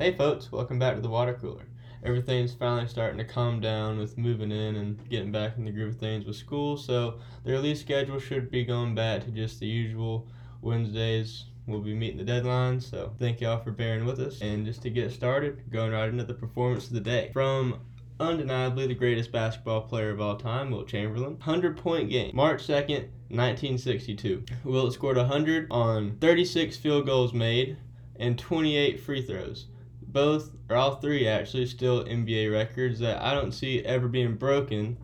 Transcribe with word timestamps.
Hey 0.00 0.16
folks, 0.16 0.50
welcome 0.50 0.78
back 0.78 0.94
to 0.94 1.02
the 1.02 1.10
water 1.10 1.34
cooler. 1.34 1.66
Everything's 2.02 2.54
finally 2.54 2.88
starting 2.88 3.18
to 3.18 3.24
calm 3.26 3.60
down 3.60 3.98
with 3.98 4.16
moving 4.16 4.50
in 4.50 4.76
and 4.76 5.10
getting 5.10 5.30
back 5.30 5.58
in 5.58 5.66
the 5.66 5.70
groove 5.70 5.96
of 5.96 6.00
things 6.00 6.24
with 6.24 6.36
school, 6.36 6.78
so 6.78 7.18
the 7.44 7.52
release 7.52 7.82
schedule 7.82 8.18
should 8.18 8.50
be 8.50 8.64
going 8.64 8.94
back 8.94 9.22
to 9.24 9.30
just 9.30 9.60
the 9.60 9.66
usual 9.66 10.26
Wednesdays. 10.62 11.44
We'll 11.66 11.82
be 11.82 11.92
meeting 11.92 12.16
the 12.16 12.24
deadline, 12.24 12.80
so 12.80 13.12
thank 13.18 13.42
y'all 13.42 13.62
for 13.62 13.72
bearing 13.72 14.06
with 14.06 14.20
us. 14.20 14.40
And 14.40 14.64
just 14.64 14.80
to 14.84 14.90
get 14.90 15.12
started, 15.12 15.70
going 15.70 15.92
right 15.92 16.08
into 16.08 16.24
the 16.24 16.32
performance 16.32 16.86
of 16.86 16.94
the 16.94 17.00
day. 17.00 17.28
From 17.34 17.80
undeniably 18.18 18.86
the 18.86 18.94
greatest 18.94 19.30
basketball 19.30 19.82
player 19.82 20.12
of 20.12 20.20
all 20.22 20.36
time, 20.36 20.70
Wilt 20.70 20.88
Chamberlain. 20.88 21.32
100 21.34 21.76
point 21.76 22.08
game, 22.08 22.34
March 22.34 22.66
2nd, 22.66 23.10
1962. 23.28 24.46
Wilt 24.64 24.94
scored 24.94 25.18
100 25.18 25.66
on 25.70 26.16
36 26.22 26.78
field 26.78 27.04
goals 27.04 27.34
made 27.34 27.76
and 28.18 28.38
28 28.38 28.98
free 28.98 29.20
throws. 29.20 29.66
Both, 30.12 30.50
or 30.68 30.76
all 30.76 30.96
three 30.96 31.28
actually, 31.28 31.66
still 31.66 32.04
NBA 32.04 32.50
records 32.50 32.98
that 32.98 33.22
I 33.22 33.32
don't 33.32 33.52
see 33.52 33.84
ever 33.84 34.08
being 34.08 34.34
broken 34.34 34.98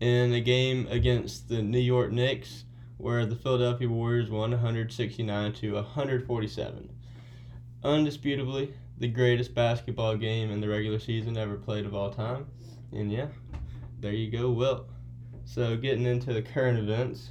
in 0.00 0.32
a 0.32 0.40
game 0.40 0.86
against 0.90 1.48
the 1.48 1.62
New 1.62 1.78
York 1.78 2.12
Knicks 2.12 2.64
where 2.96 3.26
the 3.26 3.36
Philadelphia 3.36 3.88
Warriors 3.88 4.30
won 4.30 4.52
169 4.52 5.52
to 5.54 5.74
147. 5.74 6.90
Undisputably, 7.82 8.72
the 8.98 9.08
greatest 9.08 9.54
basketball 9.54 10.16
game 10.16 10.50
in 10.50 10.60
the 10.60 10.68
regular 10.68 10.98
season 10.98 11.36
ever 11.36 11.56
played 11.56 11.84
of 11.84 11.94
all 11.94 12.10
time. 12.10 12.46
And 12.92 13.10
yeah, 13.10 13.26
there 13.98 14.12
you 14.12 14.30
go, 14.30 14.50
Wilt. 14.50 14.88
So, 15.44 15.76
getting 15.76 16.06
into 16.06 16.32
the 16.32 16.42
current 16.42 16.78
events, 16.78 17.30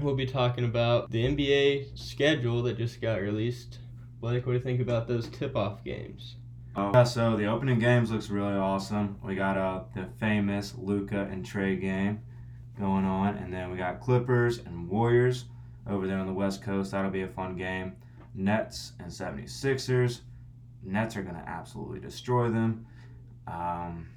we'll 0.00 0.16
be 0.16 0.26
talking 0.26 0.64
about 0.64 1.10
the 1.10 1.24
NBA 1.24 1.96
schedule 1.96 2.62
that 2.64 2.76
just 2.76 3.00
got 3.00 3.20
released. 3.20 3.78
Blake, 4.20 4.46
what 4.46 4.52
do 4.52 4.58
you 4.58 4.64
think 4.64 4.80
about 4.80 5.06
those 5.08 5.28
tip 5.28 5.56
off 5.56 5.84
games? 5.84 6.36
Oh, 6.74 6.90
yeah, 6.92 7.04
so 7.04 7.36
the 7.36 7.46
opening 7.46 7.78
games 7.78 8.10
looks 8.10 8.28
really 8.28 8.54
awesome. 8.54 9.16
We 9.24 9.34
got 9.34 9.56
uh, 9.56 9.82
the 9.94 10.06
famous 10.18 10.74
Luka 10.76 11.28
and 11.30 11.44
Trae 11.44 11.80
game 11.80 12.20
going 12.78 13.04
on, 13.04 13.36
and 13.36 13.52
then 13.52 13.70
we 13.70 13.78
got 13.78 14.00
Clippers 14.00 14.58
and 14.58 14.88
Warriors 14.88 15.46
over 15.88 16.06
there 16.06 16.18
on 16.18 16.26
the 16.26 16.32
West 16.32 16.62
Coast. 16.62 16.90
That'll 16.90 17.10
be 17.10 17.22
a 17.22 17.28
fun 17.28 17.56
game. 17.56 17.96
Nets 18.34 18.92
and 18.98 19.10
76ers. 19.10 20.20
Nets 20.82 21.16
are 21.16 21.22
going 21.22 21.34
to 21.36 21.48
absolutely 21.48 22.00
destroy 22.00 22.50
them. 22.50 22.86
Um, 23.46 24.08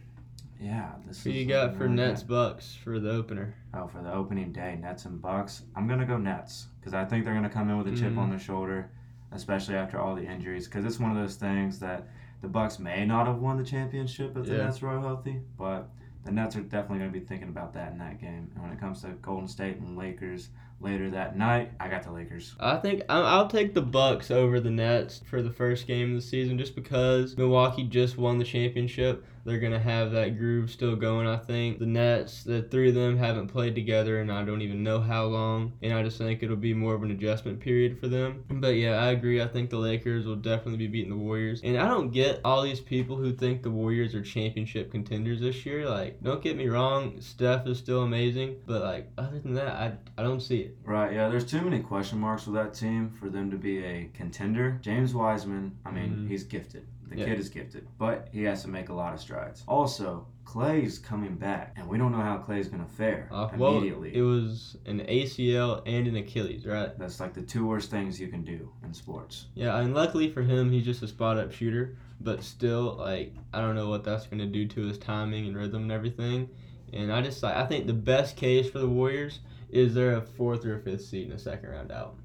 yeah, 0.62 0.92
this 1.08 1.24
Who 1.24 1.30
is 1.30 1.36
you 1.38 1.46
got 1.46 1.78
for 1.78 1.88
Nets 1.88 2.22
good. 2.24 2.30
Bucks 2.30 2.76
for 2.84 3.00
the 3.00 3.12
opener? 3.12 3.56
Oh, 3.74 3.88
for 3.88 4.02
the 4.04 4.14
opening 4.14 4.52
day, 4.52 4.78
Nets 4.82 5.06
and 5.06 5.22
Bucks. 5.22 5.62
I'm 5.76 5.88
gonna 5.88 6.06
go 6.06 6.18
Nets 6.18 6.68
because 6.80 6.94
I 6.94 7.06
think 7.06 7.24
they're 7.24 7.34
gonna 7.34 7.50
come 7.50 7.70
in 7.70 7.78
with 7.78 7.88
a 7.88 7.96
chip 7.96 8.12
Mhm. 8.14 8.18
on 8.18 8.30
their 8.30 8.40
shoulder, 8.40 8.90
especially 9.32 9.76
after 9.76 10.00
all 10.00 10.16
the 10.16 10.26
injuries. 10.26 10.68
Because 10.68 10.86
it's 10.86 11.00
one 11.00 11.12
of 11.12 11.18
those 11.18 11.36
things 11.36 11.80
that 11.80 12.08
the 12.42 12.48
Bucks 12.48 12.80
may 12.80 13.06
not 13.06 13.28
have 13.28 13.38
won 13.38 13.58
the 13.58 13.64
championship 13.64 14.36
if 14.38 14.46
the 14.46 14.56
Yeah. 14.56 14.64
Nets 14.66 14.82
were 14.82 14.90
all 14.90 15.02
healthy, 15.02 15.42
but 15.58 15.90
the 16.24 16.32
Nets 16.32 16.56
are 16.56 16.62
definitely 16.62 17.00
gonna 17.00 17.12
be 17.12 17.20
thinking 17.20 17.50
about 17.50 17.74
that 17.74 17.92
in 17.92 17.98
that 18.00 18.20
game. 18.20 18.50
And 18.54 18.64
when 18.64 18.72
it 18.72 18.80
comes 18.80 19.02
to 19.02 19.10
Golden 19.22 19.48
State 19.48 19.78
and 19.78 19.98
Lakers 19.98 20.50
later 20.82 21.10
that 21.10 21.38
night, 21.38 21.72
I 21.80 21.90
got 21.90 22.04
the 22.04 22.12
Lakers. 22.12 22.56
I 22.60 22.78
think 22.78 23.04
I'll 23.10 23.48
take 23.48 23.74
the 23.74 23.82
Bucks 23.82 24.32
over 24.32 24.60
the 24.60 24.70
Nets 24.72 25.22
for 25.26 25.42
the 25.42 25.52
first 25.52 25.88
game 25.88 26.10
of 26.12 26.16
the 26.16 26.22
season, 26.22 26.58
just 26.58 26.76
because 26.76 27.38
Milwaukee 27.38 27.84
just 27.84 28.18
won 28.18 28.38
the 28.38 28.46
championship. 28.46 29.26
They're 29.50 29.60
gonna 29.60 29.80
have 29.80 30.12
that 30.12 30.38
groove 30.38 30.70
still 30.70 30.96
going. 30.96 31.26
I 31.26 31.38
think 31.38 31.80
the 31.80 31.88
Nets, 31.88 32.44
the 32.44 32.62
three 32.62 32.90
of 32.90 32.96
them 32.96 33.18
haven't 33.18 33.48
played 33.48 33.74
together, 33.74 34.22
and 34.22 34.32
I 34.32 34.46
don't 34.46 34.62
even 34.62 34.84
know 34.84 35.00
how 35.00 35.26
long. 35.26 35.74
And 35.82 35.92
I 35.92 36.04
just 36.04 36.20
think 36.20 36.44
it'll 36.44 36.56
be 36.56 36.76
more 36.76 36.94
of 36.94 37.02
an 37.02 37.10
adjustment 37.10 37.60
period 37.60 38.00
for 38.00 38.08
them. 38.08 38.44
But 38.48 38.76
yeah, 38.76 38.92
I 39.04 39.08
agree. 39.08 39.42
I 39.42 39.48
think 39.48 39.72
the 39.72 39.78
Lakers 39.78 40.28
will 40.28 40.36
definitely 40.36 40.78
be 40.78 40.88
beating 40.88 41.10
the 41.10 41.18
Warriors. 41.18 41.62
And 41.64 41.78
I 41.78 41.88
don't 41.88 42.12
get 42.12 42.42
all 42.46 42.62
these 42.62 42.80
people 42.80 43.16
who 43.16 43.34
think 43.34 43.64
the 43.64 43.72
Warriors 43.72 44.14
are 44.14 44.22
championship 44.22 44.92
contenders 44.92 45.42
this 45.42 45.66
year. 45.66 45.90
Like, 45.90 46.22
don't 46.22 46.44
get 46.44 46.56
me 46.56 46.68
wrong, 46.68 47.20
Steph 47.20 47.66
is 47.66 47.80
still 47.80 48.04
amazing, 48.04 48.58
but 48.68 48.84
like 48.84 49.12
other 49.18 49.40
than 49.40 49.56
that, 49.56 49.74
I 49.74 49.94
I 50.18 50.24
don't 50.24 50.42
see 50.42 50.60
it. 50.60 50.78
Right, 50.84 51.14
yeah, 51.14 51.28
there's 51.28 51.46
too 51.46 51.62
many 51.62 51.80
question 51.80 52.20
marks 52.20 52.46
with 52.46 52.54
that 52.56 52.76
team 52.76 53.10
for 53.20 53.30
them 53.30 53.50
to 53.50 53.58
be 53.58 53.84
a 53.84 54.10
contender. 54.14 54.78
James 54.84 55.16
Wiseman, 55.16 55.78
I 55.86 55.92
mean, 55.92 56.10
Mhm. 56.12 56.28
he's 56.30 56.44
gifted. 56.44 56.86
The 57.10 57.18
Yeah. 57.18 57.26
kid 57.26 57.40
is 57.40 57.50
gifted, 57.50 57.88
but 57.98 58.30
he 58.32 58.44
has 58.44 58.62
to 58.64 58.68
make 58.68 58.90
a 58.90 58.94
lot 58.94 59.14
of 59.14 59.20
strides. 59.20 59.64
Also, 59.68 60.28
Clay's 60.46 60.98
coming 61.00 61.36
back, 61.36 61.76
and 61.78 61.88
we 61.88 61.98
don't 61.98 62.12
know 62.12 62.22
how 62.22 62.38
Clay's 62.38 62.68
going 62.70 62.84
to 62.84 62.90
fare 62.90 63.28
Uh, 63.32 63.50
well, 63.58 63.78
immediately. 63.78 64.16
it 64.16 64.22
was 64.22 64.78
an 64.86 65.00
ACL 65.08 65.82
and 65.86 66.08
an 66.08 66.16
Achilles, 66.16 66.66
right? 66.66 66.98
That's 66.98 67.20
like 67.20 67.34
the 67.34 67.42
two 67.42 67.66
worst 67.68 67.90
things 67.92 68.20
you 68.20 68.28
can 68.28 68.44
do 68.44 68.72
in 68.84 68.94
sports. 68.94 69.48
Yeah, 69.56 69.78
and 69.80 69.94
luckily 69.94 70.30
for 70.30 70.42
him, 70.44 70.72
he's 70.72 70.86
just 70.86 71.02
a 71.04 71.08
spot 71.08 71.38
up 71.38 71.52
shooter. 71.52 71.96
But 72.22 72.44
still, 72.44 72.96
like, 72.98 73.34
I 73.54 73.62
don't 73.62 73.76
know 73.76 73.90
what 73.90 74.04
that's 74.04 74.28
going 74.28 74.40
to 74.40 74.46
do 74.46 74.68
to 74.68 74.82
his 74.88 74.98
timing 74.98 75.48
and 75.48 75.56
rhythm 75.56 75.84
and 75.84 75.92
everything. 75.92 76.50
And 76.92 77.12
I 77.14 77.22
just 77.22 77.42
like 77.44 77.56
I 77.56 77.66
think 77.66 77.88
the 77.88 77.94
best 77.94 78.36
case 78.36 78.70
for 78.70 78.80
the 78.80 78.90
Warriors 78.90 79.40
is 79.70 79.94
they're 79.94 80.18
a 80.18 80.22
fourth 80.22 80.66
or 80.66 80.76
a 80.76 80.80
fifth 80.80 81.06
seed 81.06 81.26
in 81.26 81.30
the 81.30 81.38
second 81.40 81.70
round 81.70 81.92
out. 81.92 82.16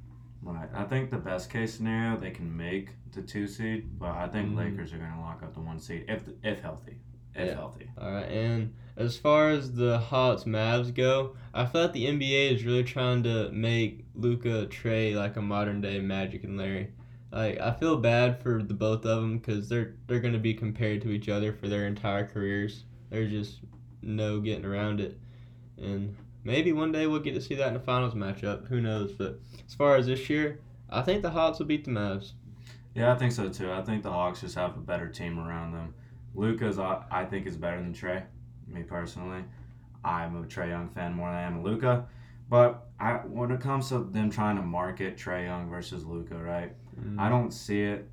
Right. 0.45 0.69
I 0.75 0.85
think 0.85 1.11
the 1.11 1.17
best 1.19 1.51
case 1.51 1.75
scenario 1.75 2.19
they 2.19 2.31
can 2.31 2.55
make 2.55 2.91
the 3.13 3.23
two 3.23 3.47
seed, 3.47 3.99
but 3.99 4.11
I 4.11 4.29
think 4.29 4.51
Mhm. 4.51 4.57
Lakers 4.59 4.93
are 4.93 4.99
going 4.99 5.13
to 5.13 5.21
lock 5.21 5.43
up 5.43 5.55
the 5.55 5.61
one 5.61 5.79
seed 5.81 6.05
if 6.09 6.29
if 6.43 6.61
healthy. 6.61 6.99
If 7.35 7.49
Yeah. 7.49 7.55
healthy. 7.55 7.91
All 7.99 8.13
right, 8.13 8.31
and 8.31 8.75
as 8.97 9.17
far 9.17 9.51
as 9.51 9.75
the 9.75 9.99
Hawks 9.99 10.45
Mavs 10.45 10.95
go, 10.95 11.35
I 11.53 11.65
feel 11.65 11.83
like 11.83 11.93
the 11.95 12.07
NBA 12.07 12.51
is 12.53 12.65
really 12.65 12.85
trying 12.85 13.23
to 13.25 13.51
make 13.53 14.05
Luka 14.15 14.67
Trae 14.67 15.17
like 15.17 15.37
a 15.37 15.43
modern 15.43 15.81
day 15.81 15.99
Magic 16.01 16.45
and 16.45 16.57
Larry. 16.59 16.91
Like 17.33 17.59
I 17.61 17.73
feel 17.73 17.97
bad 17.97 18.39
for 18.41 18.63
the 18.63 18.75
both 18.75 19.05
of 19.07 19.23
them 19.23 19.39
because 19.39 19.69
they're 19.69 19.95
they're 20.07 20.21
going 20.21 20.35
to 20.35 20.39
be 20.39 20.55
compared 20.55 21.03
to 21.03 21.11
each 21.11 21.29
other 21.29 21.53
for 21.53 21.69
their 21.69 21.87
entire 21.87 22.27
careers. 22.27 22.85
There's 23.11 23.31
just 23.31 23.61
no 24.03 24.41
getting 24.41 24.65
around 24.67 25.01
it, 25.01 25.19
and 25.79 26.15
maybe 26.45 26.73
one 26.73 26.93
day 26.93 27.07
we'll 27.07 27.21
get 27.21 27.35
to 27.35 27.41
see 27.41 27.55
that 27.57 27.69
in 27.69 27.77
a 27.77 27.81
finals 27.81 28.15
matchup. 28.15 28.69
Who 28.69 28.81
knows? 28.81 29.13
But 29.13 29.41
as 29.67 29.75
far 29.75 29.97
as 29.97 30.07
this 30.07 30.29
year, 30.31 30.61
I 30.91 31.03
think 31.03 31.23
the 31.23 31.31
Hawks 31.31 31.59
will 31.59 31.67
beat 31.67 31.85
the 31.85 31.91
Mavs. 31.91 32.33
Yeah, 32.95 33.13
I 33.13 33.17
think 33.17 33.33
so 33.33 33.49
too. 33.49 33.73
I 33.73 33.83
think 33.83 34.03
the 34.03 34.13
Hawks 34.13 34.43
just 34.43 34.55
have 34.55 34.77
a 34.77 34.81
better 34.81 35.09
team 35.09 35.39
around 35.39 35.73
them. 35.73 35.95
Luka's, 36.35 36.79
I 36.79 37.03
I 37.11 37.25
think, 37.25 37.47
is 37.47 37.57
better 37.57 37.81
than 37.81 37.93
Trae. 37.93 38.25
Me 38.69 38.83
personally, 38.83 39.45
I'm 40.05 40.37
a 40.37 40.47
Trae 40.47 40.69
Young 40.69 40.89
fan 40.89 41.15
more 41.15 41.29
than 41.29 41.37
I 41.37 41.43
am 41.43 41.57
a 41.57 41.63
Luka. 41.63 42.07
But 42.49 42.89
I, 43.01 43.15
when 43.15 43.51
it 43.51 43.61
comes 43.61 43.89
to 43.89 43.99
them 43.99 44.31
trying 44.31 44.57
to 44.57 44.63
market 44.63 45.17
Trae 45.17 45.47
Young 45.47 45.69
versus 45.69 46.05
Luka, 46.05 46.37
right? 46.37 46.73
Mm. 47.01 47.19
I 47.19 47.29
don't 47.29 47.51
see 47.51 47.83
it 47.83 48.09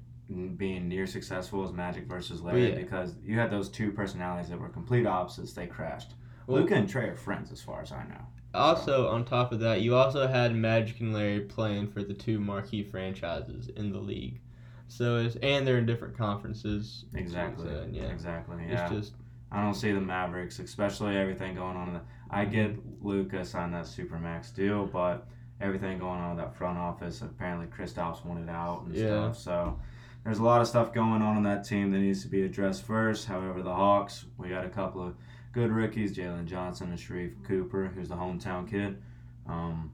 being 0.58 0.88
near 0.88 1.06
successful 1.06 1.64
as 1.66 1.74
Magic 1.74 2.06
versus 2.06 2.42
Larry 2.42 2.70
yeah. 2.70 2.76
because 2.76 3.16
you 3.24 3.38
had 3.38 3.52
those 3.52 3.70
two 3.70 3.92
personalities 3.92 4.50
that 4.50 4.60
were 4.60 4.70
complete 4.70 5.06
opposites. 5.06 5.54
They 5.54 5.68
crashed. 5.68 6.14
Well- 6.48 6.62
Luka 6.62 6.76
and 6.76 6.88
Trae 6.88 7.12
are 7.12 7.16
friends, 7.16 7.52
as 7.52 7.62
far 7.62 7.82
as 7.82 7.92
I 7.92 8.04
know. 8.06 8.26
Also, 8.54 9.08
on 9.08 9.24
top 9.24 9.54
of 9.54 9.60
that, 9.62 9.82
you 9.82 9.96
also 9.96 10.28
had 10.28 10.54
Magic 10.54 11.00
and 11.00 11.14
Larry 11.14 11.40
playing 11.42 11.88
for 11.88 12.04
the 12.04 12.14
two 12.14 12.40
marquee 12.40 12.84
franchises 12.84 13.70
in 13.70 13.92
the 13.94 14.00
league. 14.00 14.42
So 14.90 15.18
it's 15.18 15.38
and 15.38 15.66
they're 15.66 15.78
in 15.78 15.86
different 15.86 16.18
conferences. 16.18 17.06
Exactly. 17.14 17.68
So, 17.68 17.88
yeah. 17.92 18.04
Exactly. 18.04 18.58
Yeah. 18.68 18.84
It's 18.88 18.92
just 18.94 19.14
I 19.54 19.62
don't 19.64 19.74
see 19.74 19.92
the 19.94 20.02
Mavericks, 20.02 20.60
especially 20.60 21.16
everything 21.16 21.56
going 21.56 21.78
on. 21.78 21.88
In 21.90 21.94
the, 21.96 22.02
I 22.30 22.44
get 22.46 22.76
Luka 23.02 23.46
signed 23.46 23.74
that 23.74 23.86
supermax 23.86 24.54
deal, 24.54 24.86
but 24.86 25.28
everything 25.62 25.98
going 26.00 26.20
on 26.20 26.36
with 26.36 26.44
that 26.46 26.56
front 26.56 26.78
office. 26.78 27.22
Apparently, 27.22 27.68
Kristaps 27.68 28.26
wanted 28.26 28.50
out 28.50 28.84
and 28.86 28.94
Yeah. 28.96 29.32
stuff. 29.32 29.38
So 29.38 29.80
there's 30.26 30.40
a 30.40 30.44
lot 30.44 30.60
of 30.60 30.68
stuff 30.68 30.94
going 30.94 31.22
on 31.22 31.38
in 31.38 31.44
that 31.44 31.64
team 31.64 31.92
that 31.92 32.00
needs 32.00 32.22
to 32.24 32.28
be 32.30 32.44
addressed 32.44 32.84
first. 32.84 33.28
However, 33.28 33.62
the 33.62 33.74
Hawks, 33.74 34.26
we 34.38 34.50
got 34.50 34.66
a 34.66 34.70
couple 34.70 35.02
of 35.08 35.16
good 35.52 35.72
rookies, 35.72 36.16
Jalen 36.16 36.46
Johnson 36.46 36.90
and 36.90 37.00
Sharife 37.00 37.34
Cooper, 37.46 37.92
who's 37.94 38.10
the 38.10 38.16
hometown 38.16 38.70
kid. 38.70 39.02
Um, 39.48 39.92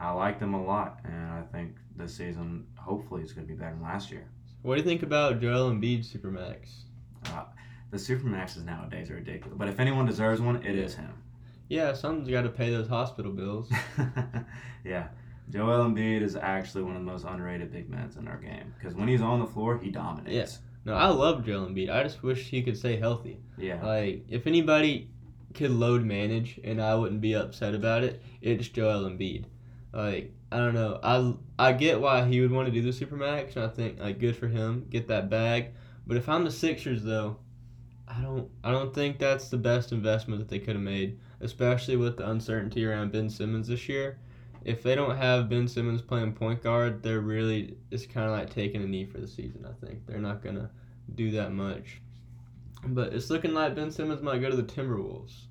I 0.00 0.10
like 0.12 0.38
them 0.38 0.54
a 0.54 0.62
lot, 0.62 1.00
and 1.04 1.32
I 1.32 1.42
think 1.52 1.76
this 1.96 2.14
season 2.14 2.66
hopefully 2.76 3.22
is 3.22 3.32
going 3.32 3.46
to 3.46 3.52
be 3.52 3.58
better 3.58 3.72
than 3.72 3.82
last 3.82 4.10
year. 4.10 4.28
what 4.62 4.76
do 4.76 4.80
you 4.80 4.86
think 4.86 5.02
about 5.02 5.40
Joel 5.40 5.70
Embiid 5.70 6.06
Supermax? 6.06 6.70
The 7.90 7.96
supermaxes 7.96 8.64
nowadays 8.64 9.10
are 9.10 9.14
ridiculous, 9.14 9.56
but 9.58 9.68
if 9.68 9.80
anyone 9.80 10.04
deserves 10.04 10.40
one, 10.40 10.56
it 10.56 10.76
is 10.76 10.94
him. 10.94 11.10
Yeah, 11.68 11.94
someone's 11.94 12.28
got 12.28 12.42
to 12.42 12.50
pay 12.50 12.70
those 12.70 12.88
hospital 12.88 13.32
bills. 13.32 13.70
yeah. 14.84 15.08
Joel 15.50 15.86
Embiid 15.86 16.22
is 16.22 16.36
actually 16.36 16.82
one 16.82 16.96
of 16.96 17.04
the 17.04 17.10
most 17.10 17.24
underrated 17.24 17.72
big 17.72 17.88
men 17.88 18.10
in 18.18 18.28
our 18.28 18.36
game 18.36 18.74
because 18.78 18.94
when 18.94 19.08
he's 19.08 19.22
on 19.22 19.40
the 19.40 19.46
floor, 19.46 19.78
he 19.78 19.90
dominates. 19.90 20.58
No, 20.88 20.94
I 20.94 21.08
love 21.08 21.44
Joel 21.44 21.66
Embiid. 21.66 21.90
I 21.90 22.02
just 22.02 22.22
wish 22.22 22.48
he 22.48 22.62
could 22.62 22.76
stay 22.76 22.96
healthy. 22.96 23.38
Yeah. 23.58 23.84
Like, 23.84 24.24
if 24.28 24.46
anybody 24.46 25.10
could 25.52 25.70
load 25.70 26.02
manage 26.02 26.58
and 26.64 26.80
I 26.80 26.94
wouldn't 26.94 27.20
be 27.20 27.34
upset 27.34 27.74
about 27.74 28.04
it, 28.04 28.22
it's 28.40 28.68
Joel 28.68 29.04
Embiid. 29.04 29.44
Like, 29.92 30.32
I 30.50 30.56
don't 30.56 30.74
know. 30.74 30.98
I 31.02 31.34
I 31.58 31.72
get 31.72 32.00
why 32.00 32.24
he 32.24 32.40
would 32.40 32.50
want 32.50 32.66
to 32.66 32.72
do 32.72 32.80
the 32.80 32.88
supermax, 32.88 33.56
and 33.56 33.66
I 33.66 33.68
think 33.68 34.00
like 34.00 34.18
good 34.18 34.36
for 34.36 34.48
him, 34.48 34.86
get 34.88 35.08
that 35.08 35.28
bag. 35.28 35.72
But 36.06 36.16
if 36.16 36.28
I'm 36.28 36.44
the 36.44 36.50
Sixers 36.50 37.02
though, 37.02 37.36
I 38.06 38.22
don't 38.22 38.48
I 38.64 38.70
don't 38.70 38.94
think 38.94 39.18
that's 39.18 39.50
the 39.50 39.58
best 39.58 39.92
investment 39.92 40.40
that 40.40 40.48
they 40.48 40.58
could 40.58 40.74
have 40.74 40.84
made, 40.84 41.18
especially 41.40 41.96
with 41.96 42.16
the 42.16 42.30
uncertainty 42.30 42.84
around 42.86 43.12
Ben 43.12 43.28
Simmons 43.28 43.68
this 43.68 43.88
year. 43.90 44.18
If 44.64 44.82
they 44.82 44.94
don't 44.94 45.16
have 45.16 45.48
Ben 45.48 45.68
Simmons 45.68 46.02
playing 46.02 46.32
point 46.32 46.62
guard, 46.62 47.02
they're 47.02 47.20
really 47.20 47.76
it's 47.90 48.06
kind 48.06 48.26
of 48.26 48.32
like 48.32 48.50
taking 48.50 48.82
a 48.82 48.86
knee 48.86 49.04
for 49.06 49.18
the 49.18 49.28
season. 49.28 49.66
I 49.66 49.86
think 49.86 50.06
they're 50.06 50.18
not 50.18 50.42
gonna 50.42 50.70
do 51.14 51.30
that 51.32 51.52
much. 51.52 52.00
But 52.86 53.12
it's 53.12 53.30
looking 53.30 53.54
like 53.54 53.74
Ben 53.74 53.90
Simmons 53.90 54.22
might 54.22 54.40
go 54.40 54.50
to 54.50 54.56
the 54.56 54.62
Timberwolves. 54.62 55.46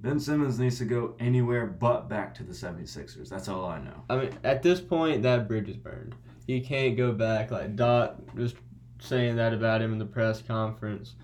Ben 0.00 0.18
Simmons 0.18 0.58
needs 0.58 0.78
to 0.78 0.86
go 0.86 1.14
anywhere 1.20 1.66
but 1.66 2.08
back 2.08 2.34
to 2.36 2.42
the 2.42 2.54
76ers. 2.54 3.28
That's 3.28 3.48
all 3.48 3.66
I 3.66 3.80
know. 3.80 4.02
I 4.08 4.16
mean, 4.16 4.30
at 4.44 4.62
this 4.62 4.80
point, 4.80 5.22
that 5.22 5.46
bridge 5.46 5.68
is 5.68 5.76
burned. 5.76 6.14
He 6.46 6.60
can't 6.60 6.96
go 6.96 7.12
back. 7.12 7.50
Like 7.50 7.76
Doc 7.76 8.16
was 8.34 8.54
saying 8.98 9.36
that 9.36 9.52
about 9.52 9.82
him 9.82 9.92
in 9.92 9.98
the 9.98 10.06
press 10.06 10.40
conference. 10.40 11.14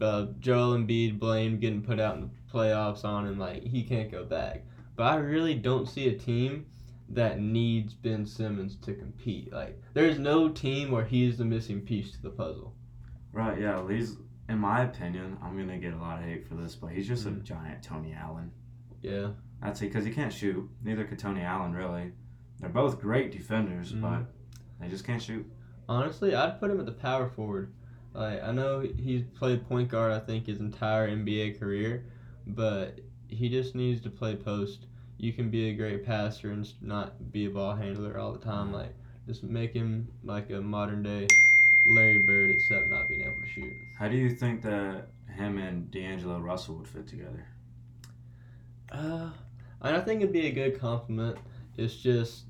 Uh, 0.00 0.26
Joel 0.38 0.78
Embiid 0.78 1.18
blamed 1.18 1.60
getting 1.60 1.82
put 1.82 2.00
out 2.00 2.16
in 2.16 2.22
the 2.22 2.30
playoffs 2.52 3.04
on 3.04 3.26
him. 3.26 3.38
Like 3.38 3.64
he 3.64 3.82
can't 3.82 4.10
go 4.10 4.24
back. 4.24 4.64
But 5.00 5.14
I 5.14 5.16
really 5.16 5.54
don't 5.54 5.88
see 5.88 6.08
a 6.08 6.12
team 6.14 6.66
that 7.08 7.40
needs 7.40 7.94
Ben 7.94 8.26
Simmons 8.26 8.76
to 8.82 8.92
compete. 8.92 9.50
Like 9.50 9.80
there's 9.94 10.18
no 10.18 10.50
team 10.50 10.90
where 10.90 11.06
he's 11.06 11.38
the 11.38 11.44
missing 11.46 11.80
piece 11.80 12.12
to 12.12 12.20
the 12.20 12.28
puzzle. 12.28 12.74
Right, 13.32 13.58
yeah. 13.58 13.82
He's, 13.88 14.18
in 14.50 14.58
my 14.58 14.82
opinion, 14.82 15.38
I'm 15.42 15.54
going 15.56 15.68
to 15.68 15.78
get 15.78 15.94
a 15.94 15.96
lot 15.96 16.18
of 16.18 16.26
hate 16.26 16.46
for 16.46 16.54
this, 16.54 16.76
but 16.76 16.88
he's 16.90 17.08
just 17.08 17.26
Mhm. 17.26 17.38
a 17.38 17.40
giant 17.40 17.82
Tony 17.82 18.12
Allen. 18.12 18.52
Yeah. 19.00 19.30
That's 19.62 19.80
it, 19.80 19.86
because 19.86 20.04
he 20.04 20.12
can't 20.12 20.34
shoot. 20.34 20.68
Neither 20.84 21.04
could 21.06 21.18
Tony 21.18 21.40
Allen, 21.40 21.72
really. 21.72 22.12
They're 22.58 22.68
both 22.68 23.00
great 23.00 23.32
defenders, 23.32 23.94
Mhm. 23.94 24.02
but 24.02 24.26
they 24.80 24.88
just 24.88 25.06
can't 25.06 25.22
shoot. 25.22 25.50
Honestly, 25.88 26.34
I'd 26.34 26.60
put 26.60 26.70
him 26.70 26.78
at 26.78 26.84
the 26.84 26.92
power 26.92 27.26
forward. 27.26 27.72
Like 28.12 28.42
I 28.42 28.52
know 28.52 28.80
he's 28.80 29.22
played 29.22 29.66
point 29.66 29.88
guard. 29.88 30.12
I 30.12 30.18
think 30.18 30.44
his 30.44 30.60
entire 30.60 31.08
NBA 31.08 31.52
career, 31.58 32.04
but 32.46 33.00
he 33.28 33.48
just 33.48 33.74
needs 33.74 34.02
to 34.02 34.10
play 34.10 34.36
post. 34.36 34.86
You 35.20 35.34
can 35.34 35.50
be 35.50 35.68
a 35.68 35.74
great 35.74 36.06
passer 36.06 36.50
and 36.50 36.66
not 36.80 37.30
be 37.30 37.44
a 37.44 37.50
ball 37.50 37.74
handler 37.76 38.18
all 38.18 38.32
the 38.32 38.38
time. 38.38 38.72
Like 38.72 38.94
just 39.26 39.42
make 39.42 39.74
him 39.74 40.08
like 40.24 40.48
a 40.48 40.62
modern 40.62 41.02
day 41.02 41.28
Larry 41.84 42.18
Bird, 42.18 42.50
except 42.50 42.88
not 42.88 43.06
being 43.06 43.20
able 43.20 43.40
to 43.42 43.46
shoot. 43.46 43.74
How 43.98 44.08
do 44.08 44.16
you 44.16 44.30
think 44.30 44.62
that 44.62 45.08
him 45.36 45.58
and 45.58 45.90
D'Angelo 45.90 46.38
Russell 46.38 46.76
would 46.76 46.88
fit 46.88 47.06
together? 47.06 47.44
Uh, 48.90 49.28
I 49.82 50.00
think 50.00 50.22
it'd 50.22 50.32
be 50.32 50.46
a 50.46 50.52
good 50.52 50.80
compliment. 50.80 51.36
It's 51.76 51.96
just 51.96 52.44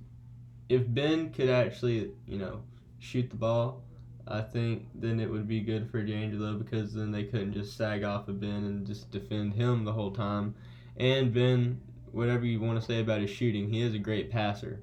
if 0.69 0.83
Ben 0.87 1.33
could 1.33 1.51
actually, 1.51 2.13
you 2.29 2.39
know, 2.39 2.61
shoot 3.01 3.31
the 3.31 3.37
ball, 3.37 3.81
I 4.29 4.43
think 4.43 4.87
then 4.95 5.19
it 5.19 5.29
would 5.29 5.49
be 5.49 5.61
good 5.61 5.91
for 5.91 6.03
D'Angelo 6.03 6.55
because 6.55 6.95
then 6.95 7.11
they 7.11 7.25
couldn't 7.25 7.53
just 7.53 7.77
sag 7.77 8.05
off 8.05 8.29
of 8.29 8.41
Ben 8.41 8.65
and 8.65 8.87
just 8.87 9.11
defend 9.11 9.55
him 9.55 9.85
the 9.85 9.93
whole 9.93 10.13
time. 10.13 10.55
And 10.97 11.35
Ben, 11.35 11.81
whatever 12.13 12.45
you 12.45 12.61
want 12.61 12.81
to 12.81 12.87
say 12.87 13.01
about 13.01 13.21
his 13.21 13.31
shooting, 13.31 13.69
he 13.69 13.83
is 13.83 13.95
a 13.95 13.99
great 13.99 14.31
passer. 14.31 14.81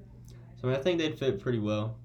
So 0.61 0.69
I 0.69 0.75
think 0.75 0.99
they'd 0.99 1.17
fit 1.17 1.41
pretty 1.41 1.59
well. 1.59 1.97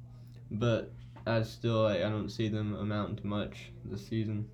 But 0.50 0.92
I 1.26 1.42
still, 1.42 1.84
like, 1.84 2.02
I 2.02 2.08
don't 2.08 2.28
see 2.28 2.48
them 2.48 2.74
amounting 2.74 3.16
to 3.16 3.26
much 3.26 3.70
this 3.84 4.06
season. 4.06 4.48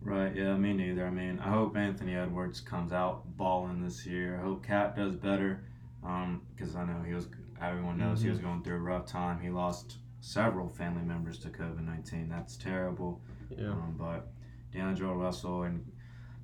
Right, 0.00 0.34
yeah, 0.36 0.54
me 0.56 0.74
neither. 0.74 1.06
I 1.06 1.10
mean, 1.10 1.40
I 1.40 1.50
hope 1.50 1.76
Anthony 1.76 2.14
Edwards 2.14 2.60
comes 2.60 2.92
out 2.92 3.22
balling 3.36 3.82
this 3.82 4.04
year. 4.06 4.38
I 4.38 4.42
hope 4.42 4.62
KAT 4.62 4.96
does 4.96 5.16
better 5.16 5.64
because 6.02 6.76
I 6.76 6.84
know 6.84 7.02
he 7.06 7.14
was, 7.14 7.26
everyone 7.60 7.98
knows 7.98 8.20
he 8.20 8.28
was 8.28 8.38
going 8.38 8.62
through 8.62 8.76
a 8.76 8.80
rough 8.80 9.06
time. 9.06 9.40
He 9.40 9.48
lost 9.48 9.96
several 10.20 10.68
family 10.68 11.02
members 11.02 11.38
to 11.38 11.48
COVID 11.48 11.84
19. 11.84 12.28
That's 12.28 12.56
terrible. 12.56 13.20
Yeah. 13.50 13.70
Um, 13.70 13.94
but 13.98 14.28
D'Angelo 14.72 15.14
Russell 15.14 15.62
and 15.62 15.90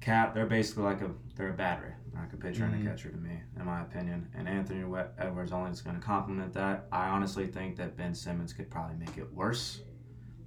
KAT, 0.00 0.34
they're 0.34 0.46
basically 0.46 0.84
like 0.84 1.02
a 1.02 1.10
they're 1.36 1.50
a 1.50 1.54
battery, 1.54 1.92
like 2.14 2.32
a 2.32 2.36
pitcher 2.36 2.64
and 2.64 2.74
Mhm. 2.74 2.86
a 2.86 2.90
catcher 2.90 3.10
to 3.10 3.16
me, 3.16 3.40
in 3.58 3.64
my 3.64 3.82
opinion. 3.82 4.28
And 4.34 4.48
Anthony 4.48 4.80
Edwards 5.18 5.52
only 5.52 5.70
is 5.70 5.80
going 5.80 5.96
to 5.96 6.02
complement 6.02 6.52
that. 6.54 6.86
I 6.90 7.08
honestly 7.08 7.46
think 7.46 7.76
that 7.76 7.96
Ben 7.96 8.14
Simmons 8.14 8.52
could 8.52 8.70
probably 8.70 8.96
make 8.96 9.16
it 9.16 9.32
worse. 9.32 9.82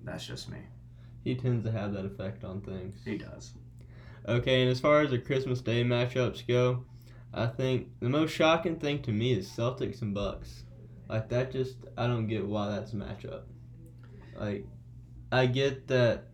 That's 0.04 0.26
just 0.26 0.50
me. 0.50 0.60
He 1.24 1.36
tends 1.36 1.64
to 1.64 1.72
have 1.72 1.94
that 1.94 2.06
effect 2.06 2.44
on 2.44 2.62
things. 2.62 3.02
He 3.06 3.18
does. 3.18 3.54
Okay, 4.28 4.62
and 4.62 4.70
as 4.70 4.80
far 4.80 5.02
as 5.02 5.12
the 5.12 5.20
Christmas 5.20 5.62
Day 5.62 5.84
matchups 5.84 6.46
go, 6.48 6.86
I 7.34 7.48
think 7.48 7.90
the 8.00 8.10
most 8.10 8.32
shocking 8.32 8.78
thing 8.78 9.02
to 9.04 9.12
me 9.12 9.34
is 9.34 9.50
Celtics 9.50 10.02
and 10.02 10.14
Bucks. 10.14 10.66
Like 11.10 11.30
that 11.30 11.52
just 11.52 11.78
I 11.98 12.08
don't 12.08 12.28
get 12.28 12.46
why 12.46 12.70
that's 12.70 12.94
a 12.94 12.98
matchup. 12.98 13.44
Like 14.36 14.66
I 15.32 15.46
get 15.46 15.88
that 15.88 16.30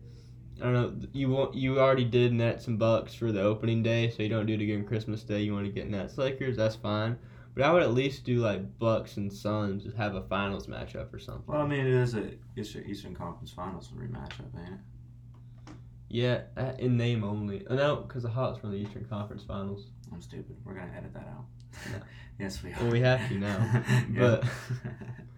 I 0.61 0.65
don't 0.65 0.73
know 1.01 1.07
you 1.13 1.29
want 1.29 1.55
you 1.55 1.79
already 1.79 2.03
did 2.05 2.33
Nets 2.33 2.67
and 2.67 2.77
Bucks 2.79 3.13
for 3.13 3.31
the 3.31 3.41
opening 3.41 3.81
day, 3.83 4.09
so 4.09 4.23
you 4.23 4.29
don't 4.29 4.45
do 4.45 4.53
it 4.53 4.61
again 4.61 4.85
Christmas 4.85 5.23
Day. 5.23 5.41
You 5.41 5.53
want 5.53 5.65
to 5.65 5.71
get 5.71 5.89
Nets 5.89 6.17
Lakers, 6.17 6.57
that's 6.57 6.75
fine. 6.75 7.17
But 7.55 7.63
I 7.63 7.73
would 7.73 7.81
at 7.83 7.93
least 7.93 8.23
do 8.25 8.37
like 8.39 8.77
Bucks 8.79 9.17
and 9.17 9.31
Suns, 9.33 9.83
just 9.83 9.97
have 9.97 10.15
a 10.15 10.21
finals 10.23 10.67
matchup 10.67 11.13
or 11.13 11.19
something. 11.19 11.43
Well, 11.47 11.61
I 11.61 11.67
mean, 11.67 11.79
it 11.79 11.87
is 11.87 12.13
a 12.15 12.31
it's 12.55 12.75
a 12.75 12.85
Eastern 12.85 13.15
Conference 13.15 13.51
Finals 13.51 13.89
rematchup, 13.95 14.55
ain't 14.57 14.67
it? 14.73 15.73
Yeah, 16.09 16.41
uh, 16.57 16.73
in 16.79 16.97
name 16.97 17.23
only. 17.23 17.65
Uh, 17.67 17.75
No, 17.75 17.95
because 17.97 18.23
the 18.23 18.29
Hawks 18.29 18.61
were 18.63 18.69
in 18.69 18.75
the 18.75 18.81
Eastern 18.87 19.05
Conference 19.05 19.43
Finals. 19.43 19.87
I'm 20.11 20.21
stupid. 20.21 20.55
We're 20.65 20.73
gonna 20.73 20.91
edit 20.95 21.13
that 21.13 21.27
out. 21.27 21.45
No. 21.91 21.99
yes, 22.39 22.63
we 22.63 22.71
are. 22.73 22.77
Well, 22.81 22.91
we 22.91 22.99
have 23.01 23.27
to 23.29 23.35
now, 23.35 23.83
but- 24.17 24.43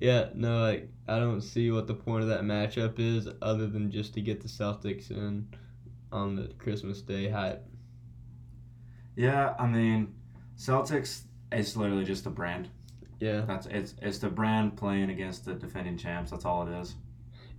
Yeah, 0.00 0.30
no, 0.34 0.60
like 0.62 0.90
I 1.06 1.18
don't 1.18 1.42
see 1.42 1.70
what 1.70 1.86
the 1.86 1.94
point 1.94 2.22
of 2.22 2.28
that 2.30 2.42
matchup 2.42 2.98
is 2.98 3.28
other 3.42 3.66
than 3.66 3.90
just 3.90 4.14
to 4.14 4.20
get 4.22 4.40
the 4.40 4.48
Celtics 4.48 5.10
in 5.10 5.48
on 6.12 6.36
the 6.36 6.48
Christmas 6.58 7.02
Day 7.02 7.28
hype. 7.28 7.64
yeah, 9.16 9.54
I 9.58 9.66
mean, 9.66 10.14
Celtics. 10.56 11.22
is 11.52 11.76
literally 11.76 12.04
just 12.04 12.26
a 12.26 12.30
brand. 12.30 12.68
Yeah, 13.20 13.42
That's 13.42 13.66
it's 13.66 13.94
it's 14.00 14.18
the 14.18 14.30
brand 14.30 14.76
playing 14.76 15.10
against 15.10 15.44
the 15.44 15.54
defending 15.54 15.98
champs. 15.98 16.30
That's 16.30 16.44
all 16.44 16.66
it 16.66 16.72
is. 16.80 16.94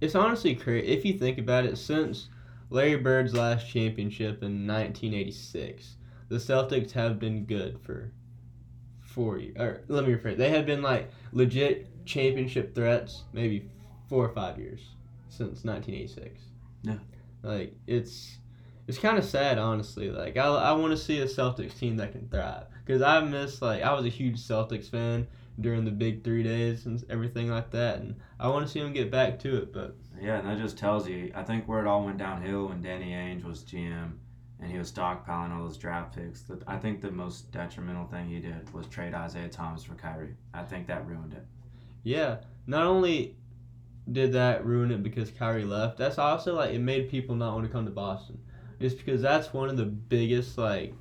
it's 0.02 0.16
honestly 0.16 0.56
crazy 0.56 0.88
if 0.88 1.06
you 1.06 1.14
think 1.18 1.38
about 1.38 1.66
it. 1.66 1.78
Since 1.78 2.30
Larry 2.70 2.96
Bird's 2.98 3.34
last 3.34 3.70
championship 3.70 4.42
in 4.44 4.66
1986, 4.68 5.98
the 6.30 6.38
Celtics 6.38 6.92
have 6.92 7.20
been 7.20 7.46
good 7.46 7.80
for 7.80 8.12
four 9.02 9.38
years. 9.38 9.56
Or 9.60 9.84
let 9.88 10.08
me 10.08 10.14
rephrase: 10.16 10.38
they 10.38 10.50
have 10.50 10.66
been 10.66 10.82
like 10.82 11.12
legit 11.32 11.91
championship 12.06 12.76
threats 12.76 13.24
maybe 13.34 13.70
four 14.08 14.26
or 14.26 14.34
five 14.34 14.58
years 14.58 14.82
since 15.30 15.64
1986. 15.64 16.42
Yeah. 16.84 16.96
Like 17.44 17.76
it's 17.88 18.38
it's 18.88 18.98
kind 18.98 19.18
of 19.18 19.26
sad, 19.26 19.58
honestly. 19.58 20.10
Like 20.10 20.38
I, 20.38 20.48
I 20.48 20.72
want 20.74 20.92
to 20.92 20.98
see 20.98 21.20
a 21.20 21.26
Celtics 21.26 21.78
team 21.78 21.98
that 21.98 22.12
can 22.12 22.28
thrive 22.28 22.66
because 22.86 23.02
I 23.02 23.20
miss 23.22 23.62
like 23.62 23.84
I 23.84 23.94
was 23.94 24.06
a 24.06 24.10
huge 24.10 24.38
Celtics 24.38 24.90
fan 24.90 25.28
during 25.60 25.86
the 25.86 25.92
big 25.92 26.24
three 26.24 26.44
days 26.44 26.86
and 26.86 27.04
everything 27.10 27.50
like 27.50 27.72
that, 27.72 28.00
and 28.00 28.16
I 28.40 28.48
want 28.48 28.66
to 28.66 28.72
see 28.72 28.80
them 28.80 28.94
get 28.94 29.12
back 29.12 29.40
to 29.40 29.58
it. 29.58 29.74
But 29.74 29.96
Yeah, 30.20 30.40
and 30.40 30.48
that 30.48 30.58
just 30.58 30.78
tells 30.78 31.08
you. 31.08 31.32
I 31.36 31.44
think 31.44 31.68
where 31.68 31.82
it 31.82 31.88
all 31.88 32.04
went 32.04 32.18
downhill 32.18 32.68
when 32.68 32.82
Danny 32.82 33.12
Ainge 33.12 33.44
was 33.44 33.64
GM, 33.64 34.12
and 34.60 34.72
he 34.72 34.78
was 34.78 34.92
stockpiling 34.92 35.52
all 35.52 35.64
those 35.64 35.78
draft 35.78 36.16
picks. 36.16 36.44
I 36.68 36.78
think 36.78 37.02
the 37.02 37.12
most 37.12 37.52
detrimental 37.52 38.06
thing 38.06 38.28
he 38.28 38.40
did 38.40 38.72
was 38.74 38.88
trade 38.88 39.14
Isaiah 39.14 39.50
Thomas 39.50 39.84
for 39.84 39.96
Kyrie. 39.96 40.36
I 40.54 40.64
think 40.64 40.88
that 40.88 41.08
ruined 41.08 41.34
it. 41.34 41.46
Yeah, 42.04 42.38
not 42.68 42.86
only 42.86 43.36
did 44.12 44.34
that 44.34 44.66
ruin 44.66 44.92
it 44.92 45.04
because 45.04 45.32
Kyrie 45.32 45.64
left, 45.66 45.98
that's 45.98 46.18
also 46.18 46.56
like 46.56 46.74
it 46.74 46.80
made 46.80 47.10
people 47.10 47.36
not 47.36 47.54
want 47.54 47.66
to 47.66 47.72
come 47.72 47.86
to 47.86 47.92
Boston, 47.92 48.40
just 48.80 48.98
because 48.98 49.22
that's 49.22 49.54
one 49.54 49.70
of 49.70 49.78
the 49.78 49.86
biggest 49.86 50.58
like 50.58 50.94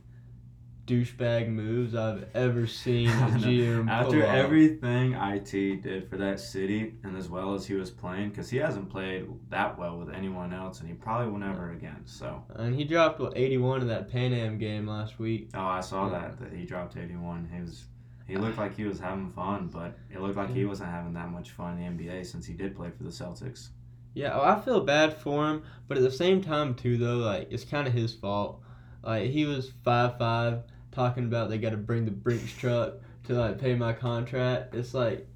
douchebag 0.87 1.49
moves 1.49 1.95
I've 1.95 2.26
ever 2.35 2.66
seen 2.66 3.09
a 3.09 3.12
I. 3.12 3.30
GM 3.38 3.88
After 3.88 4.25
everything 4.25 5.12
IT 5.12 5.83
did 5.83 6.09
for 6.11 6.16
that 6.16 6.40
city, 6.40 6.95
and 7.04 7.16
as 7.16 7.28
well 7.28 7.54
as 7.54 7.64
he 7.66 7.75
was 7.75 7.90
playing, 7.90 8.30
because 8.30 8.50
he 8.50 8.57
hasn't 8.59 8.90
played 8.90 9.26
that 9.50 9.78
well 9.78 9.99
with 9.99 10.11
anyone 10.11 10.52
else, 10.52 10.80
and 10.80 10.88
he 10.88 10.95
probably 10.95 11.30
will 11.30 11.38
never 11.38 11.71
again. 11.73 12.02
So, 12.07 12.42
And 12.57 12.75
he 12.75 12.85
dropped 12.85 13.21
what 13.21 13.37
81 13.37 13.83
in 13.83 13.88
that 13.88 14.11
Pan 14.11 14.33
Am 14.33 14.59
game 14.59 14.87
last 14.87 15.19
week. 15.19 15.50
oh, 15.54 15.61
I 15.61 15.80
saw 15.80 16.09
that 16.09 16.38
that 16.40 16.52
he 16.52 16.64
dropped 16.64 16.97
81. 16.97 17.49
He 17.54 17.61
was. 17.61 17.85
He 18.30 18.37
looked 18.37 18.58
like 18.58 18.76
he 18.76 18.84
was 18.84 19.00
having 19.00 19.32
fun, 19.32 19.68
but 19.72 19.99
it 20.08 20.20
looked 20.20 20.37
like 20.37 20.54
he 20.54 20.62
mm. 20.62 20.68
wasn't 20.68 20.90
having 20.90 21.14
that 21.14 21.30
much 21.30 21.50
fun 21.50 21.78
in 21.80 21.96
the 21.96 22.04
NBA 22.04 22.25
since 22.25 22.46
he 22.46 22.54
did 22.54 22.76
play 22.76 22.88
for 22.96 23.02
the 23.02 23.10
Celtics. 23.10 23.70
Yeah, 24.14 24.38
oh, 24.38 24.44
I 24.44 24.60
feel 24.60 24.80
bad 24.84 25.16
for 25.16 25.49
him, 25.49 25.64
but 25.88 25.96
at 25.96 26.04
the 26.04 26.12
same 26.12 26.40
time 26.40 26.75
too 26.76 26.96
though, 26.96 27.16
like 27.16 27.49
it's 27.50 27.64
kind 27.64 27.88
of 27.88 27.92
his 27.92 28.14
fault. 28.14 28.62
Like 29.02 29.30
he 29.30 29.46
was 29.46 29.72
five 29.84 30.16
five, 30.16 30.62
talking 30.92 31.25
about 31.25 31.50
they 31.50 31.58
got 31.58 31.70
to 31.70 31.76
bring 31.76 32.04
the 32.04 32.12
Brinks 32.12 32.56
truck 32.56 32.94
to 33.25 33.34
like 33.34 33.58
pay 33.58 33.75
my 33.75 33.92
contract. 33.92 34.76
It's 34.76 34.94
like, 34.94 35.26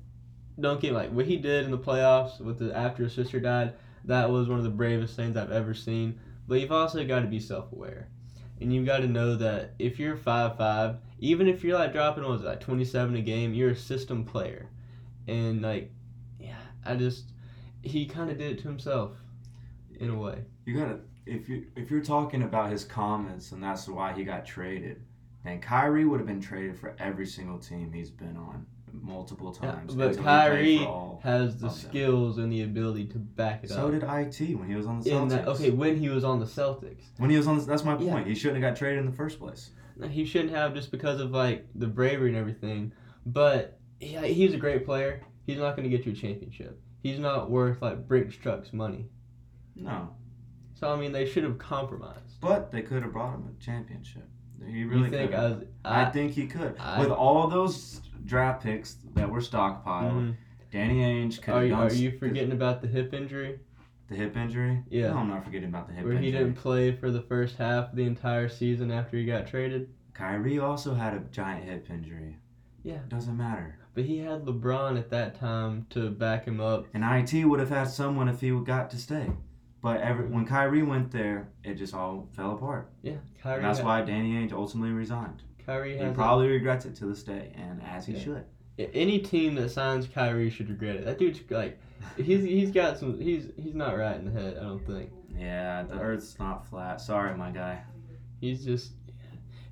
don't 0.60 0.80
get 0.80 0.92
like 0.92 1.10
what 1.10 1.26
he 1.26 1.36
did 1.36 1.64
in 1.64 1.72
the 1.72 1.78
playoffs 1.78 2.40
with 2.40 2.60
the 2.60 2.76
after 2.76 3.02
his 3.02 3.12
sister 3.12 3.40
died. 3.40 3.74
That 4.04 4.30
was 4.30 4.48
one 4.48 4.58
of 4.58 4.64
the 4.64 4.70
bravest 4.70 5.16
things 5.16 5.36
I've 5.36 5.50
ever 5.50 5.74
seen. 5.74 6.20
But 6.46 6.60
you've 6.60 6.70
also 6.70 7.04
got 7.04 7.20
to 7.20 7.26
be 7.26 7.40
self 7.40 7.72
aware, 7.72 8.08
and 8.61 8.73
you've 8.73 8.87
got 8.87 8.99
to 8.99 9.06
know 9.06 9.37
that 9.37 9.75
if 9.78 9.99
you're 9.99 10.16
five 10.16 10.56
five, 10.56 10.96
even 11.18 11.49
if 11.49 11.64
you're 11.64 11.78
like 11.78 11.92
dropping 11.92 12.25
was 12.25 12.42
like 12.42 12.61
twenty 12.61 12.84
seven 12.84 13.16
a 13.16 13.20
game, 13.20 13.54
you're 13.54 13.70
a 13.70 13.76
system 13.76 14.25
player, 14.25 14.68
and 15.26 15.62
like, 15.62 15.90
yeah, 16.38 16.62
I 16.84 16.96
just 16.96 17.32
he 17.82 18.06
kind 18.06 18.30
of 18.30 18.38
did 18.38 18.52
it 18.52 18.62
to 18.62 18.68
himself 18.68 19.12
in 19.99 20.11
a 20.11 20.16
way. 20.16 20.44
You 20.64 20.78
gotta 20.78 20.99
if 21.26 21.49
you 21.49 21.66
if 21.76 21.90
you're 21.90 22.02
talking 22.02 22.42
about 22.42 22.70
his 22.70 22.84
comments 22.84 23.52
and 23.52 23.62
that's 23.62 23.88
why 23.88 24.12
he 24.12 24.25
got 24.25 24.46
traded, 24.46 25.02
then 25.44 25.61
Kyrie 25.61 26.04
would 26.04 26.20
have 26.20 26.26
been 26.26 26.40
traded 26.40 26.78
for 26.78 26.94
every 26.99 27.26
single 27.26 27.58
team 27.58 27.92
he's 27.92 28.11
been 28.11 28.37
on 28.37 28.66
multiple 29.02 29.56
Yeah, 29.62 29.72
times. 29.72 29.94
but 29.94 30.08
until 30.08 30.24
Kyrie 30.24 30.88
has 31.22 31.58
the 31.58 31.66
of 31.66 31.80
them. 31.80 31.90
skills 31.90 32.38
and 32.38 32.52
the 32.52 32.62
ability 32.62 33.06
to 33.06 33.18
back 33.18 33.64
it 33.64 33.68
So 33.70 33.74
up. 33.76 33.80
So 33.82 33.90
did 33.90 34.02
it 34.02 34.54
when 34.58 34.68
he 34.68 34.74
was 34.74 34.86
on 34.86 35.00
the 35.00 35.10
Celtics. 35.10 35.28
that, 35.30 35.48
okay, 35.48 35.70
when 35.70 35.96
he 35.96 36.08
was 36.08 36.24
on 36.24 36.38
the 36.40 36.46
Celtics, 36.46 37.04
When 37.18 37.30
he 37.30 37.36
was 37.36 37.46
on, 37.46 37.58
the, 37.58 37.64
that's 37.64 37.84
my 37.84 37.98
Yeah. 37.98 38.12
point. 38.12 38.26
He 38.26 38.34
shouldn't 38.34 38.62
have 38.62 38.72
got 38.72 38.78
traded 38.78 39.00
in 39.00 39.06
the 39.06 39.16
first 39.16 39.38
place. 39.38 39.70
he 40.10 40.24
shouldn't 40.24 40.50
have 40.52 40.74
just 40.74 40.90
because 40.90 41.20
of 41.20 41.30
like 41.30 41.66
the 41.74 41.86
bravery 41.86 42.28
and 42.28 42.36
everything. 42.36 42.92
But 43.26 43.78
yeah, 44.00 44.22
he's 44.22 44.52
a 44.52 44.58
great 44.58 44.84
player. 44.84 45.22
He's 45.46 45.58
not 45.58 45.76
going 45.76 45.88
to 45.88 45.94
get 45.96 46.04
you 46.06 46.12
a 46.12 46.14
championship. 46.16 46.80
He's 47.02 47.18
not 47.18 47.50
worth 47.50 47.80
like 47.82 48.08
Brinks 48.08 48.36
trucks 48.36 48.72
money. 48.72 49.06
No, 49.76 50.10
So 50.74 50.92
I 50.92 50.96
mean, 50.96 51.12
they 51.12 51.26
should 51.26 51.44
have 51.44 51.58
compromised. 51.58 52.40
but 52.40 52.70
they 52.72 52.82
could 52.82 53.02
have 53.02 53.12
brought 53.12 53.34
him 53.34 53.48
a 53.56 53.62
championship. 53.62 54.28
He 54.66 54.84
really 54.84 55.04
you 55.04 55.10
think 55.10 55.30
could. 55.32 55.38
as 55.40 55.62
I, 55.84 56.02
I, 56.02 56.10
think 56.10 56.32
he 56.32 56.46
could. 56.46 56.76
I- 56.78 57.00
With 57.00 57.10
all 57.10 57.48
those 57.48 58.00
draft 58.25 58.62
picks 58.62 58.97
that 59.14 59.31
were 59.31 59.40
stockpiled, 59.40 60.12
Mhm. 60.12 60.35
Danny 60.71 61.00
Ainge 61.00 61.40
could 61.40 61.54
are 61.54 61.64
you, 61.64 61.75
are 61.75 61.93
you 61.93 62.11
forgetting 62.19 62.52
about 62.52 62.81
the 62.83 62.88
hip 62.88 63.12
injury 63.14 63.59
the 64.09 64.14
hip 64.16 64.37
injury? 64.37 64.83
Yeah. 64.90 65.11
No, 65.12 65.19
I'm 65.19 65.28
not 65.28 65.45
forgetting 65.45 65.69
about 65.71 65.87
the 65.88 65.95
hip 65.95 66.04
where 66.04 66.12
injury. 66.12 66.31
he 66.31 66.37
didn't 66.37 66.54
play 66.57 66.93
for 66.93 67.11
the 67.11 67.23
first 67.23 67.57
half 67.57 67.90
of 67.90 67.97
the 67.97 68.04
entire 68.04 68.49
season 68.50 68.90
after 68.90 69.16
he 69.16 69.25
got 69.25 69.47
traded? 69.47 69.88
Kyrie 70.12 70.59
also 70.59 70.95
had 70.95 71.14
a 71.14 71.21
giant 71.31 71.64
hip 71.64 71.88
injury. 71.90 72.37
Yeah. 72.83 72.99
Doesn't 73.09 73.37
matter. 73.37 73.78
But 73.95 74.04
he 74.04 74.19
had 74.19 74.45
LeBron 74.45 74.99
at 74.99 75.09
that 75.11 75.37
time 75.37 75.87
to 75.90 76.11
back 76.11 76.45
him 76.45 76.61
up. 76.61 76.87
And 76.93 77.02
IT 77.02 77.45
would 77.47 77.61
have 77.61 77.71
had 77.71 77.85
someone 77.88 78.28
if 78.28 78.40
he 78.43 78.50
got 78.50 78.90
to 78.90 78.99
stay. 78.99 79.31
But 79.81 80.00
every, 80.02 80.26
when 80.26 80.45
Kyrie 80.45 80.83
went 80.83 81.11
there, 81.11 81.49
it 81.62 81.75
just 81.75 81.95
all 81.95 82.28
fell 82.33 82.52
apart. 82.52 82.90
Yeah, 83.02 83.16
Kyrie. 83.43 83.57
And 83.57 83.64
that's 83.64 83.78
ha- 83.78 83.87
why 83.87 84.02
Danny 84.02 84.33
Ainge 84.33 84.52
ultimately 84.52 84.93
resigned. 84.93 85.43
Kyrie 85.66 85.99
He 85.99 86.11
probably 86.12 86.49
regrets 86.49 86.85
it 86.85 86.94
to 86.97 87.06
this 87.06 87.23
day, 87.23 87.52
and 87.56 87.83
as 87.83 88.06
he 88.06 88.14
Yeah. 88.14 88.18
should. 88.21 88.44
any 88.78 89.18
team 89.21 89.54
that 89.54 89.68
signs 89.71 90.06
Kyrie 90.09 90.50
should 90.50 90.68
regret 90.68 90.97
it. 90.97 91.04
That 91.04 91.18
dude's 91.18 91.40
like, 91.50 91.78
he's 92.16 92.42
he's 92.42 92.71
got 92.73 92.99
some. 92.99 93.21
He's 93.21 93.47
he's 93.56 93.75
not 93.75 93.97
right 93.97 94.16
in 94.16 94.25
the 94.25 94.33
head. 94.33 94.56
I 94.59 94.62
don't 94.64 94.85
think. 94.85 95.11
Yeah, 95.38 95.85
the 95.85 95.99
Earth's 95.99 96.38
not 96.38 96.66
flat. 96.68 97.00
Sorry, 97.00 97.37
my 97.37 97.50
guy. 97.50 97.83
He's 98.40 98.64
just. 98.64 98.92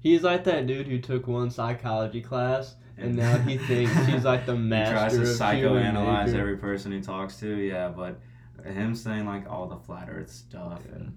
He's 0.01 0.23
like 0.23 0.45
that 0.45 0.67
dude 0.67 0.87
who 0.89 0.99
took 0.99 1.27
one 1.29 1.51
psychology 1.51 2.21
class 2.21 2.75
and 2.99 3.15
now 3.17 3.39
he 3.39 3.57
thinks 3.59 3.93
he's 4.07 4.25
like 4.25 4.47
the 4.47 4.57
master. 4.57 4.95
he 5.19 5.25
tries 5.25 5.39
to 5.39 5.45
psychoanalyze 5.45 6.35
every 6.35 6.57
person 6.57 6.91
he 6.93 7.01
talks 7.01 7.39
to. 7.41 7.57
Yeah, 7.57 7.89
but 7.89 8.21
him 8.65 8.95
saying 8.95 9.27
like 9.27 9.49
all 9.51 9.67
the 9.69 9.77
flat 9.77 10.09
Earth 10.11 10.31
stuff 10.31 10.83
Yeah. 10.89 10.97
and 10.97 11.17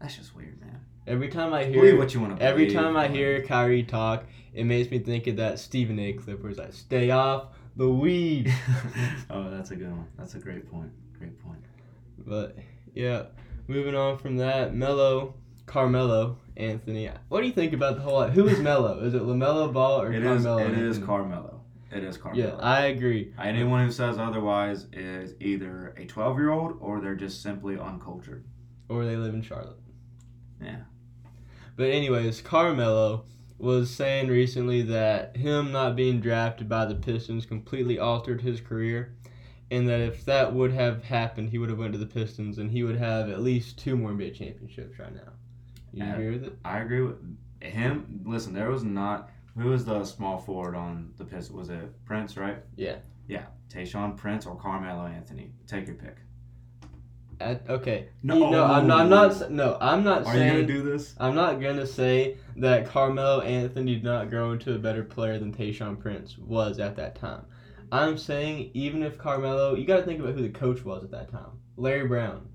that's 0.00 0.16
just 0.16 0.34
weird, 0.34 0.60
man. 0.60 0.80
Every 1.06 1.28
time 1.28 1.52
I 1.52 1.64
Believe 1.64 1.82
hear 1.82 1.98
what 1.98 2.14
you 2.14 2.20
want 2.20 2.38
to 2.38 2.42
every 2.42 2.64
believe. 2.66 2.78
time 2.80 2.96
I 2.96 3.06
but- 3.08 3.16
hear 3.16 3.42
Kyrie 3.42 3.82
talk, 3.82 4.24
it 4.54 4.64
makes 4.64 4.90
me 4.90 4.98
think 5.00 5.26
of 5.26 5.36
that 5.36 5.58
Stephen 5.58 5.98
A. 5.98 6.12
clip 6.14 6.40
where 6.40 6.48
he's 6.50 6.58
like, 6.58 6.72
"Stay 6.72 7.10
off 7.10 7.48
the 7.76 7.88
weed." 7.90 8.52
oh, 9.30 9.50
that's 9.50 9.70
a 9.70 9.76
good 9.76 9.90
one. 9.90 10.06
That's 10.16 10.34
a 10.34 10.38
great 10.38 10.70
point. 10.70 10.90
Great 11.18 11.38
point. 11.42 11.60
But 12.18 12.56
yeah, 12.94 13.24
moving 13.68 13.94
on 13.94 14.16
from 14.18 14.36
that, 14.38 14.74
Melo, 14.74 15.34
Carmelo, 15.66 16.38
Anthony. 16.56 17.10
What 17.28 17.40
do 17.42 17.46
you 17.48 17.52
think 17.52 17.72
about 17.74 17.96
the 17.96 18.02
whole? 18.02 18.22
Who 18.28 18.46
is 18.48 18.60
Melo? 18.60 19.00
Is 19.00 19.12
it 19.14 19.22
LaMelo 19.22 19.72
Ball 19.72 20.00
or 20.02 20.12
It 20.12 20.22
is. 20.24 20.44
Carmelo? 20.44 20.58
It 20.58 20.72
is 20.78 20.96
Anthony? 20.96 21.06
Carmelo. 21.06 21.60
It 21.92 22.02
is 22.02 22.16
Carmelo. 22.16 22.46
Yeah, 22.48 22.54
I 22.62 22.86
agree. 22.86 23.32
Anyone 23.38 23.84
who 23.84 23.92
says 23.92 24.18
otherwise 24.18 24.86
is 24.92 25.34
either 25.40 25.94
a 25.98 26.06
12 26.06 26.38
year 26.38 26.50
old 26.50 26.78
or 26.80 27.00
they're 27.00 27.14
just 27.14 27.42
simply 27.42 27.78
uncultured. 27.78 28.44
Or 28.88 29.04
they 29.04 29.16
live 29.16 29.34
in 29.34 29.42
Charlotte. 29.42 29.78
Yeah. 30.60 30.78
But 31.76 31.90
anyways, 31.90 32.40
Carmelo 32.40 33.24
was 33.58 33.90
saying 33.90 34.28
recently 34.28 34.82
that 34.82 35.36
him 35.36 35.72
not 35.72 35.96
being 35.96 36.20
drafted 36.20 36.68
by 36.68 36.84
the 36.84 36.94
Pistons 36.94 37.46
completely 37.46 37.98
altered 37.98 38.42
his 38.42 38.60
career, 38.60 39.14
and 39.70 39.88
that 39.88 40.00
if 40.00 40.24
that 40.24 40.52
would 40.52 40.72
have 40.72 41.04
happened, 41.04 41.50
he 41.50 41.58
would 41.58 41.70
have 41.70 41.78
went 41.78 41.92
to 41.92 41.98
the 41.98 42.06
Pistons 42.06 42.58
and 42.58 42.70
he 42.70 42.82
would 42.82 42.96
have 42.96 43.28
at 43.28 43.42
least 43.42 43.78
two 43.78 43.96
more 43.96 44.10
NBA 44.10 44.34
championships 44.34 44.98
right 44.98 45.14
now. 45.14 45.32
You 45.92 46.04
agree 46.04 46.30
with 46.30 46.44
it? 46.44 46.58
I 46.64 46.80
agree 46.80 47.02
with 47.02 47.16
him. 47.60 48.20
Listen, 48.24 48.52
there 48.52 48.70
was 48.70 48.84
not. 48.84 49.30
Who 49.56 49.68
was 49.68 49.84
the 49.84 50.04
small 50.04 50.38
forward 50.38 50.74
on 50.74 51.12
the 51.16 51.24
Pistons? 51.24 51.56
Was 51.56 51.70
it 51.70 52.04
Prince, 52.04 52.36
right? 52.36 52.58
Yeah. 52.76 52.96
Yeah. 53.28 53.46
Tayshaun 53.68 54.16
Prince 54.16 54.46
or 54.46 54.56
Carmelo 54.56 55.06
Anthony? 55.06 55.52
Take 55.66 55.86
your 55.86 55.96
pick. 55.96 56.18
At, 57.40 57.68
okay. 57.68 58.08
No. 58.22 58.34
You- 58.36 58.50
no, 58.50 58.64
I'm 58.64 58.86
not. 58.86 59.00
I'm 59.00 59.10
not. 59.10 59.50
No, 59.50 59.78
I'm 59.80 60.04
not 60.04 60.26
Are 60.26 60.32
saying. 60.32 60.46
you 60.46 60.62
gonna 60.62 60.66
do 60.66 60.82
this? 60.82 61.14
I'm 61.18 61.34
not 61.34 61.60
gonna 61.60 61.86
say 61.86 62.36
that 62.56 62.86
Carmelo 62.86 63.40
Anthony 63.40 63.94
did 63.94 64.04
not 64.04 64.30
grow 64.30 64.52
into 64.52 64.74
a 64.74 64.78
better 64.78 65.02
player 65.02 65.38
than 65.38 65.52
Tayshaun 65.52 65.98
Prince 65.98 66.38
was 66.38 66.78
at 66.78 66.96
that 66.96 67.16
time. 67.16 67.46
I'm 67.92 68.18
saying 68.18 68.70
even 68.74 69.02
if 69.02 69.18
Carmelo, 69.18 69.74
you 69.74 69.84
got 69.84 69.98
to 69.98 70.02
think 70.02 70.20
about 70.20 70.34
who 70.34 70.42
the 70.42 70.48
coach 70.48 70.84
was 70.84 71.04
at 71.04 71.10
that 71.12 71.30
time. 71.30 71.60
Larry 71.76 72.08
Brown. 72.08 72.48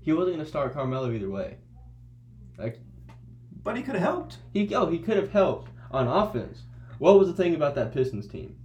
He 0.00 0.12
wasn't 0.12 0.36
gonna 0.36 0.48
start 0.48 0.72
Carmelo 0.72 1.12
either 1.12 1.30
way. 1.30 1.58
Like, 2.58 2.80
but 3.62 3.76
he 3.76 3.82
could 3.82 3.94
have 3.94 4.02
helped. 4.02 4.38
He 4.52 4.74
oh 4.74 4.86
he 4.86 4.98
could 4.98 5.16
have 5.16 5.30
helped 5.30 5.70
on 5.90 6.08
offense. 6.08 6.62
What 6.98 7.18
was 7.18 7.28
the 7.28 7.34
thing 7.34 7.54
about 7.54 7.74
that 7.74 7.92
Pistons 7.92 8.26
team? 8.26 8.56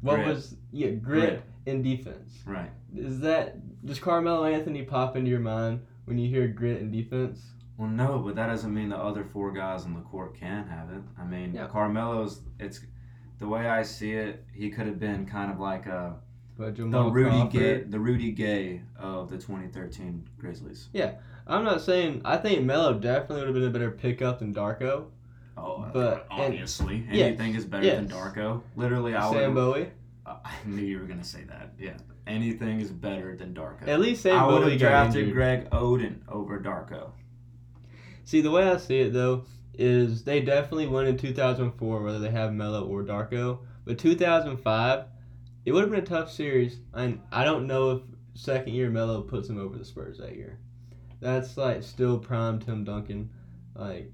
What 0.00 0.16
Grit. 0.16 0.26
was 0.26 0.56
yeah 0.72 0.90
grit, 0.90 1.02
Grit. 1.02 1.42
And 1.66 1.82
defense? 1.84 2.42
Right. 2.46 2.70
Is 2.94 3.20
that 3.20 3.56
does 3.84 3.98
Carmelo 3.98 4.44
Anthony 4.44 4.82
pop 4.82 5.16
into 5.16 5.30
your 5.30 5.40
mind 5.40 5.80
when 6.04 6.18
you 6.18 6.28
hear 6.28 6.48
grit 6.48 6.80
and 6.80 6.92
defense? 6.92 7.40
Well, 7.78 7.88
no, 7.88 8.18
but 8.18 8.36
that 8.36 8.46
doesn't 8.46 8.72
mean 8.72 8.90
the 8.90 8.96
other 8.98 9.24
four 9.24 9.50
guys 9.52 9.84
on 9.84 9.94
the 9.94 10.00
court 10.02 10.38
can't 10.38 10.68
have 10.68 10.90
it. 10.90 11.02
I 11.18 11.24
mean, 11.24 11.54
Yeah. 11.54 11.66
Carmelo's. 11.66 12.42
It's 12.60 12.80
the 13.38 13.48
way 13.48 13.68
I 13.68 13.82
see 13.82 14.12
it. 14.12 14.44
He 14.52 14.70
could 14.70 14.86
have 14.86 15.00
been 15.00 15.26
kind 15.26 15.50
of 15.50 15.58
like 15.58 15.86
a 15.86 16.16
But 16.56 16.76
the 16.76 16.84
Rudy 16.84 17.30
Crawford. 17.30 17.50
Gay, 17.52 17.82
the 17.82 17.98
Rudy 17.98 18.30
Gay 18.30 18.82
of 18.98 19.30
the 19.30 19.36
2013 19.38 20.28
Grizzlies. 20.38 20.90
Yeah, 20.92 21.14
I'm 21.46 21.64
not 21.64 21.80
saying 21.80 22.20
I 22.24 22.36
think 22.36 22.62
Melo 22.62 22.92
definitely 22.94 23.38
would 23.46 23.46
have 23.46 23.54
been 23.54 23.64
a 23.64 23.70
better 23.70 23.90
pickup 23.90 24.38
than 24.40 24.54
Darko. 24.54 25.06
Oh, 25.56 25.86
But- 25.92 26.26
and- 26.30 26.40
obviously, 26.42 27.04
yes, 27.10 27.28
anything 27.28 27.54
is 27.54 27.64
better 27.64 27.84
than. 27.86 28.08
Darko. 28.08 28.62
Literally, 28.76 29.14
I 29.14 29.30
Sam 29.30 29.54
would. 29.54 29.60
Bowie. 29.60 29.88
I 30.44 30.52
knew 30.66 30.82
you 30.82 30.98
were 30.98 31.06
gonna 31.06 31.24
say 31.24 31.44
that. 31.44 31.72
Yeah, 31.78 31.96
anything 32.26 32.80
is 32.80 32.90
better 32.90 33.36
than 33.36 33.54
Darko. 33.54 33.86
At 33.88 34.00
least 34.00 34.26
I 34.26 34.46
would 34.46 34.68
have 34.70 34.78
drafted. 34.78 35.32
Greg 35.32 35.70
Oden 35.70 36.20
over 36.28 36.60
Darko. 36.60 37.10
See, 38.24 38.40
the 38.40 38.50
way 38.50 38.64
I 38.68 38.76
see 38.76 39.00
it 39.00 39.12
though 39.12 39.44
is 39.74 40.24
they 40.24 40.40
definitely 40.40 40.86
won 40.86 41.06
in 41.06 41.16
2004, 41.16 42.02
whether 42.02 42.18
they 42.18 42.30
have 42.30 42.52
Melo 42.52 42.84
or 42.86 43.02
Darko. 43.02 43.58
But 43.84 43.98
2005, 43.98 45.04
it 45.64 45.72
would 45.72 45.80
have 45.82 45.90
been 45.90 46.00
a 46.00 46.06
tough 46.06 46.30
series, 46.30 46.78
and 46.94 47.20
I 47.32 47.44
don't 47.44 47.66
know 47.66 47.90
if 47.90 48.02
second 48.34 48.74
year 48.74 48.90
Melo 48.90 49.22
puts 49.22 49.48
him 49.48 49.58
over 49.58 49.76
the 49.76 49.84
Spurs 49.84 50.18
that 50.18 50.36
year. 50.36 50.58
That's 51.20 51.56
like 51.56 51.82
still 51.82 52.18
prime 52.18 52.58
Tim 52.60 52.84
Duncan. 52.84 53.30
Like, 53.74 54.12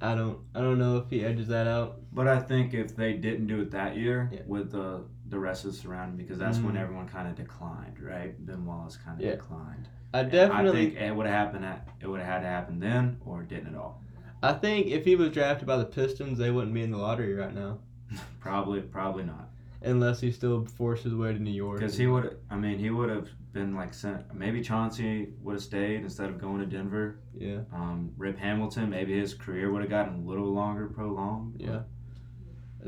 I 0.00 0.14
don't, 0.14 0.38
I 0.54 0.60
don't 0.60 0.78
know 0.78 0.98
if 0.98 1.10
he 1.10 1.24
edges 1.24 1.48
that 1.48 1.66
out. 1.66 2.00
But 2.12 2.28
I 2.28 2.40
think 2.40 2.74
if 2.74 2.94
they 2.94 3.14
didn't 3.14 3.46
do 3.46 3.60
it 3.62 3.70
that 3.72 3.96
year 3.96 4.30
Yeah. 4.32 4.40
with 4.46 4.72
the 4.72 5.04
the 5.32 5.38
rest 5.40 5.64
of 5.64 5.72
the 5.72 5.76
surrounding, 5.78 6.16
because 6.16 6.38
that's 6.38 6.58
when 6.58 6.74
Mm. 6.74 6.80
everyone 6.80 7.08
kind 7.08 7.26
of 7.26 7.34
declined, 7.34 7.98
right? 8.00 8.34
Ben 8.46 8.64
Wallace 8.66 8.96
kind 8.98 9.18
of 9.18 9.24
Yeah. 9.24 9.32
declined. 9.36 9.88
I 10.14 10.20
And 10.20 10.30
definitely, 10.30 10.80
I 10.88 10.90
think 10.90 11.00
it 11.00 11.16
would 11.16 11.26
have 11.26 11.34
happened. 11.34 11.64
At, 11.64 11.88
it 12.00 12.06
would 12.06 12.20
have 12.20 12.28
had 12.28 12.40
to 12.40 12.46
happen 12.46 12.78
then, 12.78 13.16
or 13.24 13.40
it 13.42 13.48
didn't 13.48 13.68
at 13.68 13.74
all. 13.74 14.02
I 14.42 14.52
think 14.52 14.88
if 14.88 15.04
he 15.06 15.16
was 15.16 15.30
drafted 15.30 15.66
by 15.66 15.78
the 15.78 15.86
Pistons, 15.86 16.36
they 16.36 16.50
wouldn't 16.50 16.74
be 16.74 16.82
in 16.82 16.90
the 16.90 16.98
lottery 16.98 17.32
right 17.34 17.54
now, 17.54 17.78
probably, 18.40 18.82
probably 18.82 19.24
not. 19.24 19.48
unless 19.84 20.20
he 20.20 20.30
still 20.30 20.64
forced 20.66 21.02
his 21.04 21.14
way 21.14 21.32
to 21.32 21.38
New 21.38 21.50
York. 21.50 21.78
Because 21.80 21.96
he 21.96 22.06
would. 22.06 22.36
I 22.50 22.56
mean, 22.56 22.78
he 22.78 22.90
would 22.90 23.08
have 23.08 23.28
been 23.54 23.74
like 23.74 23.92
sent. 23.94 24.32
Maybe 24.34 24.60
Chauncey 24.62 25.32
would 25.42 25.54
have 25.54 25.62
stayed 25.62 26.02
instead 26.02 26.28
of 26.28 26.38
going 26.38 26.60
to 26.60 26.66
Denver. 26.66 27.16
yeah. 27.34 27.60
Um, 27.72 28.12
Rip 28.18 28.38
Hamilton. 28.38 28.90
Maybe 28.90 29.18
his 29.18 29.32
career 29.34 29.72
would 29.72 29.80
have 29.80 29.90
gotten 29.90 30.24
a 30.24 30.28
little 30.28 30.52
longer 30.52 30.86
prolonged. 30.88 31.56
Yeah. 31.58 31.80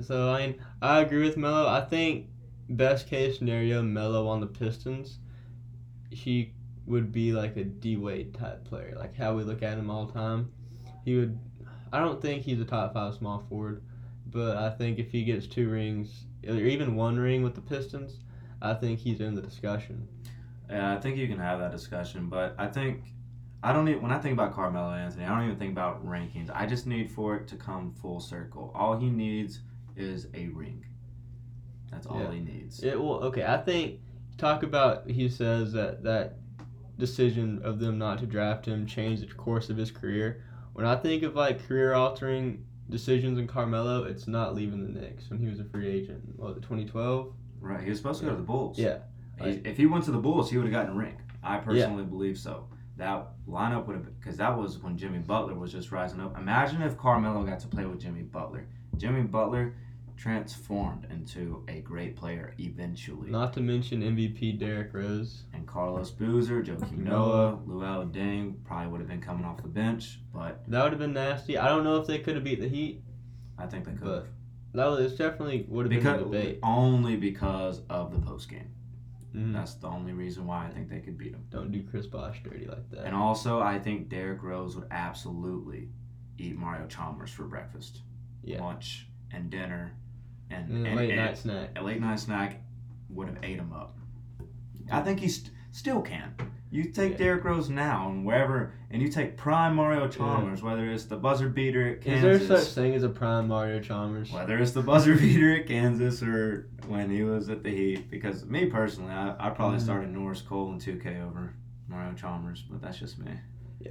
So 0.03 0.33
I 0.33 0.47
mean, 0.47 0.55
I 0.83 1.01
agree 1.01 1.23
with 1.25 1.37
Melo. 1.37 1.69
I 1.69 1.81
think 1.81 2.27
best 2.69 3.09
case 3.09 3.39
scenario, 3.39 3.83
Melo 3.83 4.27
on 4.27 4.41
the 4.41 4.47
Pistons, 4.47 5.19
he 6.11 6.53
would 6.87 7.13
be 7.13 7.33
like 7.33 7.57
a 7.57 7.65
D 7.65 7.97
Wade 7.97 8.35
type 8.35 8.65
player, 8.65 8.95
like 8.97 9.17
how 9.17 9.35
we 9.35 9.43
look 9.43 9.63
at 9.63 9.79
him 9.79 9.91
all 9.91 10.07
the 10.07 10.13
time. 10.13 10.53
He 11.05 11.17
would. 11.17 11.39
I 11.93 12.01
don't 12.01 12.21
think 12.21 12.43
he's 12.43 12.61
a 12.61 12.65
top 12.65 12.95
five 12.95 13.15
small 13.15 13.45
forward, 13.49 13.83
but 14.27 14.57
I 14.57 14.71
think 14.71 14.99
if 14.99 15.11
he 15.11 15.25
gets 15.25 15.47
two 15.47 15.69
rings 15.69 16.25
or 16.47 16.55
even 16.55 16.97
one 16.97 17.17
ring 17.17 17.43
with 17.43 17.55
the 17.55 17.61
Pistons, 17.61 18.19
I 18.61 18.75
think 18.75 18.99
he's 18.99 19.21
in 19.21 19.35
the 19.35 19.43
discussion. 19.43 20.09
Yeah, 20.69 20.95
I 20.95 21.01
think 21.01 21.17
you 21.17 21.29
can 21.29 21.39
have 21.39 21.61
that 21.61 21.73
discussion, 21.73 22.29
but 22.29 22.55
I 22.59 22.67
think 22.67 23.03
I 23.63 23.73
don't 23.73 23.85
need 23.85 24.03
when 24.03 24.13
I 24.13 24.19
think 24.19 24.33
about 24.33 24.55
Carmelo 24.55 24.93
Anthony, 24.93 25.25
I 25.25 25.29
don't 25.29 25.45
even 25.45 25.59
think 25.59 25.73
about 25.73 26.05
rankings. 26.05 26.51
I 26.53 26.67
just 26.67 26.87
need 26.87 27.11
for 27.11 27.37
it 27.37 27.49
to 27.49 27.57
come 27.57 27.95
full 28.01 28.21
circle. 28.21 28.73
All 28.75 28.97
he 28.99 29.09
needs 29.09 29.61
is 29.97 30.27
a 30.35 30.49
ring. 30.49 30.85
That's 31.95 32.07
all 32.09 32.21
Yeah. 32.21 32.33
he 32.33 32.41
needs. 32.41 32.83
It 32.83 32.99
will. 33.01 33.21
Okay, 33.25 33.45
I 33.45 33.57
think 33.57 34.01
talk 34.37 34.63
about. 34.65 35.09
He 35.09 35.29
says 35.29 35.73
that 35.73 36.03
that 36.03 36.39
decision 36.99 37.61
of 37.65 37.79
them 37.79 37.99
not 37.99 38.19
to 38.19 38.27
draft 38.27 38.67
him 38.67 38.87
changed 38.87 39.23
the 39.29 39.33
course 39.35 39.71
of 39.71 39.77
his 39.77 39.91
career. 39.91 40.43
When 40.75 40.85
I 40.87 40.97
think 40.97 41.23
of 41.23 41.35
like 41.37 41.67
career 41.67 41.95
altering 41.95 42.65
decisions 42.91 43.39
in 43.39 43.47
Carmelo, 43.47 44.05
it's 44.05 44.27
not 44.27 44.55
leaving 44.55 44.83
the 44.83 45.01
Knicks 45.01 45.31
when 45.31 45.39
he 45.39 45.47
was 45.49 45.61
a 45.61 45.65
free 45.65 45.89
agent. 45.89 46.21
What 46.37 46.55
was 46.55 46.63
2012? 46.63 47.33
Right. 47.61 47.83
He 47.83 47.91
was 47.91 47.99
supposed 47.99 48.21
to 48.21 48.27
go 48.27 48.33
to 48.33 48.37
the 48.37 48.43
Bulls. 48.43 48.79
Yeah. 48.79 48.99
He- 49.41 49.51
if 49.65 49.77
he 49.77 49.87
went 49.87 50.05
to 50.05 50.11
the 50.13 50.19
Bulls, 50.19 50.51
he 50.51 50.57
would 50.57 50.67
have 50.67 50.73
gotten 50.73 50.93
a 50.93 50.99
ring. 50.99 51.15
I 51.43 51.59
personally 51.59 52.05
believe 52.05 52.39
so. 52.39 52.67
That 52.97 53.29
lineup 53.49 53.87
would 53.87 53.97
have 53.97 54.21
because 54.21 54.37
that 54.37 54.57
was 54.57 54.79
when 54.83 54.97
Jimmy 54.97 55.19
Butler 55.19 55.55
was 55.55 55.73
just 55.73 55.91
rising 55.91 56.21
up. 56.21 56.39
Imagine 56.39 56.83
if 56.83 56.97
Carmelo 56.97 57.43
got 57.45 57.59
to 57.61 57.69
play 57.69 57.85
with 57.87 58.01
Jimmy 58.01 58.23
Butler. 58.23 58.67
Jimmy 58.97 59.23
Butler 59.23 59.75
transformed 60.17 61.07
into 61.11 61.65
a 61.69 61.81
great 61.81 62.17
player 62.17 62.55
eventually. 62.59 63.31
Not 63.31 63.53
to 63.55 63.61
mention 63.61 64.03
MVP 64.03 64.59
Derrick 64.59 64.93
Rose. 64.95 65.45
and 65.53 65.67
Carlos 65.67 66.11
Boozer, 66.11 66.63
Joakim 66.63 66.99
Noah, 67.05 67.59
Luol 67.67 68.11
Deng 68.13 68.55
probably 68.65 68.89
would 68.91 69.01
have 69.01 69.09
been 69.09 69.21
coming 69.21 69.45
off 69.45 69.61
the 69.63 69.69
bench, 69.69 70.21
but 70.33 70.63
That 70.69 70.83
would 70.83 70.93
have 70.93 70.99
been 71.01 71.13
nasty. 71.13 71.59
I 71.59 71.69
don't 71.69 71.85
know 71.85 71.97
if 71.97 72.07
they 72.07 72.19
could 72.19 72.35
have 72.37 72.45
beat 72.45 72.61
the 72.61 72.69
Heat. 72.69 73.03
I 73.59 73.67
think 73.67 73.85
they 73.85 73.93
could 73.93 74.01
But. 74.05 74.27
That 74.73 74.87
was 74.87 75.15
definitely 75.17 75.67
would 75.69 75.85
have 75.87 75.91
been 75.91 76.01
Because 76.01 76.21
a 76.23 76.25
debate. 76.25 76.59
only 76.63 77.17
because 77.17 77.83
of 77.89 78.13
the 78.13 78.19
post 78.19 78.49
game. 78.49 78.71
Mhm. 79.35 79.53
That's 79.53 79.75
the 79.75 79.87
only 79.89 80.13
reason 80.13 80.47
why 80.47 80.67
I 80.67 80.71
think 80.71 80.89
they 80.89 81.01
could 81.01 81.17
beat 81.19 81.33
them. 81.33 81.45
Don't 81.51 81.71
do 81.71 81.83
Chris 81.83 82.07
Bosh 82.07 82.43
dirty 82.43 82.67
like 82.67 82.89
that. 82.91 83.05
And 83.05 83.15
also, 83.15 83.61
I 83.61 83.79
think 83.79 84.09
Derrick 84.09 84.43
Rose 84.43 84.75
would 84.77 84.89
absolutely 84.91 85.89
eat 86.39 86.57
Mario 86.57 86.87
Chalmers 86.87 87.31
for 87.31 87.45
breakfast, 87.45 88.03
Yeah. 88.43 88.61
lunch, 88.63 89.09
and 89.33 89.51
dinner, 89.51 89.93
and, 90.55 90.71
And 90.71 90.87
and, 90.87 90.97
late 90.97 91.11
and 91.11 91.19
night 91.21 91.39
snack. 91.39 91.71
a 91.77 91.83
late 91.83 92.01
night 92.01 92.21
snack 92.21 92.61
would 93.11 93.29
have 93.29 93.39
ate 93.43 93.59
him 93.59 93.73
up. 93.73 93.97
I 94.91 95.01
think 95.01 95.21
he 95.21 95.29
st- 95.29 95.51
still 95.73 96.03
can. 96.03 96.35
You 96.71 96.85
take 96.85 97.13
Yeah. 97.13 97.19
Derrick 97.19 97.45
Rose 97.45 97.71
now 97.71 98.11
and 98.11 98.25
wherever, 98.25 98.73
and 98.91 99.01
you 99.01 99.09
take 99.09 99.37
prime 99.37 99.77
Mario 99.77 100.09
Chalmers, 100.09 100.61
whether 100.61 100.91
it's 100.91 101.05
the 101.05 101.17
buzzer 101.17 101.49
beater 101.49 101.87
at 101.89 102.01
Kansas. 102.01 102.43
Is 102.43 102.49
there 102.49 102.59
such 102.59 102.75
thing 102.75 102.95
as 102.95 103.05
a 103.05 103.09
prime 103.09 103.47
Mario 103.47 103.79
Chalmers? 103.81 104.33
whether 104.33 104.59
it's 104.59 104.73
the 104.73 104.83
buzzer 104.83 105.15
beater 105.19 105.55
at 105.55 105.67
Kansas 105.69 106.21
or 106.23 106.69
when 106.89 107.11
he 107.11 107.23
was 107.23 107.49
at 107.49 107.63
the 107.63 107.71
Heat. 107.71 108.11
Because 108.11 108.45
me 108.45 108.67
personally, 108.67 109.13
I 109.13 109.37
I 109.39 109.51
probably 109.51 109.79
Mhm. 109.79 109.83
started 109.83 110.11
Norris 110.13 110.43
Cole 110.43 110.73
and 110.73 110.81
2K 110.81 111.21
over 111.23 111.55
Mario 111.89 112.13
Chalmers, 112.15 112.63
but 112.69 112.81
that's 112.83 112.99
just 112.99 113.19
me. 113.21 113.31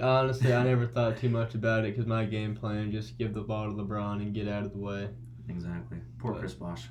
Honestly, 0.00 0.52
I 0.52 0.62
never 0.72 0.86
thought 0.86 1.16
too 1.16 1.30
much 1.30 1.54
about 1.54 1.84
it 1.86 1.92
because 1.94 2.06
my 2.06 2.26
game 2.26 2.54
plan 2.54 2.90
just 2.92 3.16
give 3.16 3.32
the 3.32 3.40
ball 3.42 3.70
to 3.70 3.72
LeBron 3.74 4.20
and 4.20 4.34
get 4.34 4.46
out 4.46 4.64
of 4.64 4.72
the 4.72 4.78
way. 4.78 5.08
Exactly. 5.48 5.98
Poor 6.18 6.32
But- 6.32 6.40
Chris 6.40 6.54
Bosh. 6.54 6.88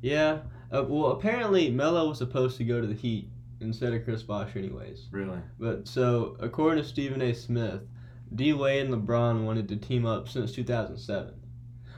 Yeah. 0.00 0.40
Uh, 0.72 0.84
well, 0.88 1.12
apparently 1.12 1.70
Melo 1.70 2.08
was 2.08 2.18
supposed 2.18 2.56
to 2.58 2.64
go 2.64 2.80
to 2.80 2.86
the 2.86 2.94
Heat 2.94 3.30
instead 3.60 3.92
of 3.94 4.04
Chris 4.04 4.22
Bosh, 4.22 4.54
anyways. 4.56 5.06
Really. 5.10 5.38
But 5.58 5.86
so, 5.88 6.36
according 6.40 6.82
to 6.82 6.88
Stephen 6.88 7.22
A. 7.22 7.32
Smith, 7.32 7.80
D 8.34 8.52
Wade 8.52 8.86
and 8.86 8.94
LeBron 8.94 9.44
wanted 9.44 9.68
to 9.68 9.76
team 9.76 10.04
up 10.04 10.28
since 10.28 10.52
2007. 10.52 11.34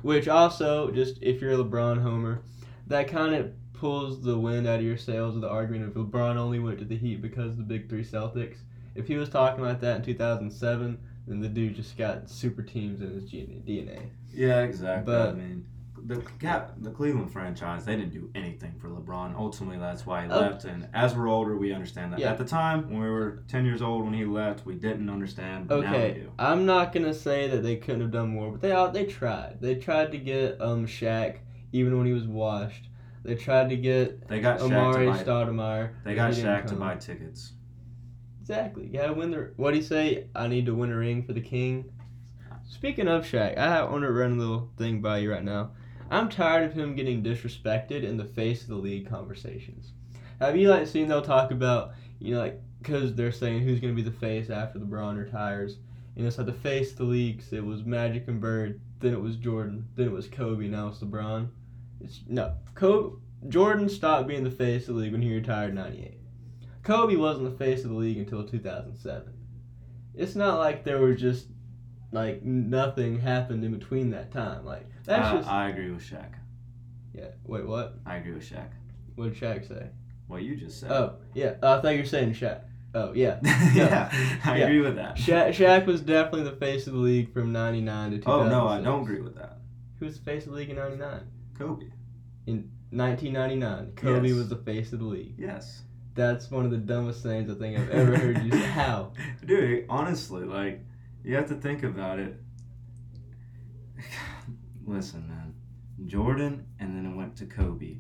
Which 0.03 0.29
also, 0.29 0.91
just 0.91 1.21
if 1.23 1.41
you're 1.41 1.53
a 1.53 1.57
LeBron 1.57 2.01
homer, 2.03 2.43
that 2.87 3.09
kind 3.09 3.35
of 3.35 3.53
pulls 3.73 4.23
the 4.23 4.39
wind 4.39 4.67
out 4.67 4.79
of 4.79 4.85
your 4.85 4.97
sails 4.97 5.35
of 5.35 5.41
the 5.41 5.49
argument 5.49 5.85
of 5.85 5.95
LeBron 5.95 6.37
only 6.37 6.59
went 6.59 6.79
to 6.79 6.85
the 6.85 6.97
Heat 6.97 7.21
because 7.23 7.51
of 7.53 7.57
the 7.57 7.65
Big 7.65 7.89
Three 7.89 8.05
Celtics. 8.05 8.59
If 8.95 9.09
he 9.09 9.17
was 9.17 9.29
talking 9.29 9.65
like 9.65 9.81
that 9.81 9.97
in 9.97 10.03
2007, 10.03 10.99
then 11.27 11.41
the 11.41 11.49
dude 11.49 11.75
just 11.75 11.97
got 11.99 12.31
super 12.31 12.63
teams 12.63 13.01
in 13.01 13.11
his 13.11 13.25
DNA. 13.25 14.11
Yeah, 14.33 14.63
exactly. 14.63 15.13
But- 15.13 15.31
I 15.31 15.33
mean, 15.33 15.67
the 16.07 16.23
Cap, 16.39 16.75
the 16.79 16.91
Cleveland 16.91 17.33
franchise, 17.33 17.85
they 17.85 17.97
didn't 17.97 18.13
do 18.13 18.31
anything 18.35 18.75
for 18.81 18.89
LeBron. 18.89 19.35
Ultimately, 19.37 19.79
that's 19.79 20.07
why 20.07 20.23
he 20.25 20.31
Oh. 20.31 20.41
left. 20.41 20.65
And 20.65 20.89
as 20.95 21.17
we're 21.17 21.29
older, 21.29 21.57
we 21.57 21.73
understand 21.73 22.13
that. 22.13 22.21
Yeah. 22.21 22.31
At 22.31 22.39
the 22.39 22.45
time, 22.45 22.89
when 22.91 23.01
we 23.01 23.09
were 23.11 23.43
ten 23.49 23.65
years 23.65 23.83
old 23.83 24.05
when 24.05 24.15
he 24.15 24.25
left, 24.25 24.65
we 24.65 24.75
didn't 24.77 25.11
understand. 25.11 25.69
But 25.69 25.83
now 25.83 25.91
we 25.93 25.97
Okay, 25.99 26.15
do. 26.21 26.31
I'm 26.39 26.65
not 26.65 26.93
gonna 26.93 27.15
say 27.15 27.49
that 27.49 27.63
they 27.63 27.77
couldn't 27.77 28.03
have 28.03 28.11
done 28.13 28.29
more, 28.29 28.53
but 28.53 28.61
they 28.61 28.73
all 28.73 28.91
they 28.91 29.05
tried. 29.05 29.59
They 29.61 29.75
tried 29.75 30.13
to 30.13 30.19
get 30.19 30.61
um 30.61 30.87
Shaq 30.87 31.39
even 31.73 31.97
when 31.99 32.07
he 32.07 32.13
was 32.13 32.27
washed. 32.27 32.89
They 33.25 33.35
tried 33.35 33.71
to 33.71 33.77
get 33.77 34.29
They 34.29 34.39
got 34.41 34.61
Shaq 34.61 34.67
Amari 34.67 35.07
to 35.07 35.13
buy. 35.13 35.25
Stoudemire. 35.25 35.91
They 36.05 36.15
got 36.15 36.33
Shaq 36.33 36.67
to 36.69 36.77
buy 36.77 36.95
tickets. 36.95 37.53
Exactly. 38.41 38.87
You 38.87 38.93
gotta 39.01 39.13
win 39.15 39.33
the. 39.33 39.51
What 39.57 39.73
do 39.73 39.79
you 39.79 39.83
say? 39.83 40.29
I 40.37 40.47
need 40.47 40.67
to 40.67 40.75
win 40.75 40.93
a 40.93 40.97
ring 40.97 41.25
for 41.25 41.33
the 41.33 41.41
king. 41.41 41.87
Speaking 42.69 43.09
of 43.09 43.25
Shaq, 43.25 43.59
I 43.59 43.83
want 43.85 44.03
to 44.05 44.13
run 44.13 44.33
a 44.33 44.37
little 44.37 44.71
thing 44.77 45.01
by 45.01 45.19
you 45.19 45.33
right 45.33 45.43
now. 45.45 45.71
I'm 46.11 46.29
tired 46.29 46.65
of 46.65 46.73
him 46.73 46.95
getting 46.95 47.23
disrespected 47.23 48.05
in 48.05 48.17
the 48.17 48.25
face 48.25 48.63
of 48.63 48.69
the 48.69 48.77
league 48.77 49.09
conversations. 49.09 49.93
Have 50.41 50.57
you 50.57 50.69
like 50.69 50.87
seen 50.87 51.09
they'll 51.09 51.23
talk 51.23 51.51
about 51.51 51.93
you 52.21 52.35
know 52.35 52.41
like 52.41 52.61
because 52.81 53.15
they're 53.15 53.33
saying 53.33 53.63
who's 53.63 53.81
gonna 53.81 53.93
be 53.93 54.03
the 54.03 54.11
face 54.11 54.49
after 54.51 54.79
LeBron 54.79 55.19
retires, 55.19 55.79
and 56.15 56.27
it's 56.27 56.39
like 56.39 56.47
the 56.47 56.53
face 56.53 56.93
of 56.93 56.99
the 56.99 57.05
leagues. 57.05 57.53
It 57.53 57.65
was 57.65 57.85
Magic 57.85 58.29
and 58.29 58.41
Bird, 58.41 58.81
then 59.01 59.13
it 59.13 59.21
was 59.21 59.37
Jordan, 59.37 59.89
then 59.97 60.07
it 60.07 60.13
was 60.13 60.29
Kobe, 60.29 60.69
now 60.69 60.89
it's 60.89 61.01
LeBron. 61.01 61.49
It's 62.01 62.21
no 62.29 62.55
Kobe. 62.75 63.17
Jordan 63.49 63.89
stopped 63.89 64.29
being 64.29 64.45
the 64.45 64.51
face 64.51 64.89
of 64.89 64.95
the 64.95 65.01
league 65.01 65.13
when 65.13 65.23
he 65.23 65.35
retired 65.35 65.71
in 65.71 65.77
'98. 65.77 66.19
Kobe 66.85 67.17
wasn't 67.17 67.51
the 67.51 67.65
face 67.65 67.83
of 67.83 67.91
the 67.91 67.97
league 67.97 68.19
until 68.19 68.45
2007. 68.45 69.33
It's 70.15 70.37
not 70.37 70.59
like 70.59 70.85
there 70.85 71.01
were 71.01 71.15
just 71.15 71.49
like 72.13 72.43
nothing 72.43 73.21
happened 73.21 73.65
in 73.65 73.73
between 73.73 74.11
that 74.11 74.33
time. 74.33 74.65
Like 74.65 74.87
that's 75.05 75.29
I, 75.29 75.37
just 75.37 75.49
I 75.49 75.69
agree 75.71 75.91
with 75.91 76.03
Shaq. 76.03 76.33
yeah. 77.15 77.29
Wait, 77.45 77.67
what? 77.67 77.95
I 78.07 78.17
agree 78.17 78.33
with 78.33 78.49
Shaq. 78.49 78.69
What 79.17 79.33
did 79.33 79.41
Shaq 79.41 79.67
say? 79.69 79.89
What 80.29 80.43
you 80.43 80.57
just 80.57 80.81
said. 80.81 80.91
Oh 80.91 81.15
yeah, 81.35 81.55
uh, 81.63 81.79
I 81.79 81.81
thought 81.83 81.95
you 81.95 82.01
were 82.01 82.07
saying 82.07 82.33
Shaq. 82.35 82.61
Oh 82.95 83.13
yeah, 83.13 83.39
yeah, 83.75 84.11
I 84.45 84.59
Yeah. 84.59 84.67
agree 84.67 84.81
with 84.81 84.97
that. 84.97 85.17
Shaq, 85.17 85.49
Shaq 85.51 85.87
was 85.87 86.01
definitely 86.01 86.45
the 86.45 86.57
face 86.57 86.87
of 86.87 86.95
the 86.95 86.99
league 86.99 87.33
from 87.33 87.53
'99 87.53 88.11
to 88.13 88.17
2006. 88.19 88.27
Oh 88.27 88.49
no, 88.49 88.69
I 88.69 88.81
don't 88.81 89.03
agree 89.03 89.21
with 89.21 89.35
that. 89.37 89.59
Who 89.99 90.07
was 90.07 90.19
the 90.19 90.25
face 90.25 90.45
of 90.47 90.53
the 90.53 90.57
league 90.59 90.71
in 90.71 90.77
'99? 90.77 91.21
Kobe. 91.59 91.87
In 92.47 92.71
1999. 92.91 93.93
Kobe 93.97 94.29
Yes. 94.29 94.37
was 94.37 94.49
the 94.49 94.57
face 94.57 94.93
of 94.93 95.01
the 95.01 95.05
league. 95.05 95.35
Yes. 95.39 95.83
That's 96.15 96.51
one 96.51 96.65
of 96.65 96.71
the 96.71 96.77
dumbest 96.79 97.23
things 97.23 97.51
I 97.51 97.55
think 97.55 97.79
I've 97.79 97.91
ever 97.91 98.17
heard 98.17 98.43
you 98.45 98.51
say. 98.53 98.59
How? 98.67 99.13
Dude, 99.45 99.85
honestly, 99.89 100.45
like, 100.45 100.81
you 101.27 101.35
have 101.37 101.49
to 101.49 101.55
think 101.57 101.83
about 101.83 102.19
it. 102.19 102.37
Listen, 104.87 105.27
man. 105.29 105.55
Jordan, 106.07 106.67
and 106.79 106.97
then 106.97 107.11
it 107.11 107.17
went 107.17 107.37
to 107.39 107.47
Kobe. 107.47 107.97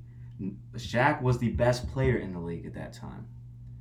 Shaq 0.76 1.22
was 1.22 1.38
the 1.38 1.48
best 1.48 1.90
player 1.92 2.16
in 2.18 2.32
the 2.32 2.38
league 2.38 2.66
at 2.66 2.74
that 2.74 2.92
time. 2.92 3.26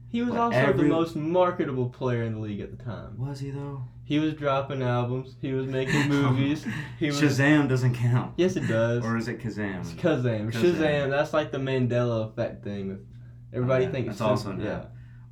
He 0.10 0.21
was 0.21 0.29
But 0.31 0.39
also 0.39 0.58
every- 0.58 0.84
the 0.84 0.89
most 0.89 1.15
marketable 1.15 1.89
player 1.89 2.23
in 2.23 2.34
the 2.36 2.39
league 2.39 2.62
at 2.62 2.75
the 2.77 2.81
time. 2.84 3.17
Was 3.17 3.39
he, 3.41 3.51
though? 3.51 3.81
He 4.05 4.19
was 4.19 4.34
dropping 4.36 4.81
albums. 4.81 5.36
He 5.41 5.51
was 5.51 5.67
making 5.79 6.08
movies. 6.08 6.65
He 6.99 7.08
was. 7.08 7.19
Shazam 7.21 7.67
doesn't 7.67 7.95
count. 7.95 8.34
Yes, 8.38 8.55
it 8.55 8.67
does. 8.67 9.03
Or 9.03 9.17
is 9.17 9.27
it 9.27 9.39
Kazam? 9.39 9.81
It's 9.81 9.91
Kazam. 9.91 10.51
Kazam. 10.51 10.53
Shazam. 10.53 11.10
That's 11.10 11.34
like 11.34 11.51
the 11.51 11.58
Mandela 11.58 12.29
effect 12.31 12.63
thing. 12.63 12.88
With 12.89 13.05
everybody 13.51 13.86
Yeah, 13.86 13.91
thinks 13.91 14.12
it's 14.13 14.21
also 14.21 14.55
yeah. 14.58 14.86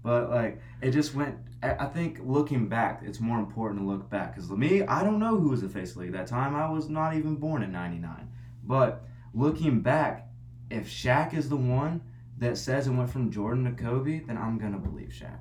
But, 0.04 0.30
like, 0.30 0.60
it 0.82 0.92
just 0.92 1.16
went. 1.16 1.38
I 1.64 1.86
think 1.86 2.20
looking 2.22 2.68
back, 2.68 3.02
it's 3.06 3.20
more 3.20 3.40
important 3.40 3.82
to 3.82 3.88
look 3.88 4.10
back. 4.10 4.36
Because 4.36 4.50
me, 4.52 4.84
I 4.84 5.04
don't 5.04 5.20
know 5.20 5.40
who 5.40 5.50
was 5.50 5.62
the 5.62 5.70
face 5.70 5.92
of 5.92 5.96
the 5.96 6.02
league 6.02 6.16
at 6.16 6.18
that 6.18 6.28
time. 6.28 6.56
I 6.56 6.70
was 6.70 6.90
not 6.90 7.16
even 7.16 7.36
born 7.36 7.64
in 7.64 7.72
99. 7.72 8.30
But 8.64 9.06
looking 9.34 9.82
back, 9.82 10.28
if 10.70 10.88
Shaq 10.88 11.34
is 11.34 11.50
the 11.50 11.58
one 11.58 12.02
that 12.38 12.58
says 12.58 12.88
it 12.88 12.92
went 12.92 13.10
from 13.10 13.32
Jordan 13.32 13.64
to 13.66 13.84
Kobe, 13.84 14.20
then 14.20 14.38
I'm 14.38 14.58
going 14.58 14.74
to 14.74 14.78
believe 14.78 15.10
Shaq. 15.10 15.40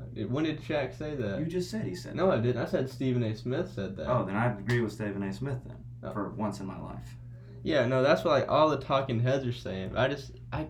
Uh, 0.00 0.26
when 0.28 0.44
did 0.44 0.60
Shaq 0.62 0.96
say 0.96 1.14
that? 1.14 1.38
You 1.38 1.46
just 1.46 1.70
said 1.70 1.84
he 1.84 1.94
said 1.94 2.14
no, 2.14 2.30
I 2.30 2.38
didn't. 2.38 2.60
I 2.60 2.66
said 2.66 2.90
Stephen 2.90 3.22
A. 3.22 3.34
Smith 3.34 3.72
said 3.74 3.96
that. 3.96 4.06
that. 4.06 4.10
Oh, 4.10 4.24
then 4.24 4.36
I 4.36 4.52
agree 4.52 4.80
with 4.80 4.92
Stephen 4.92 5.22
A. 5.22 5.32
Smith 5.32 5.58
then. 5.64 5.78
Oh. 6.02 6.12
For 6.12 6.30
once 6.30 6.60
in 6.60 6.66
my 6.66 6.78
life. 6.78 7.16
Yeah, 7.62 7.86
no, 7.86 8.02
that's 8.02 8.24
what 8.24 8.32
like 8.32 8.50
all 8.50 8.68
the 8.68 8.78
talking 8.78 9.20
heads 9.20 9.46
are 9.46 9.52
saying. 9.52 9.96
I 9.96 10.08
just 10.08 10.32
I 10.52 10.66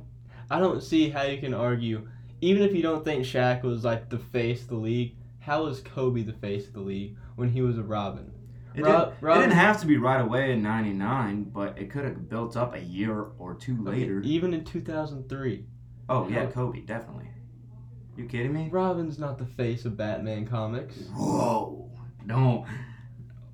I 0.51 0.61
don't 0.61 0.83
see 0.83 1.09
how 1.09 1.23
you 1.23 1.41
can 1.41 1.55
argue 1.55 2.07
even 2.43 2.63
if 2.63 2.75
you 2.75 2.83
don't 2.83 3.05
think 3.05 3.25
Shaq 3.25 3.63
was 3.63 3.85
like 3.85 4.11
the 4.11 4.19
face 4.19 4.63
of 4.63 4.69
the 4.69 4.75
league, 4.77 5.15
how 5.41 5.65
was 5.65 5.81
Kobe 5.81 6.23
the 6.23 6.33
face 6.35 6.67
of 6.67 6.75
the 6.75 6.81
league 6.81 7.17
when 7.37 7.49
he 7.49 7.63
was 7.63 7.79
a 7.79 7.83
Robin? 7.83 8.31
It, 8.75 8.83
Rob- 8.83 9.11
didn't, 9.11 9.23
Rob- 9.23 9.37
it 9.39 9.41
didn't 9.41 9.55
have 9.55 9.81
to 9.81 9.87
be 9.87 9.97
right 9.97 10.21
away 10.21 10.53
in 10.53 10.63
99, 10.63 11.45
but 11.45 11.79
it 11.79 11.91
could 11.91 12.05
have 12.05 12.29
built 12.29 12.57
up 12.57 12.75
a 12.75 12.81
year 12.81 13.29
or 13.39 13.55
two 13.55 13.83
later. 13.83 14.21
Even 14.23 14.53
in 14.53 14.65
2003, 14.65 15.65
Oh, 16.09 16.29
yeah, 16.29 16.47
Kobe, 16.47 16.81
definitely. 16.81 17.29
You 18.17 18.27
kidding 18.27 18.53
me? 18.53 18.69
Robin's 18.71 19.19
not 19.19 19.39
the 19.39 19.47
face 19.47 19.85
of 19.85 19.97
Batman 19.97 20.47
comics. 20.47 20.97
Whoa. 21.15 21.91
Don't. 22.27 22.67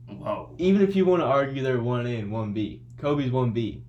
Whoa. 0.09 0.55
Even 0.59 0.83
if 0.83 0.97
you 0.97 1.05
want 1.05 1.21
to 1.21 1.27
argue 1.27 1.63
they're 1.63 1.79
1A 1.79 2.19
and 2.19 2.33
1B, 2.33 2.81
Kobe's 2.97 3.31
1B 3.31 3.75
in 3.75 3.83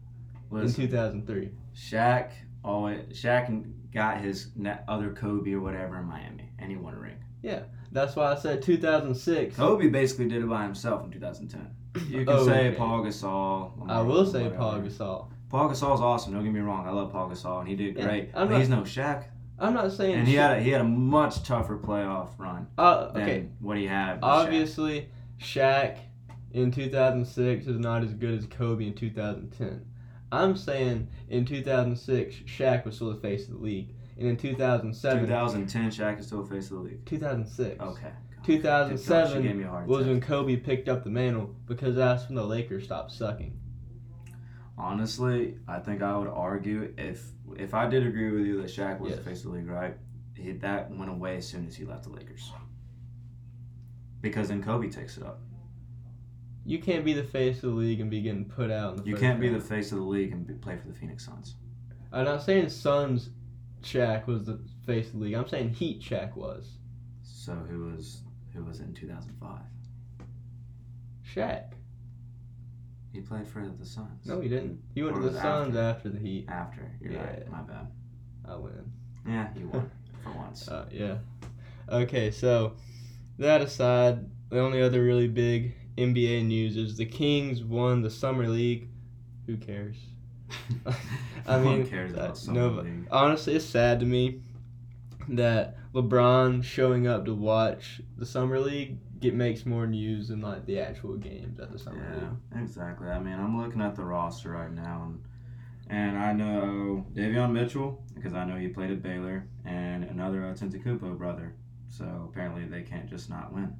Listen, 0.51 0.83
2003. 0.87 1.51
Shaq 1.75 2.31
always 2.63 2.99
Shaq 3.19 3.47
got 3.93 4.21
his 4.21 4.47
other 4.87 5.11
Kobe 5.13 5.53
or 5.53 5.61
whatever 5.61 5.97
in 5.97 6.05
Miami, 6.05 6.49
and 6.59 6.69
he 6.71 6.77
won 6.77 6.93
a 6.93 6.99
ring. 6.99 7.17
Yeah, 7.41 7.61
that's 7.91 8.15
why 8.15 8.31
I 8.33 8.35
said 8.35 8.61
2006. 8.61 9.55
Kobe 9.55 9.87
basically 9.87 10.27
did 10.27 10.43
it 10.43 10.49
by 10.49 10.63
himself 10.63 11.03
in 11.05 11.11
2010. 11.11 11.67
You 12.09 12.23
can 12.25 12.29
Oh, 12.29 12.45
say 12.45 12.67
okay. 12.69 12.77
Paul 12.77 13.03
Gasol. 13.03 13.89
I 13.89 14.01
will 14.01 14.25
say 14.25 14.43
whatever. 14.43 14.57
Paul 14.57 14.79
Gasol. 14.81 15.27
Paul 15.49 15.69
Gasol's 15.69 16.01
awesome. 16.01 16.33
Don't 16.33 16.43
get 16.43 16.53
me 16.53 16.59
wrong. 16.59 16.85
I 16.87 16.91
love 16.91 17.11
Paul 17.11 17.29
Gasol, 17.29 17.61
and 17.61 17.67
he 17.67 17.75
did 17.75 17.95
great. 17.95 18.29
I'm 18.35 18.47
but 18.47 18.51
not- 18.53 18.59
he's 18.59 18.69
no 18.69 18.81
Shaq, 18.81 19.25
I'm 19.57 19.73
not 19.73 19.91
saying 19.91 20.13
and 20.15 20.27
he 20.27 20.35
Sha- 20.35 20.49
had 20.49 20.57
a, 20.57 20.61
he 20.61 20.69
had 20.69 20.81
a 20.81 20.85
much 20.85 21.43
tougher 21.43 21.77
playoff 21.77 22.29
run 22.37 22.67
uh, 22.77 23.11
than 23.11 23.23
okay. 23.23 23.47
what 23.59 23.77
he 23.77 23.85
had. 23.87 24.15
with 24.15 24.21
Shaq. 24.21 24.27
Obviously, 24.27 25.09
Shaq 25.41 25.97
in 26.51 26.71
2006 26.71 27.65
is 27.67 27.79
not 27.79 28.03
as 28.03 28.13
good 28.13 28.37
as 28.37 28.45
Kobe 28.45 28.85
in 28.87 28.93
2010. 28.93 29.85
I'm 30.31 30.55
saying 30.55 31.07
in 31.29 31.45
2006, 31.45 32.35
Shaq 32.45 32.85
was 32.85 32.95
still 32.95 33.13
the 33.13 33.19
face 33.19 33.47
of 33.47 33.53
the 33.55 33.59
league. 33.59 33.95
And 34.17 34.27
in 34.27 34.37
2007, 34.37 35.23
2010, 35.25 35.91
Shaq 35.91 36.19
is 36.19 36.27
still 36.27 36.43
the 36.43 36.53
face 36.53 36.65
of 36.65 36.77
the 36.77 36.83
league. 36.83 37.05
2006. 37.05 37.79
Okay. 37.81 38.11
2007 38.45 39.37
She 39.41 39.47
gave 39.47 39.55
me 39.57 39.63
a 39.63 39.67
heart 39.67 39.87
was 39.87 40.07
when 40.07 40.21
Kobe 40.21 40.55
picked 40.55 40.87
up 40.87 41.03
the 41.03 41.09
mantle 41.09 41.55
because 41.67 41.95
that's 41.95 42.27
when 42.27 42.35
the 42.35 42.45
Lakers 42.45 42.85
stopped 42.85 43.11
sucking. 43.11 43.59
Honestly, 44.77 45.57
I 45.67 45.79
think 45.79 46.01
I 46.01 46.17
would 46.17 46.29
argue 46.29 46.93
if 46.97 47.31
if 47.57 47.73
I 47.73 47.87
did 47.89 48.05
agree 48.07 48.31
with 48.31 48.45
you 48.45 48.61
that 48.61 48.67
Shaq 48.69 48.99
was 48.99 49.09
Yes. 49.11 49.19
the 49.19 49.25
face 49.25 49.39
of 49.39 49.51
the 49.51 49.57
league, 49.57 49.67
right? 49.67 49.95
He, 50.35 50.53
that 50.53 50.89
went 50.89 51.11
away 51.11 51.35
as 51.37 51.47
soon 51.47 51.67
as 51.67 51.75
he 51.75 51.83
left 51.83 52.03
the 52.03 52.11
Lakers. 52.11 52.51
Because 54.21 54.47
then 54.47 54.63
Kobe 54.63 54.89
takes 54.89 55.17
it 55.17 55.23
up. 55.23 55.41
You 56.69 56.77
can't 56.77 57.03
be 57.03 57.13
the 57.13 57.23
face 57.23 57.57
of 57.63 57.71
the 57.71 57.75
league 57.75 57.99
and 57.99 58.11
be 58.11 58.21
getting 58.21 58.45
put 58.45 58.69
out 58.69 58.97
in 58.97 59.03
the 59.03 59.09
You 59.09 59.15
can't 59.15 59.39
be 59.39 59.49
the 59.49 59.59
face 59.59 59.91
of 59.91 59.97
the 59.97 60.03
league 60.03 60.31
and 60.31 60.45
be, 60.45 60.53
play 60.53 60.77
for 60.77 60.87
the 60.87 60.93
Phoenix 60.93 61.25
Suns. 61.25 61.55
I'm 62.13 62.25
not 62.25 62.43
saying 62.43 62.69
Suns 62.69 63.31
Shaq 63.81 64.27
was 64.27 64.45
the 64.45 64.59
face 64.85 65.07
of 65.07 65.13
the 65.13 65.19
league. 65.19 65.33
I'm 65.33 65.47
saying 65.47 65.69
Heat 65.73 65.99
Shaq 65.99 66.35
was. 66.35 66.77
So 67.23 67.53
who 67.53 67.85
was 67.85 68.21
who 68.53 68.63
was 68.63 68.81
in 68.81 68.93
2005? 68.93 69.59
Shaq. 71.35 71.71
He 73.13 73.21
played 73.21 73.47
for 73.47 73.65
the 73.67 73.83
Suns. 73.85 74.27
No, 74.27 74.39
he 74.39 74.47
didn't. 74.47 74.79
He 74.93 75.01
went 75.01 75.17
Or 75.17 75.21
to 75.21 75.29
the 75.29 75.41
Suns 75.41 75.75
after. 75.75 75.79
after 75.79 76.09
the 76.09 76.19
Heat. 76.19 76.45
After. 76.49 76.91
You're 77.01 77.13
Yeah. 77.13 77.23
right. 77.23 77.51
My 77.51 77.61
bad. 77.61 77.87
I 78.47 78.55
win. 78.55 78.91
Yeah, 79.27 79.47
you 79.57 79.67
won 79.69 79.89
for 80.23 80.31
once. 80.33 80.67
Uh, 80.67 80.85
yeah. 80.91 81.17
Okay, 81.89 82.29
so 82.29 82.73
that 83.39 83.61
aside, 83.63 84.29
the 84.49 84.59
only 84.59 84.83
other 84.83 85.03
really 85.03 85.27
big 85.27 85.73
NBA 85.99 86.45
news 86.45 86.77
is 86.77 86.95
the 86.95 87.05
Kings 87.05 87.63
won 87.63 88.01
the 88.01 88.09
Summer 88.09 88.47
League. 88.47 88.87
Who 89.45 89.57
cares? 89.57 89.97
I 91.47 91.57
no 91.57 91.63
mean, 91.63 91.79
one 91.79 91.87
cares 91.87 92.13
uh, 92.13 92.17
about 92.17 92.37
summer 92.37 92.59
no, 92.59 92.81
league. 92.81 93.07
Honestly, 93.11 93.55
it's 93.55 93.65
sad 93.65 93.99
to 93.99 94.05
me 94.05 94.41
that 95.29 95.77
LeBron 95.93 96.63
showing 96.63 97.07
up 97.07 97.25
to 97.25 97.33
watch 97.33 98.01
the 98.17 98.25
Summer 98.25 98.59
League 98.59 98.97
get 99.19 99.33
makes 99.33 99.65
more 99.65 99.85
news 99.85 100.29
than 100.29 100.41
like 100.41 100.65
the 100.65 100.79
actual 100.79 101.15
games 101.15 101.59
at 101.59 101.71
the 101.71 101.79
Summer 101.79 102.13
League. 102.13 102.29
Yeah, 102.53 102.61
exactly. 102.61 103.09
I 103.09 103.19
mean, 103.19 103.33
I'm 103.33 103.61
looking 103.61 103.81
at 103.81 103.95
the 103.95 104.03
roster 104.03 104.51
right 104.51 104.71
now, 104.71 105.03
and 105.05 105.23
and 105.89 106.17
I 106.17 106.33
know 106.33 107.05
Davion 107.13 107.51
Mitchell 107.51 108.01
because 108.15 108.33
I 108.33 108.45
know 108.45 108.55
he 108.55 108.67
played 108.67 108.91
at 108.91 109.01
Baylor, 109.01 109.47
and 109.65 110.03
another 110.03 110.45
uh, 110.45 110.53
Tentacumpo 110.53 111.17
brother. 111.17 111.55
So 111.89 112.29
apparently 112.29 112.65
they 112.65 112.83
can't 112.83 113.09
just 113.09 113.29
not 113.29 113.51
win. 113.51 113.75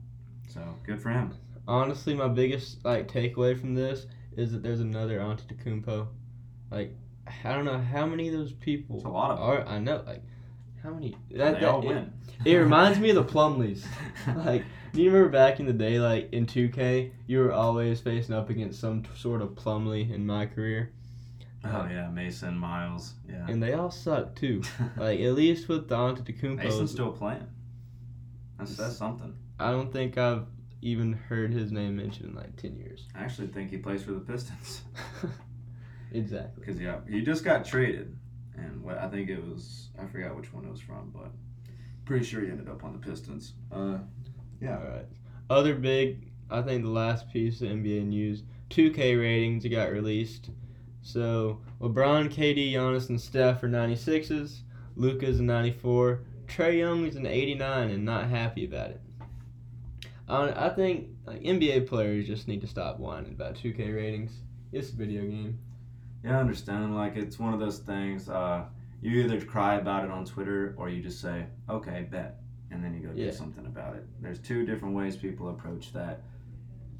So 0.48 0.62
good 0.86 1.02
for 1.02 1.10
him. 1.10 1.32
Honestly, 1.70 2.14
my 2.16 2.28
biggest 2.28 2.84
like 2.84 3.08
takeaway 3.08 3.60
from 3.60 3.76
this 3.76 4.08
is 4.36 4.52
that 4.52 4.64
there's 4.64 4.80
another 4.80 5.20
Antetokounmpo. 5.20 6.08
Like, 6.72 6.96
I 7.44 7.54
don't 7.54 7.66
know 7.66 7.78
how 7.78 8.06
many 8.06 8.28
of 8.28 8.34
those 8.34 8.52
people 8.54 8.98
It's 8.98 9.06
a 9.06 9.10
lot 9.10 9.32
of 9.32 9.38
them. 9.38 9.48
are. 9.48 9.68
I 9.68 9.80
know, 9.80 10.04
like, 10.06 10.24
how 10.82 10.90
many? 10.92 11.16
That, 11.32 11.56
they 11.56 11.60
that- 11.62 11.70
all 11.70 11.82
it, 11.84 11.88
win. 11.88 12.14
it 12.46 12.56
reminds 12.56 13.00
me 13.00 13.10
of 13.12 13.16
the 13.16 13.24
Plumlees. 13.24 13.86
Like, 14.36 14.64
do 14.94 15.02
you 15.02 15.12
remember 15.12 15.30
back 15.30 15.60
in 15.60 15.66
the 15.68 15.74
day, 15.74 16.00
like 16.00 16.30
in 16.34 16.46
2K, 16.48 17.12
you 17.28 17.40
were 17.40 17.52
always 17.52 18.00
facing 18.02 18.34
up 18.34 18.50
against 18.50 18.80
some 18.80 19.04
t- 19.04 19.10
sort 19.16 19.42
of 19.42 19.50
Plumlee 19.50 20.12
in 20.12 20.26
my 20.26 20.46
career, 20.48 20.92
oh 21.64 21.88
yeah, 21.92 22.10
Mason 22.10 22.58
Miles. 22.58 23.14
Yeah. 23.30 23.46
and 23.48 23.62
they 23.62 23.74
all 23.74 23.92
suck 23.92 24.36
too. 24.36 24.64
Like, 24.98 25.20
at 25.20 25.34
least 25.34 25.70
with 25.70 25.88
the 25.88 25.96
Antetokounmpo, 25.96 26.64
Mason's 26.64 26.92
still 26.92 27.12
playing. 27.12 27.46
That's 28.58 28.76
that's 28.78 28.98
something. 28.98 29.36
I 29.60 29.72
don't 29.72 29.92
think 29.94 30.18
I've 30.18 30.46
even 30.82 31.14
heard 31.14 31.52
his 31.54 31.72
name 31.72 31.98
mentioned 31.98 32.30
in 32.30 32.36
like 32.36 32.56
10 32.56 32.78
years. 32.78 33.08
I 33.16 33.20
actually 33.24 33.48
think 33.48 33.70
he 33.70 33.78
plays 33.78 34.04
for 34.04 34.12
the 34.14 34.20
Pistons 34.20 34.82
exactly. 36.12 36.64
because 36.66 36.80
yeah, 36.80 37.00
he 37.10 37.22
just 37.22 37.44
got 37.44 37.66
traded, 37.66 38.16
and 38.56 38.82
what 38.84 38.98
I 38.98 39.08
think 39.10 39.30
it 39.30 39.44
was 39.44 39.90
I 40.02 40.06
forgot 40.08 40.36
which 40.36 40.54
one 40.54 40.66
it 40.66 40.72
was 40.72 40.82
from, 40.82 41.12
but 41.14 41.32
pretty 42.06 42.26
sure 42.26 42.42
he 42.42 42.50
ended 42.50 42.70
up 42.70 42.84
on 42.84 42.94
the 42.94 43.00
Pistons. 43.00 43.54
Uh, 43.72 44.00
Yeah. 44.62 44.78
All 44.78 44.88
right. 44.90 45.06
Other 45.50 45.76
big, 45.76 46.32
I 46.50 46.62
think 46.62 46.84
the 46.84 46.90
last 46.90 47.32
piece 47.32 47.62
of 47.62 47.70
NBA 47.70 48.06
news: 48.08 48.44
2K 48.70 49.20
ratings 49.20 49.66
got 49.68 49.92
released. 49.92 50.50
So 51.02 51.62
LeBron, 51.80 52.30
KD, 52.30 52.74
Giannis, 52.74 53.10
and 53.10 53.20
Steph 53.20 53.64
are 53.64 53.70
96s. 53.70 54.60
Luka's 54.96 55.40
a 55.40 55.44
94. 55.44 56.22
Trae 56.48 56.78
Young 56.80 57.06
is 57.06 57.16
an 57.16 57.26
89 57.26 57.90
and 57.90 58.04
not 58.04 58.30
happy 58.30 58.66
about 58.66 58.90
it. 58.92 59.02
I, 60.30 60.68
I 60.68 60.70
think 60.70 61.08
like, 61.26 61.42
NBA 61.42 61.88
players 61.88 62.28
just 62.28 62.48
need 62.48 62.62
to 62.62 62.68
stop 62.68 63.00
whining 63.00 63.32
about 63.34 63.56
2K 63.56 63.96
ratings. 63.96 64.32
It's 64.72 64.92
a 64.92 64.96
video 64.96 65.22
game. 65.24 65.58
Yeah, 66.24 66.38
I 66.38 66.42
understand. 66.42 66.96
Like 66.96 67.16
it's 67.16 67.40
one 67.40 67.54
of 67.54 67.60
those 67.60 67.80
things. 67.80 68.30
Uh, 68.30 68.66
you 69.02 69.22
either 69.24 69.40
cry 69.42 69.76
about 69.76 70.04
it 70.06 70.12
on 70.12 70.26
Twitter 70.26 70.76
or 70.78 70.90
you 70.90 71.02
just 71.02 71.22
say, 71.22 71.46
"Okay, 71.70 72.08
bet," 72.12 72.42
and 72.72 72.84
then 72.84 72.94
you 72.94 73.00
go 73.08 73.14
Yeah. 73.16 73.28
do 73.28 73.32
something 73.32 73.66
about 73.66 73.96
it. 73.96 74.06
There's 74.22 74.40
two 74.40 74.66
different 74.66 74.96
ways 74.96 75.16
people 75.16 75.50
approach 75.50 75.94
that. 75.94 76.22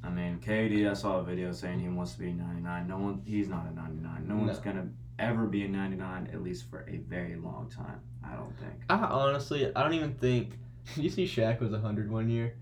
I 0.02 0.08
mean, 0.08 0.38
KD, 0.40 0.88
I 0.90 0.94
saw 0.94 1.18
a 1.20 1.22
video 1.22 1.52
saying 1.52 1.80
he 1.80 1.88
wants 1.88 2.14
to 2.14 2.20
be 2.20 2.32
99. 2.32 2.88
No 2.88 2.96
one, 2.98 3.20
he's 3.26 3.48
not 3.50 3.66
a 3.70 3.74
99. 3.74 4.26
No, 4.26 4.36
one's 4.36 4.56
No. 4.58 4.64
gonna 4.64 4.88
ever 5.18 5.46
be 5.46 5.64
a 5.64 5.68
99 5.68 6.28
at 6.32 6.42
least 6.42 6.70
for 6.70 6.86
a 6.88 6.96
very 6.96 7.36
long 7.36 7.68
time. 7.70 8.00
I 8.24 8.34
don't 8.34 8.56
think. 8.58 8.72
I 8.88 8.96
honestly, 8.96 9.66
I 9.76 9.82
don't 9.82 9.92
even 9.94 10.14
think. 10.14 10.58
You 10.96 11.10
see, 11.10 11.24
Shaq 11.26 11.60
was 11.60 11.72
100 11.72 12.10
one 12.10 12.30
year. 12.30 12.54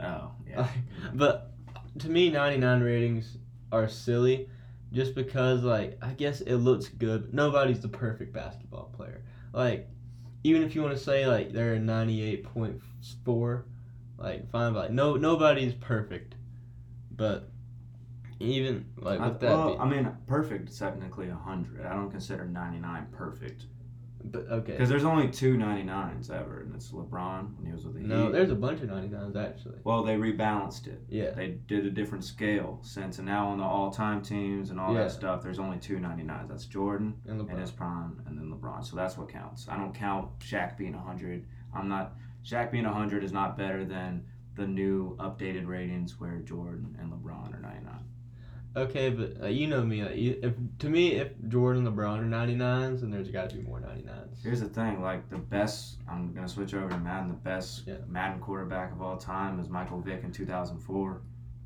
Oh 0.00 0.30
yeah. 0.48 0.68
Mm-hmm. 1.04 1.18
But 1.18 1.52
to 2.00 2.08
me, 2.08 2.30
99 2.30 2.80
ratings 2.82 3.36
are 3.72 3.88
silly 3.88 4.48
just 4.92 5.14
because, 5.14 5.62
like, 5.62 5.98
I 6.02 6.12
guess 6.12 6.40
it 6.40 6.56
looks 6.56 6.88
good. 6.88 7.34
Nobody's 7.34 7.80
the 7.80 7.88
perfect 7.88 8.32
basketball 8.32 8.92
player. 8.96 9.22
Like, 9.52 9.88
even 10.44 10.62
if 10.62 10.74
you 10.74 10.82
want 10.82 10.96
to 10.96 11.02
say, 11.02 11.26
like, 11.26 11.52
they're 11.52 11.74
a 11.74 11.78
98.4, 11.78 13.62
like, 14.18 14.50
fine, 14.50 14.72
but, 14.72 14.78
like, 14.78 14.90
no, 14.92 15.16
nobody's 15.16 15.74
perfect. 15.74 16.34
But 17.10 17.50
even, 18.40 18.86
like, 18.96 19.20
I, 19.20 19.28
with 19.28 19.40
that 19.40 19.50
well, 19.50 19.66
being- 19.68 19.80
I 19.80 19.84
mean, 19.88 20.16
perfect 20.26 20.68
is 20.70 20.78
technically 20.78 21.28
100. 21.28 21.86
I 21.86 21.92
don't 21.94 22.10
consider 22.10 22.44
99 22.44 23.06
perfect 23.12 23.66
but, 24.24 24.46
okay. 24.50 24.72
because 24.72 24.88
there's 24.88 25.04
only 25.04 25.28
two 25.28 25.56
99s 25.56 26.30
ever, 26.30 26.60
and 26.62 26.74
it's 26.74 26.90
LeBron 26.90 27.56
when 27.56 27.66
he 27.66 27.72
was 27.72 27.84
with 27.84 27.94
the 27.94 28.00
No, 28.00 28.24
Heat. 28.26 28.32
there's 28.32 28.50
a 28.50 28.54
bunch 28.54 28.80
of 28.80 28.88
99s, 28.88 29.36
actually. 29.36 29.78
Well, 29.84 30.02
they 30.02 30.14
rebalanced 30.16 30.86
it. 30.86 31.02
Yeah. 31.08 31.30
They 31.32 31.58
did 31.66 31.84
a 31.86 31.90
different 31.90 32.24
scale 32.24 32.78
since, 32.82 33.18
and 33.18 33.26
now 33.26 33.48
on 33.48 33.58
the 33.58 33.64
all-time 33.64 34.22
teams 34.22 34.70
and 34.70 34.80
all 34.80 34.94
Yeah. 34.94 35.02
that 35.04 35.10
stuff, 35.12 35.42
there's 35.42 35.58
only 35.58 35.78
two 35.78 35.98
99s. 35.98 36.48
That's 36.48 36.64
Jordan 36.66 37.14
And 37.26 37.40
LeBron. 37.40 37.60
his 37.60 37.70
prime, 37.70 38.22
and 38.26 38.38
then 38.38 38.50
LeBron. 38.50 38.84
So 38.84 38.96
that's 38.96 39.18
what 39.18 39.28
counts. 39.28 39.68
I 39.68 39.76
don't 39.76 39.94
count 39.94 40.38
Shaq 40.40 40.76
being 40.78 40.94
100. 40.94 41.46
I'm 41.74 41.88
not. 41.88 42.14
Shaq 42.44 42.70
being 42.70 42.84
100 42.86 43.24
is 43.24 43.32
not 43.32 43.56
better 43.56 43.84
than 43.84 44.24
the 44.54 44.66
new 44.66 45.16
updated 45.16 45.66
ratings 45.66 46.18
where 46.20 46.38
Jordan 46.38 46.96
and 47.00 47.10
LeBron 47.12 47.52
are 47.54 47.60
99. 47.60 48.04
Okay, 48.76 49.08
but 49.10 49.40
uh, 49.42 49.46
you 49.46 49.68
know 49.68 49.82
me. 49.84 50.02
Like, 50.04 50.16
you- 50.16 50.38
if 50.42 50.54
to 50.80 50.88
me, 50.88 51.12
if 51.12 51.28
Jordan 51.48 51.86
and 51.86 51.96
LeBron 51.96 52.18
are 52.20 52.24
99s, 52.24 53.00
then 53.02 53.10
there's 53.10 53.30
got 53.30 53.50
to 53.50 53.56
be 53.56 53.62
more 53.62 53.78
99s. 53.80 54.42
Here's 54.42 54.60
the 54.60 54.68
thing, 54.68 55.00
like 55.00 55.28
the 55.30 55.38
best. 55.38 55.98
I'm 56.08 56.32
gonna 56.34 56.48
switch 56.48 56.74
over 56.74 56.88
to 56.88 56.98
Madden. 56.98 57.28
The 57.28 57.34
best 57.34 57.86
Yeah. 57.86 57.98
Madden 58.08 58.40
quarterback 58.40 58.90
of 58.92 59.00
all 59.00 59.16
time 59.16 59.60
is 59.60 59.68
Michael 59.68 60.00
Vick 60.00 60.24
in 60.24 60.32
2004. 60.32 61.22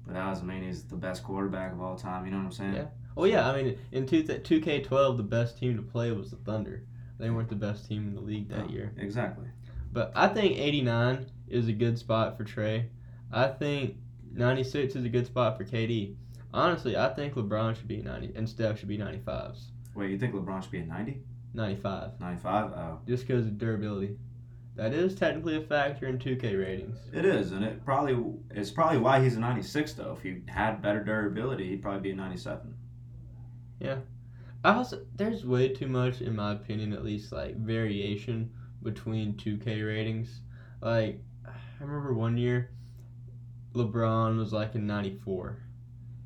But 0.06 0.14
that 0.14 0.24
doesn't 0.26 0.46
mean 0.46 0.62
he's 0.62 0.84
the 0.84 0.96
best 0.96 1.22
quarterback 1.24 1.72
of 1.72 1.80
all 1.80 1.96
time. 1.96 2.24
You 2.26 2.30
know 2.32 2.38
what 2.38 2.44
I'm 2.46 2.52
saying? 2.52 2.74
Yeah. 2.74 2.86
Well, 3.14 3.26
yeah. 3.26 3.48
I 3.48 3.62
mean, 3.62 3.78
in 3.92 4.06
two 4.06 4.22
two 4.22 4.60
K 4.60 4.82
twelve, 4.82 5.16
the 5.16 5.22
best 5.22 5.56
team 5.58 5.76
to 5.76 5.82
play 5.82 6.12
was 6.12 6.30
the 6.30 6.36
Thunder. 6.36 6.84
They 7.18 7.30
weren't 7.30 7.48
the 7.48 7.56
best 7.56 7.88
team 7.88 8.06
in 8.06 8.14
the 8.14 8.20
league 8.20 8.48
that 8.50 8.66
Oh, 8.66 8.68
year. 8.68 8.92
Exactly. 8.98 9.46
But 9.92 10.12
I 10.14 10.28
think 10.28 10.58
eighty 10.58 10.82
nine 10.82 11.26
is 11.48 11.68
a 11.68 11.72
good 11.72 11.98
spot 11.98 12.36
for 12.36 12.44
Trae. 12.44 12.84
I 13.32 13.48
think 13.48 13.96
ninety 14.30 14.62
six 14.62 14.94
is 14.94 15.04
a 15.04 15.08
good 15.08 15.26
spot 15.26 15.56
for 15.56 15.64
KD. 15.64 16.14
Honestly, 16.52 16.96
I 16.96 17.12
think 17.14 17.34
LeBron 17.34 17.76
should 17.76 17.88
be 17.88 18.02
ninety 18.02 18.32
and 18.34 18.48
Steph 18.48 18.78
should 18.78 18.88
be 18.88 18.96
ninety 18.96 19.20
fives. 19.20 19.72
Wait, 19.94 20.10
you 20.10 20.18
think 20.18 20.34
LeBron 20.34 20.62
should 20.62 20.70
be 20.70 20.78
a 20.78 20.86
90? 20.86 21.20
95. 21.54 22.20
95? 22.20 22.72
Oh. 22.72 23.00
Just 23.06 23.26
because 23.26 23.46
of 23.46 23.58
durability. 23.58 24.16
That 24.76 24.94
is 24.94 25.16
technically 25.16 25.56
a 25.56 25.60
factor 25.60 26.06
in 26.06 26.18
2K 26.18 26.56
ratings. 26.56 26.98
It 27.12 27.24
is, 27.24 27.50
and 27.50 27.64
it 27.64 27.84
probably 27.84 28.16
it's 28.52 28.70
probably 28.70 28.98
why 28.98 29.20
he's 29.20 29.36
a 29.36 29.40
96 29.40 29.94
though. 29.94 30.16
If 30.16 30.22
he 30.22 30.42
had 30.46 30.80
better 30.80 31.02
durability, 31.02 31.68
he'd 31.68 31.82
probably 31.82 32.00
be 32.00 32.10
a 32.12 32.14
97. 32.14 32.76
Yeah. 33.80 33.98
I 34.64 34.74
also 34.74 35.04
there's 35.16 35.44
way 35.44 35.68
too 35.70 35.88
much, 35.88 36.20
in 36.20 36.36
my 36.36 36.52
opinion, 36.52 36.92
at 36.92 37.04
least 37.04 37.32
like 37.32 37.56
variation 37.56 38.52
between 38.82 39.34
2K 39.34 39.84
ratings. 39.84 40.42
Like 40.80 41.24
I 41.44 41.50
remember 41.80 42.14
one 42.14 42.36
year, 42.36 42.70
LeBron 43.74 44.38
was 44.38 44.52
like 44.52 44.76
a 44.76 44.78
94, 44.78 45.60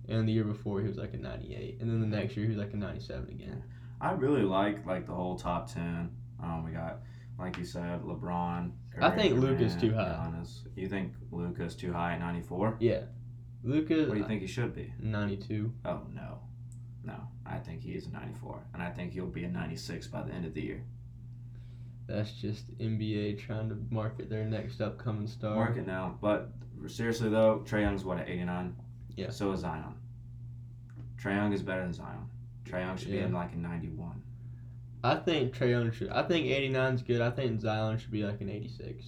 and 0.09 0.29
the 0.29 0.33
year 0.33 0.45
before 0.45 0.81
he 0.81 0.89
was 0.89 0.97
like 0.97 1.15
a 1.15 1.19
98, 1.19 1.79
and 1.81 1.91
then 1.91 2.01
the 2.01 2.07
next 2.07 2.37
year 2.37 2.47
he 2.47 2.51
was 2.51 2.59
like 2.59 2.73
a 2.73 2.77
97 2.77 3.29
again. 3.31 3.63
I 4.01 4.13
really 4.13 4.43
like 4.43 4.85
like 4.87 5.07
the 5.07 5.13
whole 5.15 5.39
top 5.39 5.73
10. 5.73 6.11
Um, 6.43 6.65
we 6.65 6.73
got 6.73 7.01
like 7.39 7.57
you 7.57 7.65
said, 7.65 8.03
LeBron. 8.03 8.73
I 9.01 9.11
think 9.11 9.35
Curry, 9.35 9.41
Luka's 9.41 9.75
too 9.77 9.93
high. 9.95 10.31
Giannis. 10.33 10.61
You 10.77 10.89
think 10.89 11.13
Luka's 11.31 11.75
too 11.75 11.93
high 11.93 12.15
at 12.15 12.21
94? 12.21 12.77
Yeah, 12.81 13.03
Luka, 13.65 14.07
What 14.07 14.15
do 14.15 14.19
you 14.19 14.27
think 14.27 14.41
he 14.41 14.47
should 14.47 14.75
be? 14.75 14.93
92. 15.01 15.73
Oh 15.85 16.03
no, 16.13 16.41
no. 17.05 17.15
I 17.47 17.59
think 17.59 17.83
he 17.83 17.93
is 17.93 18.07
a 18.07 18.11
94, 18.11 18.63
and 18.75 18.83
I 18.83 18.91
think 18.91 19.13
he'll 19.13 19.27
be 19.27 19.45
a 19.45 19.49
96 19.49 20.07
by 20.09 20.23
the 20.23 20.33
end 20.33 20.45
of 20.45 20.55
the 20.55 20.63
year. 20.63 20.85
That's 22.07 22.33
just 22.33 22.77
NBA 22.79 23.39
trying 23.39 23.69
to 23.69 23.79
market 23.91 24.29
their 24.29 24.45
next 24.45 24.81
upcoming 24.81 25.27
star. 25.27 25.55
Mark 25.55 25.77
it 25.77 25.87
now. 25.87 26.19
But 26.21 26.51
seriously 26.89 27.31
though, 27.31 27.65
Trae 27.65 27.83
Young's 27.83 28.05
what 28.05 28.19
at 28.19 28.29
89. 28.29 28.77
Yeah. 29.17 29.31
So 29.31 29.53
is 29.53 29.61
Zion. 29.61 29.95
Trae 31.23 31.37
Young 31.37 31.53
is 31.53 31.63
better 31.63 31.83
than 31.83 31.93
Zion. 31.93 32.29
Trae 32.65 32.81
Young 32.81 32.97
should 32.97 33.11
be 33.11 33.19
in 33.19 33.33
like 33.33 33.53
a 33.53 33.57
91. 33.57 34.23
I 35.05 35.17
think 35.17 35.55
Trae 35.55 35.71
Young 35.71 35.91
should. 35.93 36.11
I 36.11 36.23
think 36.23 36.47
89 36.47 36.95
is 36.95 37.03
good. 37.03 37.21
I 37.21 37.31
think 37.31 37.61
Zion 37.61 37.99
should 37.99 38.11
be 38.11 38.25
like 38.25 38.41
an 38.41 38.49
86. 38.49 39.05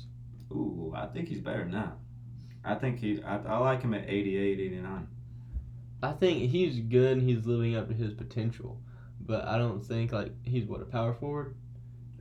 Ooh, 0.52 0.92
I 0.94 1.06
think 1.06 1.28
he's 1.28 1.40
better 1.40 1.60
than 1.60 1.72
that. 1.72 1.96
I 2.64 2.74
think 2.74 2.98
he. 2.98 3.22
I, 3.22 3.38
I 3.38 3.58
like 3.58 3.82
him 3.82 3.94
at 3.94 4.08
88, 4.08 4.60
89. 4.60 5.08
I 6.02 6.12
think 6.12 6.50
he's 6.50 6.80
good 6.80 7.18
and 7.18 7.28
he's 7.28 7.46
living 7.46 7.76
up 7.76 7.88
to 7.88 7.94
his 7.94 8.12
potential, 8.12 8.78
but 9.20 9.46
I 9.46 9.58
don't 9.58 9.84
think 9.84 10.12
like 10.12 10.32
he's 10.44 10.66
what 10.66 10.82
a 10.82 10.84
power 10.84 11.14
forward. 11.14 11.56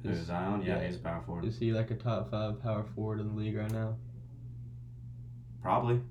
Is, 0.03 0.25
Zion? 0.27 0.61
Yeah, 0.61 0.79
yeah. 0.79 0.87
he's 0.87 0.97
a 0.97 0.99
power 0.99 1.21
forward. 1.25 1.45
is 1.45 1.57
he 1.57 1.71
like 1.71 1.91
a 1.91 1.95
top 1.95 2.29
five 2.29 2.61
power 2.61 2.83
forward 2.95 3.19
in 3.19 3.29
the 3.29 3.33
league 3.33 3.55
right 3.55 3.71
now? 3.71 3.95
Probably. 5.61 6.01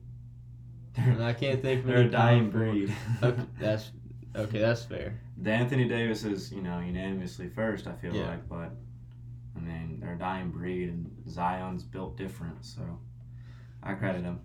I 0.98 1.32
can't 1.32 1.62
think 1.62 1.80
of 1.80 1.86
They're 1.86 2.02
a 2.02 2.10
dying 2.10 2.50
breed. 2.50 2.92
Okay, 3.22 3.42
that's 3.58 3.90
okay. 4.36 4.58
That's 4.60 4.84
fair. 4.84 5.18
The 5.38 5.50
Anthony 5.50 5.88
Davis 5.88 6.24
is, 6.24 6.52
you 6.52 6.62
know, 6.62 6.78
unanimously 6.80 7.48
first. 7.48 7.86
I 7.86 7.92
feel 7.94 8.14
Yeah. 8.14 8.26
like, 8.28 8.48
but 8.48 8.70
I 9.56 9.60
mean, 9.60 9.98
they're 10.00 10.14
a 10.14 10.18
dying 10.18 10.50
breed, 10.50 10.88
and 10.88 11.10
Zion's 11.28 11.82
built 11.82 12.16
different. 12.16 12.64
So 12.64 12.82
I 13.82 13.94
credit 13.94 14.22
him. 14.22 14.40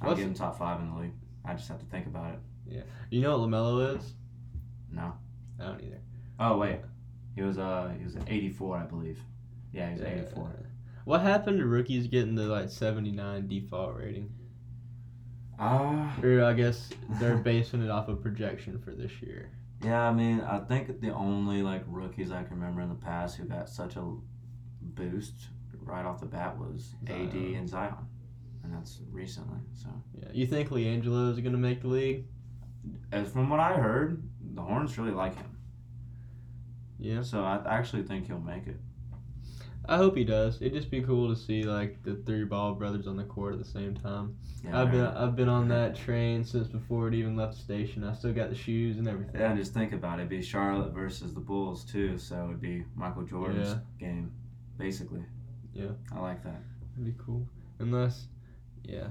I'll 0.00 0.08
What's- 0.08 0.20
give 0.20 0.28
him 0.28 0.34
top 0.34 0.58
five 0.58 0.80
in 0.80 0.90
the 0.94 1.00
league. 1.00 1.12
I 1.44 1.54
just 1.54 1.68
have 1.68 1.78
to 1.80 1.86
think 1.86 2.06
about 2.06 2.34
it. 2.34 2.40
Yeah. 2.68 2.82
You 3.10 3.20
know 3.22 3.38
what 3.38 3.48
LaMelo 3.48 3.96
is? 3.98 4.14
No. 4.90 5.12
I 5.60 5.64
don't 5.66 5.80
either. 5.82 6.00
Oh 6.38 6.58
wait, 6.58 6.80
he 7.34 7.42
was 7.42 7.58
uh 7.58 7.92
he 7.98 8.04
was 8.04 8.14
an 8.14 8.24
84, 8.28 8.76
I 8.78 8.84
believe. 8.84 9.18
Yeah, 9.72 9.86
he 9.86 9.92
was 9.92 10.02
Yeah. 10.02 10.08
84. 10.22 10.50
What 11.04 11.20
happened 11.22 11.58
to 11.60 11.66
rookies 11.66 12.08
getting 12.08 12.34
the 12.34 12.44
like 12.46 12.68
79 12.68 13.46
default 13.46 13.96
rating? 13.96 14.32
Ah. 15.58 16.16
Or 16.22 16.44
I 16.44 16.52
guess 16.52 16.90
they're 17.20 17.36
basing 17.36 17.82
it 17.82 17.90
off 17.90 18.08
of 18.08 18.22
projection 18.22 18.78
for 18.78 18.90
this 18.92 19.10
year. 19.22 19.50
Yeah, 19.82 20.02
I 20.08 20.12
mean, 20.12 20.40
I 20.40 20.58
think 20.60 21.00
the 21.00 21.10
only 21.10 21.62
like 21.62 21.82
rookies 21.86 22.30
I 22.30 22.42
can 22.42 22.56
remember 22.56 22.82
in 22.82 22.88
the 22.88 22.94
past 22.94 23.36
who 23.36 23.44
got 23.44 23.68
such 23.68 23.96
a 23.96 24.04
boost 24.82 25.34
right 25.82 26.04
off 26.04 26.20
the 26.20 26.26
bat 26.26 26.58
was 26.58 26.94
AD 27.06 27.34
and 27.34 27.68
Zion, 27.68 27.94
and 28.64 28.74
that's 28.74 29.00
recently. 29.10 29.60
So, 29.74 29.88
Yeah. 30.20 30.28
You 30.32 30.46
think 30.46 30.70
LiAngelo 30.70 31.30
is 31.30 31.40
gonna 31.40 31.58
make 31.58 31.82
the 31.82 31.88
league? 31.88 32.24
as 33.10 33.28
from 33.30 33.50
what 33.50 33.58
I 33.60 33.74
heard, 33.74 34.22
the 34.54 34.62
Hornets 34.62 34.96
really 34.96 35.10
like 35.10 35.34
him. 35.34 35.56
Yeah. 36.98 37.22
So 37.22 37.42
I 37.42 37.60
actually 37.66 38.02
think 38.04 38.26
he'll 38.26 38.38
make 38.38 38.66
it. 38.66 38.80
I 39.88 39.96
hope 39.96 40.16
he 40.16 40.24
does. 40.24 40.56
It'd 40.60 40.72
just 40.72 40.90
be 40.90 41.00
cool 41.02 41.28
to 41.32 41.40
see 41.40 41.62
like 41.62 42.02
the 42.02 42.16
three 42.26 42.44
ball 42.44 42.74
brothers 42.74 43.06
on 43.06 43.16
the 43.16 43.24
court 43.24 43.52
at 43.52 43.58
the 43.58 43.64
same 43.70 43.94
time. 43.94 44.36
Yeah, 44.64 44.80
I've 44.82 44.90
been. 44.90 45.04
I've 45.04 45.36
been 45.36 45.48
on 45.48 45.68
that 45.68 45.94
train 45.94 46.44
since 46.44 46.66
before 46.66 47.08
it 47.08 47.14
even 47.14 47.36
left 47.36 47.54
the 47.54 47.60
station. 47.60 48.02
I 48.04 48.12
still 48.14 48.32
got 48.32 48.48
the 48.50 48.56
shoes 48.56 48.98
and 48.98 49.06
everything. 49.08 49.40
Yeah, 49.40 49.50
and 49.50 49.58
just 49.58 49.72
think 49.74 49.92
about 49.92 50.18
it. 50.18 50.22
It'd 50.22 50.30
be 50.30 50.42
Charlotte 50.42 50.92
versus 50.92 51.34
the 51.34 51.40
Bulls 51.40 51.84
too, 51.84 52.18
so 52.18 52.46
it'd 52.46 52.60
be 52.60 52.84
Michael 52.96 53.22
Jordan's 53.22 53.68
Yeah. 53.68 53.78
game, 54.00 54.32
basically. 54.78 55.22
Yeah. 55.72 55.90
I 56.12 56.20
like 56.20 56.42
that. 56.42 56.60
That'd 56.96 57.16
be 57.16 57.22
cool. 57.24 57.46
Unless, 57.78 58.26
yeah. 58.84 59.08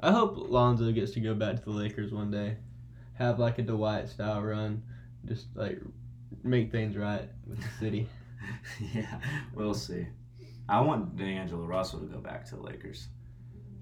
I 0.00 0.12
hope 0.12 0.36
Lonzo 0.48 0.90
gets 0.92 1.12
to 1.12 1.20
go 1.20 1.34
back 1.34 1.56
to 1.56 1.64
the 1.64 1.70
Lakers 1.70 2.12
one 2.12 2.30
day. 2.30 2.56
Have 3.14 3.38
like 3.38 3.58
a 3.58 3.62
Dwight 3.62 4.08
style 4.08 4.42
run. 4.42 4.82
Just 5.26 5.46
like 5.54 5.80
make 6.42 6.70
things 6.70 6.96
right 6.96 7.28
with 7.46 7.60
the 7.60 7.68
city. 7.78 8.08
yeah, 8.94 9.20
we'll 9.54 9.74
see. 9.74 10.06
I 10.68 10.80
want 10.80 11.16
D'Angelo 11.16 11.64
Russell 11.66 12.00
to 12.00 12.06
go 12.06 12.18
back 12.18 12.44
to 12.46 12.56
the 12.56 12.62
Lakers. 12.62 13.08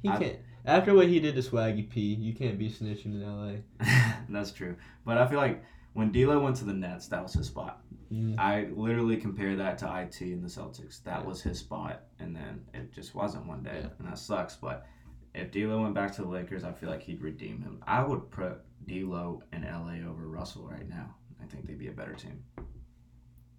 He 0.03 0.09
I- 0.09 0.17
can't. 0.19 0.39
After 0.65 0.95
what 0.95 1.09
he 1.09 1.19
did 1.19 1.35
to 1.35 1.41
Swaggy 1.43 1.89
P, 1.91 2.01
you 2.01 2.33
can't 2.35 2.57
be 2.57 2.71
snitching 2.71 3.07
in 3.07 3.23
LA. 3.27 3.55
That's 4.29 4.53
true. 4.53 4.77
But 5.05 5.19
I 5.19 5.27
feel 5.27 5.39
like 5.41 5.61
when 5.95 6.13
D'Lo 6.13 6.39
went 6.39 6.55
to 6.59 6.65
the 6.65 6.73
Nets, 6.73 7.09
that 7.09 7.21
was 7.21 7.33
his 7.35 7.49
spot. 7.49 7.83
Mm. 8.13 8.39
I 8.39 8.69
literally 8.77 9.17
compare 9.17 9.57
that 9.57 9.77
to 9.79 9.87
IT 10.03 10.21
and 10.21 10.41
the 10.45 10.49
Celtics. 10.49 11.03
That 11.03 11.21
Yeah. 11.23 11.27
was 11.27 11.43
his 11.43 11.59
spot, 11.59 12.03
and 12.21 12.35
then 12.37 12.63
it 12.75 12.93
just 12.93 13.13
wasn't 13.13 13.47
one 13.47 13.65
day, 13.65 13.81
Yeah. 13.83 13.89
and 13.99 14.07
that 14.07 14.19
sucks. 14.19 14.55
But 14.55 14.87
if 15.35 15.51
D'Lo 15.51 15.83
went 15.83 15.95
back 15.95 16.15
to 16.15 16.23
the 16.23 16.29
Lakers, 16.29 16.63
I 16.63 16.71
feel 16.71 16.89
like 16.91 17.03
he'd 17.03 17.23
redeem 17.23 17.61
him. 17.61 17.83
I 17.85 18.05
would 18.05 18.31
put 18.31 18.61
D'Lo 18.87 19.43
in 19.53 19.63
LA 19.65 20.09
over 20.09 20.29
Russell 20.29 20.69
right 20.69 20.89
now. 20.89 21.13
I 21.43 21.47
think 21.47 21.67
they'd 21.67 21.77
be 21.79 21.89
a 21.89 21.93
better 21.93 22.15
team 22.15 22.45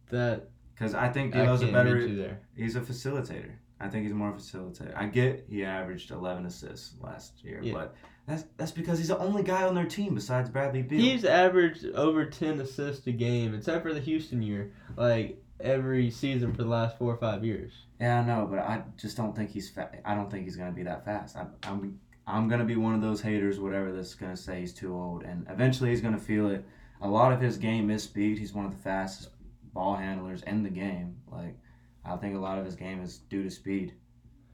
That 0.10 0.50
because 0.74 0.94
I 0.94 1.10
think 1.10 1.36
I 1.36 1.46
D'Lo's 1.46 1.60
can't 1.62 1.72
a 1.72 1.74
better. 1.74 2.40
He's 2.56 2.76
a 2.76 2.82
facilitator. 2.82 3.52
I 3.80 3.90
think 3.90 4.06
he's 4.06 4.14
more 4.14 4.30
of 4.30 4.36
a 4.36 4.40
facilitator. 4.40 4.96
I 4.96 5.08
get 5.08 5.46
he 5.50 5.66
averaged 5.66 6.12
11 6.12 6.46
assists 6.46 6.96
last 7.02 7.44
year, 7.44 7.60
Yeah. 7.62 7.74
but 7.74 7.96
that's 8.28 8.46
that's 8.56 8.72
because 8.72 8.98
he's 9.00 9.10
the 9.10 9.18
only 9.18 9.44
guy 9.44 9.64
on 9.64 9.76
their 9.76 9.86
team 9.86 10.16
besides 10.16 10.50
Bradley 10.50 10.82
Beal. 10.82 11.00
He's 11.02 11.26
averaged 11.26 11.86
over 11.94 12.26
ten 12.26 12.60
assists 12.62 13.06
a 13.08 13.12
game, 13.12 13.54
except 13.54 13.84
for 13.84 13.94
the 13.94 14.00
Houston 14.00 14.42
year. 14.42 14.72
Like 14.96 15.44
every 15.60 16.10
season 16.10 16.52
for 16.54 16.64
the 16.64 16.70
last 16.70 16.98
four 16.98 17.14
or 17.14 17.18
five 17.18 17.44
years. 17.44 17.74
Yeah, 18.00 18.20
I 18.22 18.26
know, 18.26 18.48
but 18.50 18.60
I 18.60 18.84
just 18.98 19.18
don't 19.18 19.36
think 19.36 19.50
he's. 19.50 19.70
Fa- 19.70 19.90
I 20.06 20.16
don't 20.16 20.32
think 20.32 20.46
he's 20.46 20.56
gonna 20.56 20.72
be 20.72 20.84
that 20.84 21.04
fast. 21.04 21.36
I'm, 21.36 21.50
I'm, 21.64 22.00
I'm 22.26 22.48
gonna 22.48 22.64
be 22.66 22.78
one 22.78 22.94
of 22.96 23.02
those 23.02 23.22
haters, 23.22 23.60
whatever, 23.60 23.92
that's 23.92 24.16
gonna 24.16 24.38
say 24.38 24.62
he's 24.62 24.74
too 24.74 24.94
old, 24.96 25.24
and 25.24 25.46
eventually 25.50 25.90
he's 25.90 26.02
gonna 26.02 26.18
feel 26.18 26.50
it. 26.50 26.64
A 27.02 27.08
lot 27.08 27.34
of 27.34 27.42
his 27.42 27.58
game 27.58 27.90
is 27.90 28.04
speed. 28.04 28.38
He's 28.40 28.54
one 28.54 28.64
of 28.66 28.72
the 28.72 28.78
fastest 28.82 29.33
ball 29.74 29.96
handlers 29.96 30.44
in 30.44 30.64
the 30.64 30.70
game. 30.70 31.18
Like, 31.32 31.58
I 32.06 32.16
think 32.18 32.36
a 32.36 32.40
lot 32.40 32.60
of 32.60 32.66
his 32.66 32.76
game 32.76 33.02
is 33.02 33.20
due 33.30 33.44
to 33.44 33.50
speed, 33.50 33.94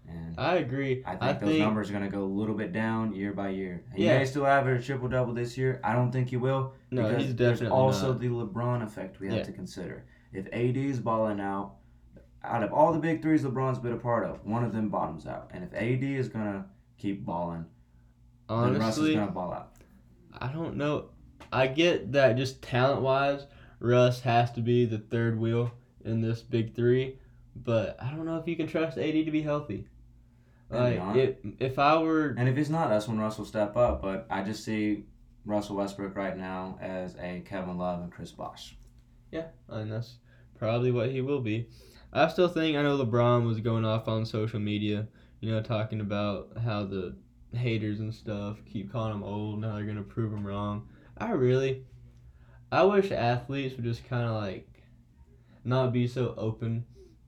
and 0.08 0.36
I 0.38 0.56
agree. 0.56 1.04
I 1.06 1.12
think 1.12 1.24
I 1.24 1.34
those 1.34 1.50
think 1.50 1.60
numbers 1.60 1.90
are 1.90 1.94
gonna 1.94 2.10
go 2.10 2.24
a 2.24 2.26
little 2.26 2.56
bit 2.56 2.72
down 2.74 3.14
year 3.14 3.34
by 3.34 3.50
year. 3.50 3.84
He 3.96 4.06
Yeah. 4.06 4.20
may 4.20 4.26
still 4.26 4.46
average 4.48 4.86
triple 4.86 5.08
double 5.10 5.34
this 5.34 5.58
year. 5.58 5.80
I 5.84 5.94
don't 5.94 6.12
think 6.12 6.30
he 6.30 6.38
will. 6.38 6.74
no, 6.92 7.04
because 7.04 7.26
he's 7.26 7.36
there's 7.36 7.62
also 7.64 8.12
not. 8.14 8.20
the 8.22 8.28
LeBron 8.30 8.84
effect 8.84 9.20
we 9.20 9.28
have 9.28 9.38
Yeah. 9.38 9.44
to 9.44 9.52
consider. 9.52 10.06
If 10.32 10.48
AD 10.54 10.78
is 10.90 11.00
balling 11.00 11.40
out, 11.40 11.76
out 12.44 12.64
of 12.64 12.72
all 12.72 12.94
the 12.94 13.00
big 13.00 13.22
threes 13.22 13.44
LeBron's 13.44 13.80
been 13.80 13.94
a 13.94 13.98
part 13.98 14.26
of, 14.26 14.46
one 14.46 14.64
of 14.64 14.72
them 14.74 14.90
bottoms 14.90 15.26
out. 15.28 15.50
And 15.54 15.64
if 15.64 15.74
AD 15.74 16.16
is 16.16 16.30
gonna 16.30 16.66
keep 16.98 17.26
balling, 17.26 17.66
then 18.48 18.78
Russ 18.80 18.98
is 18.98 19.16
gonna 19.16 19.32
ball 19.32 19.52
out. 19.54 19.74
I 20.40 20.52
don't 20.52 20.78
know. 20.78 21.10
I 21.52 21.68
get 21.68 22.12
that 22.14 22.38
just 22.38 22.62
talent 22.62 23.02
wise, 23.02 23.46
Russ 23.80 24.22
has 24.22 24.52
to 24.52 24.62
be 24.62 24.86
the 24.86 24.98
third 24.98 25.40
wheel 25.40 25.72
in 26.04 26.22
this 26.22 26.42
big 26.42 26.76
three, 26.76 27.18
but 27.56 27.98
I 28.02 28.12
don't 28.12 28.26
know 28.26 28.38
if 28.38 28.48
you 28.48 28.56
can 28.56 28.68
trust 28.68 28.98
AD 28.98 29.14
to 29.14 29.32
be 29.32 29.42
healthy. 29.42 29.88
Like 30.70 30.98
not. 30.98 31.18
if 31.18 31.36
if 31.60 31.80
I 31.80 31.98
were 31.98 32.36
And 32.38 32.48
if 32.48 32.56
he's 32.56 32.70
not, 32.70 32.90
that's 32.90 33.08
when 33.08 33.20
Russ 33.20 33.38
will 33.38 33.46
step 33.46 33.76
up. 33.76 34.02
But 34.02 34.28
I 34.30 34.44
just 34.44 34.64
see 34.64 35.06
Russell 35.46 35.78
Westbrook 35.78 36.16
right 36.16 36.38
now 36.38 36.78
as 36.80 37.16
a 37.20 37.42
Kevin 37.46 37.78
Love 37.78 38.02
and 38.02 38.12
Chris 38.12 38.32
Bosh. 38.32 38.76
Yeah, 39.32 39.48
and 39.68 39.92
that's 39.92 40.18
probably 40.58 40.92
what 40.92 41.10
he 41.10 41.22
will 41.22 41.42
be. 41.42 41.68
I 42.14 42.28
still 42.28 42.48
think 42.48 42.78
I 42.78 42.82
know 42.82 42.98
LeBron 42.98 43.46
was 43.46 43.60
going 43.60 43.86
off 43.86 44.08
on 44.08 44.26
social 44.26 44.60
media, 44.60 45.08
you 45.42 45.52
know, 45.52 45.62
talking 45.62 46.02
about 46.02 46.58
how 46.64 46.84
the 46.84 47.16
haters 47.54 48.00
and 48.00 48.14
stuff 48.14 48.58
keep 48.72 48.92
calling 48.92 49.14
him 49.14 49.24
old. 49.24 49.60
Now 49.60 49.76
they're 49.76 49.86
gonna 49.86 50.02
prove 50.04 50.32
him 50.32 50.46
wrong. 50.46 50.88
I 51.18 51.32
really, 51.32 51.84
I 52.72 52.84
wish 52.84 53.12
athletes 53.12 53.76
would 53.76 53.86
just 53.86 54.08
kind 54.08 54.24
of 54.24 54.36
like 54.36 54.68
not 55.64 55.92
be 55.92 56.08
so 56.08 56.34
open 56.38 56.86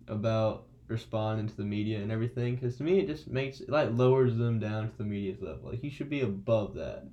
about 0.08 0.66
responding 0.88 1.48
to 1.48 1.58
the 1.58 1.64
media 1.64 2.00
and 2.00 2.12
everything. 2.12 2.56
Because 2.56 2.78
to 2.78 2.84
me, 2.84 3.00
it 3.00 3.08
just 3.08 3.28
makes 3.28 3.62
it 3.62 3.70
like 3.70 3.90
lowers 3.92 4.38
them 4.38 4.60
down 4.60 4.90
to 4.90 4.98
the 4.98 5.04
media's 5.04 5.42
level. 5.42 5.72
Like 5.72 5.84
you 5.84 5.90
should 5.90 6.10
be 6.10 6.22
above 6.22 6.76
that, 6.76 7.06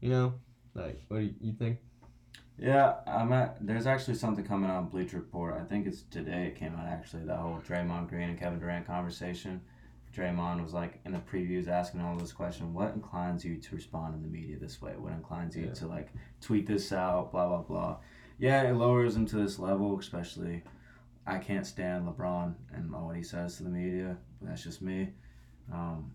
you 0.00 0.10
know. 0.10 0.34
Like 0.74 1.02
what 1.08 1.18
do 1.18 1.32
you, 1.40 1.52
think? 1.52 1.78
Yeah, 2.58 2.94
I'm 3.06 3.32
at. 3.32 3.64
There's 3.64 3.86
actually 3.86 4.14
something 4.14 4.44
coming 4.44 4.68
out 4.68 4.76
on 4.76 4.88
Bleacher 4.88 5.18
Report. 5.18 5.54
I 5.54 5.64
think 5.64 5.86
it's 5.86 6.02
today. 6.02 6.46
It 6.46 6.56
came 6.56 6.74
out 6.74 6.86
actually. 6.86 7.24
The 7.24 7.36
whole 7.36 7.62
Draymond 7.66 8.08
Green 8.08 8.30
and 8.30 8.38
Kevin 8.38 8.58
Durant 8.58 8.86
conversation. 8.86 9.60
Draymond 10.14 10.62
was 10.62 10.72
like 10.72 11.00
in 11.04 11.12
the 11.12 11.18
previews 11.18 11.68
asking 11.68 12.00
all 12.00 12.16
those 12.16 12.32
questions. 12.32 12.72
What 12.74 12.94
inclines 12.94 13.44
you 13.44 13.56
to 13.56 13.74
respond 13.74 14.14
in 14.14 14.22
the 14.22 14.28
media 14.28 14.56
this 14.58 14.80
way? 14.80 14.92
What 14.96 15.12
inclines 15.12 15.56
you 15.56 15.66
Yeah. 15.66 15.72
to 15.74 15.86
like 15.86 16.12
tweet 16.40 16.66
this 16.66 16.92
out? 16.92 17.32
Blah 17.32 17.48
blah 17.48 17.62
blah. 17.62 17.96
Yeah, 18.38 18.62
it 18.68 18.74
lowers 18.74 19.16
him 19.16 19.26
to 19.26 19.36
this 19.36 19.58
level. 19.58 19.98
Especially, 19.98 20.62
I 21.26 21.38
can't 21.38 21.66
stand 21.66 22.06
LeBron 22.06 22.54
and 22.72 22.90
what 22.92 23.16
he 23.16 23.22
says 23.22 23.56
to 23.56 23.62
the 23.64 23.70
media. 23.70 24.16
But 24.40 24.50
that's 24.50 24.62
just 24.62 24.82
me. 24.82 25.10
Um, 25.72 26.12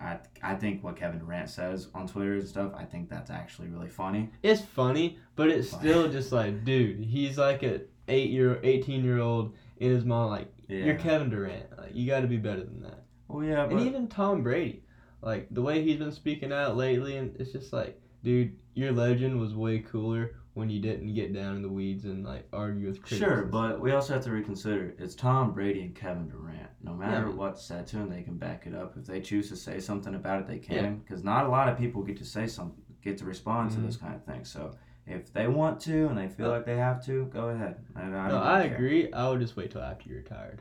I 0.00 0.18
I 0.42 0.54
think 0.54 0.84
what 0.84 0.96
Kevin 0.96 1.18
Durant 1.18 1.48
says 1.50 1.88
on 1.94 2.06
Twitter 2.06 2.34
and 2.34 2.46
stuff. 2.46 2.72
I 2.76 2.84
think 2.84 3.08
that's 3.08 3.30
actually 3.30 3.68
really 3.68 3.88
funny. 3.88 4.30
It's 4.42 4.60
funny, 4.62 5.18
but 5.36 5.48
it's 5.48 5.70
Fine. 5.70 5.80
still 5.80 6.08
just 6.10 6.32
like, 6.32 6.64
dude, 6.64 7.00
he's 7.00 7.38
like 7.38 7.62
a 7.62 7.82
eight 8.08 8.30
year, 8.30 8.60
eighteen 8.62 9.04
year 9.04 9.18
old 9.20 9.54
in 9.78 9.90
his 9.90 10.04
mom. 10.04 10.30
Like, 10.30 10.52
Yeah. 10.68 10.84
you're 10.86 10.94
Kevin 10.96 11.30
Durant. 11.30 11.76
Like, 11.78 11.94
you 11.94 12.06
got 12.06 12.20
to 12.20 12.26
be 12.26 12.36
better 12.38 12.62
than 12.64 12.82
that. 12.82 13.04
Well, 13.28 13.44
yeah, 13.44 13.66
but 13.66 13.78
and 13.78 13.86
even 13.86 14.08
Tom 14.08 14.42
Brady, 14.42 14.82
like 15.22 15.48
the 15.50 15.62
way 15.62 15.82
he's 15.82 15.96
been 15.98 16.12
speaking 16.12 16.52
out 16.52 16.76
lately, 16.76 17.16
and 17.16 17.36
it's 17.38 17.52
just 17.52 17.72
like, 17.72 18.00
dude, 18.24 18.56
your 18.74 18.92
legend 18.92 19.38
was 19.40 19.54
way 19.54 19.80
cooler 19.80 20.34
when 20.54 20.68
you 20.70 20.80
didn't 20.80 21.14
get 21.14 21.32
down 21.32 21.54
in 21.56 21.62
the 21.62 21.68
weeds 21.68 22.04
and 22.04 22.24
like 22.24 22.48
argue 22.52 22.88
with 22.88 23.00
critics. 23.02 23.20
Sure, 23.20 23.42
but 23.44 23.80
we 23.80 23.92
also 23.92 24.14
have 24.14 24.24
to 24.24 24.30
reconsider 24.32 24.92
it's 24.98 25.14
Tom 25.14 25.52
Brady 25.52 25.82
and 25.82 25.94
Kevin 25.94 26.28
Durant. 26.28 26.70
No 26.82 26.94
matter 26.94 27.26
but- 27.26 27.36
what's 27.36 27.64
said 27.64 27.86
to 27.88 27.96
them, 27.96 28.08
they 28.10 28.22
can 28.22 28.36
back 28.38 28.66
it 28.66 28.74
up. 28.74 28.96
If 28.96 29.06
they 29.06 29.20
choose 29.20 29.48
to 29.50 29.56
say 29.56 29.78
something 29.78 30.14
about 30.14 30.40
it, 30.40 30.46
they 30.48 30.58
can. 30.58 30.98
Because 30.98 31.22
not 31.22 31.44
a 31.46 31.48
lot 31.48 31.68
of 31.68 31.78
people 31.78 32.02
get 32.02 32.16
to 32.18 32.24
say 32.24 32.46
something, 32.46 32.82
get 33.02 33.18
to 33.18 33.24
respond 33.24 33.70
to 33.72 33.78
Mhm. 33.78 33.86
this 33.86 33.96
kind 33.96 34.14
of 34.14 34.24
thing. 34.24 34.44
So 34.44 34.72
if 35.06 35.32
they 35.32 35.46
want 35.48 35.80
to 35.82 36.08
and 36.08 36.18
they 36.18 36.28
feel 36.28 36.46
Uh, 36.46 36.56
like 36.56 36.66
they 36.66 36.76
have 36.76 37.04
to, 37.06 37.26
go 37.26 37.50
ahead. 37.50 37.76
I, 37.94 38.02
I 38.02 38.28
No, 38.28 38.42
I 38.42 38.66
care. 38.68 38.74
agree. 38.76 39.12
I 39.12 39.28
would 39.28 39.40
just 39.40 39.56
wait 39.56 39.70
till 39.70 39.80
after 39.82 40.08
you're 40.08 40.18
retired. 40.18 40.60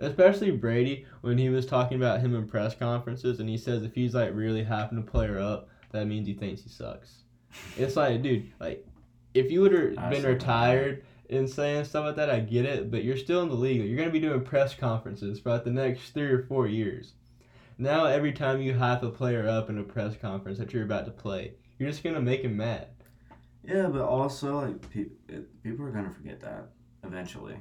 Especially 0.00 0.50
Brady 0.50 1.06
when 1.20 1.36
he 1.36 1.50
was 1.50 1.66
talking 1.66 1.96
about 1.96 2.20
him 2.20 2.34
in 2.34 2.48
press 2.48 2.74
conferences 2.74 3.38
and 3.38 3.48
he 3.48 3.58
says 3.58 3.82
if 3.82 3.94
he's 3.94 4.14
like 4.14 4.34
really 4.34 4.64
having 4.64 5.02
to 5.02 5.10
play 5.10 5.26
her 5.26 5.38
up, 5.38 5.68
that 5.92 6.06
means 6.06 6.26
he 6.26 6.34
thinks 6.34 6.62
he 6.62 6.70
sucks. 6.70 7.24
It's 7.76 7.96
like, 7.96 8.22
dude, 8.22 8.50
like 8.58 8.86
if 9.34 9.50
you 9.50 9.60
would 9.60 9.72
have 9.72 10.10
been 10.10 10.24
retired 10.24 11.04
and 11.28 11.48
saying 11.48 11.84
stuff 11.84 12.06
like 12.06 12.16
that, 12.16 12.30
I 12.30 12.40
get 12.40 12.64
it, 12.64 12.90
but 12.90 13.04
you're 13.04 13.16
still 13.16 13.42
in 13.42 13.48
the 13.48 13.54
league. 13.54 13.84
You're 13.84 13.98
gonna 13.98 14.10
be 14.10 14.20
doing 14.20 14.42
press 14.42 14.74
conferences 14.74 15.38
for 15.38 15.50
like 15.50 15.64
the 15.64 15.70
next 15.70 16.10
three 16.10 16.30
or 16.30 16.44
four 16.44 16.66
years. 16.66 17.12
Now 17.78 18.06
every 18.06 18.32
time 18.32 18.60
you 18.60 18.74
hype 18.74 19.02
a 19.02 19.10
player 19.10 19.48
up 19.48 19.70
in 19.70 19.78
a 19.78 19.82
press 19.82 20.16
conference 20.16 20.58
that 20.58 20.72
you're 20.72 20.84
about 20.84 21.04
to 21.06 21.10
play, 21.10 21.54
you're 21.78 21.90
just 21.90 22.02
gonna 22.02 22.20
make 22.20 22.42
him 22.42 22.56
mad. 22.56 22.88
Yeah, 23.64 23.88
but 23.88 24.02
also 24.02 24.60
like 24.60 24.90
pe- 24.90 25.06
it, 25.28 25.62
people 25.62 25.84
are 25.84 25.90
gonna 25.90 26.10
forget 26.10 26.40
that 26.40 26.70
eventually. 27.04 27.56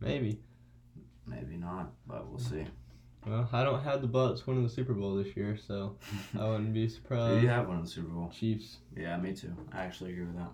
Maybe. 0.00 0.40
Maybe 1.26 1.56
not, 1.56 1.92
but 2.06 2.28
we'll 2.28 2.38
see. 2.38 2.64
Well, 3.26 3.48
I 3.52 3.62
don't 3.62 3.82
have 3.84 4.02
the 4.02 4.08
Bucs 4.08 4.46
winning 4.46 4.64
the 4.64 4.68
Super 4.68 4.94
Bowl 4.94 5.14
this 5.14 5.36
year, 5.36 5.56
so 5.56 5.96
I 6.38 6.48
wouldn't 6.48 6.74
be 6.74 6.88
surprised. 6.88 7.36
do 7.36 7.40
you 7.42 7.48
have 7.48 7.68
one 7.68 7.76
in 7.78 7.84
the 7.84 7.88
Super 7.88 8.08
Bowl? 8.08 8.30
Chiefs. 8.36 8.78
Yeah, 8.96 9.16
me 9.18 9.32
too. 9.32 9.54
I 9.72 9.84
actually 9.84 10.12
agree 10.12 10.24
with 10.24 10.36
that. 10.36 10.50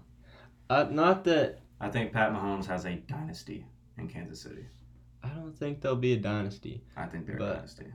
Uh, 0.70 0.86
not 0.90 1.24
that 1.24 1.60
I 1.80 1.88
think 1.88 2.12
Pat 2.12 2.32
Mahomes 2.32 2.66
has 2.66 2.84
a 2.84 2.94
dynasty 2.96 3.64
in 3.96 4.06
Kansas 4.08 4.40
City. 4.42 4.66
I 5.24 5.28
don't 5.30 5.56
think 5.56 5.80
they'll 5.80 5.96
be 5.96 6.12
a 6.12 6.18
dynasty. 6.18 6.82
I 6.96 7.06
think 7.06 7.26
they're 7.26 7.36
a 7.36 7.54
dynasty. 7.54 7.86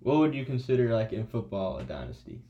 What 0.00 0.18
would 0.18 0.34
you 0.34 0.44
consider 0.44 0.92
like 0.92 1.12
in 1.12 1.26
football 1.26 1.78
a 1.78 1.84
dynasty? 1.84 2.40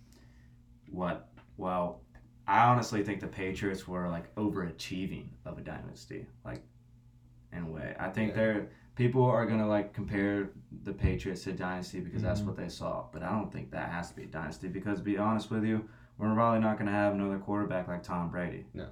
What? 0.90 1.28
Well, 1.58 2.00
I 2.48 2.64
honestly 2.64 3.04
think 3.04 3.20
the 3.20 3.26
Patriots 3.28 3.86
were 3.86 4.08
like 4.08 4.34
overachieving 4.36 5.26
of 5.44 5.58
a 5.58 5.60
dynasty, 5.60 6.26
like 6.44 6.62
in 7.52 7.64
a 7.64 7.66
way. 7.70 7.94
I 8.00 8.08
think 8.08 8.30
Yeah. 8.30 8.36
they're 8.36 8.68
people 8.96 9.24
are 9.24 9.46
gonna 9.46 9.66
like 9.68 9.92
compare 9.92 10.50
the 10.84 10.92
Patriots 10.92 11.44
to 11.44 11.52
dynasty 11.52 12.00
because 12.00 12.22
that's 12.22 12.40
Mhm. 12.42 12.46
what 12.46 12.56
they 12.56 12.68
saw. 12.68 13.04
But 13.12 13.22
I 13.22 13.30
don't 13.30 13.52
think 13.52 13.70
that 13.70 13.90
has 13.90 14.10
to 14.10 14.16
be 14.16 14.24
a 14.24 14.26
dynasty 14.26 14.68
because 14.68 14.98
to 14.98 15.04
be 15.04 15.18
honest 15.18 15.50
with 15.50 15.64
you, 15.64 15.88
we're 16.18 16.34
probably 16.34 16.60
not 16.60 16.78
gonna 16.78 16.90
have 16.90 17.14
another 17.14 17.38
quarterback 17.38 17.88
like 17.88 18.02
Tom 18.02 18.30
Brady. 18.30 18.66
No. 18.74 18.86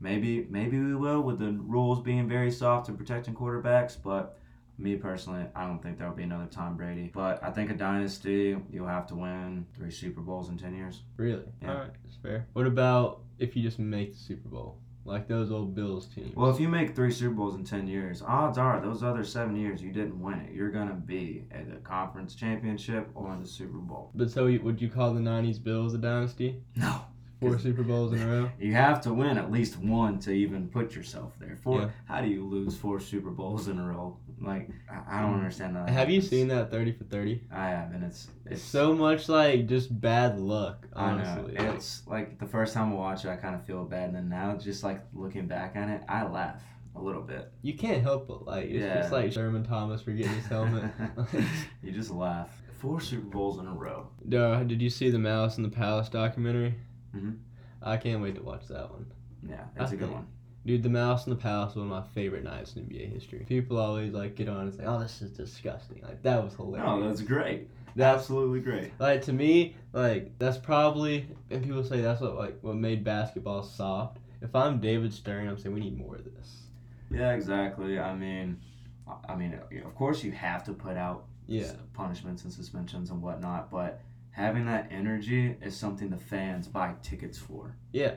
Maybe 0.00 0.46
maybe 0.50 0.78
we 0.78 0.94
will 0.94 1.22
with 1.22 1.38
the 1.38 1.52
rules 1.52 2.00
being 2.00 2.28
very 2.28 2.50
soft 2.50 2.88
and 2.88 2.98
protecting 2.98 3.34
quarterbacks, 3.34 3.96
but 4.02 4.38
me 4.76 4.96
personally, 4.96 5.46
I 5.54 5.66
don't 5.68 5.80
think 5.80 5.98
there'll 5.98 6.14
be 6.16 6.24
another 6.24 6.46
Tom 6.50 6.76
Brady. 6.76 7.10
But 7.14 7.42
I 7.44 7.50
think 7.52 7.70
a 7.70 7.74
dynasty, 7.76 8.56
you'll 8.72 8.88
have 8.88 9.06
to 9.08 9.14
win 9.14 9.66
three 9.72 9.92
Super 9.92 10.20
Bowls 10.20 10.48
in 10.50 10.58
ten 10.58 10.74
years. 10.74 11.04
Really? 11.16 11.44
Yeah. 11.62 11.70
All 11.72 11.78
right, 11.78 11.90
that's 12.02 12.16
fair. 12.16 12.46
What 12.54 12.66
about 12.66 13.20
if 13.38 13.54
you 13.54 13.62
just 13.62 13.78
make 13.78 14.12
the 14.14 14.18
Super 14.18 14.48
Bowl, 14.48 14.78
like 15.04 15.28
those 15.28 15.50
old 15.50 15.74
Bills 15.74 16.06
teams? 16.06 16.34
Well, 16.34 16.50
if 16.50 16.58
you 16.60 16.68
make 16.68 16.94
three 16.94 17.10
Super 17.10 17.34
Bowls 17.34 17.54
in 17.54 17.64
10 17.64 17.86
years, 17.86 18.22
odds 18.22 18.58
are 18.58 18.80
those 18.80 19.02
other 19.02 19.24
seven 19.24 19.56
years 19.56 19.82
you 19.82 19.92
didn't 19.92 20.20
win 20.20 20.40
it. 20.40 20.52
You're 20.52 20.70
going 20.70 20.88
to 20.88 20.94
be 20.94 21.44
at 21.50 21.68
the 21.70 21.76
conference 21.76 22.34
championship 22.34 23.08
or 23.14 23.32
in 23.32 23.40
the 23.42 23.48
Super 23.48 23.78
Bowl. 23.78 24.10
but 24.14 24.30
so 24.30 24.44
would 24.44 24.80
you 24.80 24.88
call 24.88 25.12
the 25.14 25.20
'90s 25.20 25.62
Bills 25.62 25.94
a 25.94 25.98
dynasty? 25.98 26.62
No. 26.76 27.00
Four 27.50 27.58
Super 27.58 27.82
Bowls 27.82 28.12
in 28.12 28.22
a 28.22 28.26
row. 28.26 28.50
You 28.58 28.72
have 28.74 29.00
to 29.02 29.12
win 29.12 29.36
at 29.38 29.50
least 29.52 29.78
one 29.78 30.18
to 30.20 30.30
even 30.32 30.68
put 30.68 30.94
yourself 30.94 31.32
there. 31.40 31.56
Four. 31.62 31.80
Yeah. 31.80 31.88
How 32.06 32.20
do 32.20 32.28
you 32.28 32.44
lose 32.46 32.76
four 32.76 33.00
Super 33.00 33.30
Bowls 33.30 33.68
in 33.68 33.78
a 33.78 33.84
row? 33.86 34.16
Like, 34.40 34.68
I, 34.90 35.18
I 35.18 35.22
don't 35.22 35.34
understand 35.34 35.76
that. 35.76 35.88
Have 35.88 36.10
you 36.10 36.20
seen 36.20 36.48
that 36.48 36.70
30 36.70 36.92
for 36.92 37.04
30? 37.04 37.42
I 37.52 37.68
have, 37.68 37.92
and 37.92 38.04
it's 38.04 38.28
It's 38.46 38.54
it's 38.56 38.62
so 38.62 38.94
much 38.94 39.28
like 39.28 39.66
just 39.66 40.00
bad 40.00 40.38
luck. 40.38 40.86
I 40.94 41.14
know. 41.14 41.22
Honestly, 41.22 41.54
Like, 41.56 41.74
It's 41.76 42.06
like 42.06 42.38
the 42.38 42.46
first 42.46 42.74
time 42.74 42.92
I 42.92 42.96
watch 42.96 43.24
it, 43.24 43.28
I 43.30 43.36
kind 43.36 43.54
of 43.54 43.64
feel 43.64 43.84
bad, 43.84 44.08
and 44.08 44.16
then 44.16 44.28
now, 44.28 44.56
just 44.56 44.82
like 44.84 45.02
looking 45.14 45.46
back 45.46 45.76
on 45.76 45.88
it, 45.88 46.02
I 46.08 46.24
laugh 46.24 46.62
a 46.96 47.00
little 47.02 47.22
bit. 47.22 47.50
you 47.62 47.74
can't 47.74 48.02
help 48.02 48.28
but 48.28 48.46
Like 48.46 48.66
it's 48.66 48.84
Yeah. 48.84 49.00
just 49.00 49.12
like 49.12 49.32
Thurman 49.32 49.64
Thomas 49.64 50.00
forgetting 50.02 50.32
his 50.34 50.46
helmet. 50.46 50.84
you 51.82 51.90
just 51.92 52.10
laugh. 52.10 52.50
Four 52.80 53.00
Super 53.00 53.26
Bowls 53.26 53.58
in 53.58 53.66
a 53.66 53.72
row. 53.72 54.08
Duh, 54.28 54.62
did 54.64 54.82
you 54.82 54.90
see 54.90 55.08
the 55.10 55.18
Malice 55.18 55.56
in 55.56 55.62
the 55.62 55.70
Palace 55.70 56.08
documentary? 56.08 56.74
Mhm. 57.14 57.36
I 57.82 57.96
can't 57.96 58.22
wait 58.22 58.34
to 58.36 58.42
watch 58.42 58.66
that 58.68 58.90
one. 58.90 59.06
Yeah, 59.48 59.64
it's 59.76 59.92
I 59.92 59.94
a 59.94 59.98
good 59.98 60.00
think- 60.08 60.12
one. 60.12 60.26
Dude, 60.66 60.82
the 60.82 60.88
Malice 60.88 61.26
in 61.26 61.30
the 61.30 61.36
Palace 61.36 61.74
one 61.76 61.84
of 61.84 61.90
my 61.90 62.02
favorite 62.14 62.42
nights 62.42 62.74
in 62.74 62.84
NBA 62.84 63.06
history. 63.12 63.44
People 63.46 63.76
always 63.78 64.14
like 64.14 64.34
get 64.34 64.48
on 64.48 64.62
and 64.62 64.74
say, 64.74 64.84
"Oh, 64.86 64.98
this 64.98 65.20
is 65.20 65.30
disgusting." 65.30 66.00
Like 66.02 66.22
that 66.22 66.42
was 66.42 66.54
hilarious. 66.54 66.86
No, 66.86 67.06
that's 67.06 67.20
great. 67.20 67.68
that's 67.96 68.20
Absolutely 68.22 68.60
great. 68.60 68.92
like 68.98 69.20
to 69.22 69.32
me, 69.34 69.76
like 69.92 70.32
that's 70.38 70.56
probably 70.56 71.28
and 71.50 71.62
people 71.62 71.84
say 71.84 72.00
that's 72.00 72.22
what 72.22 72.36
like 72.36 72.58
what 72.62 72.76
made 72.76 73.04
basketball 73.04 73.62
soft. 73.62 74.18
If 74.40 74.54
I'm 74.54 74.80
David 74.80 75.12
Stern, 75.12 75.48
I'm 75.48 75.58
saying 75.58 75.74
we 75.74 75.80
need 75.82 75.98
more 75.98 76.16
of 76.16 76.24
this. 76.24 76.62
Yeah, 77.10 77.32
exactly. 77.34 77.98
I 78.00 78.14
mean, 78.16 78.58
I- 79.06 79.32
I 79.32 79.36
mean, 79.36 79.52
of 79.84 79.94
course 79.94 80.24
you 80.24 80.32
have 80.32 80.64
to 80.64 80.72
put 80.72 80.96
out 80.96 81.26
Yeah. 81.46 81.72
punishments 81.92 82.44
and 82.44 82.52
suspensions 82.52 83.10
and 83.10 83.20
whatnot, 83.22 83.70
but 83.70 84.00
having 84.34 84.66
that 84.66 84.88
energy 84.90 85.56
is 85.62 85.76
something 85.76 86.10
the 86.10 86.16
fans 86.16 86.66
buy 86.68 86.94
tickets 87.02 87.38
for. 87.38 87.76
Yeah. 87.92 88.16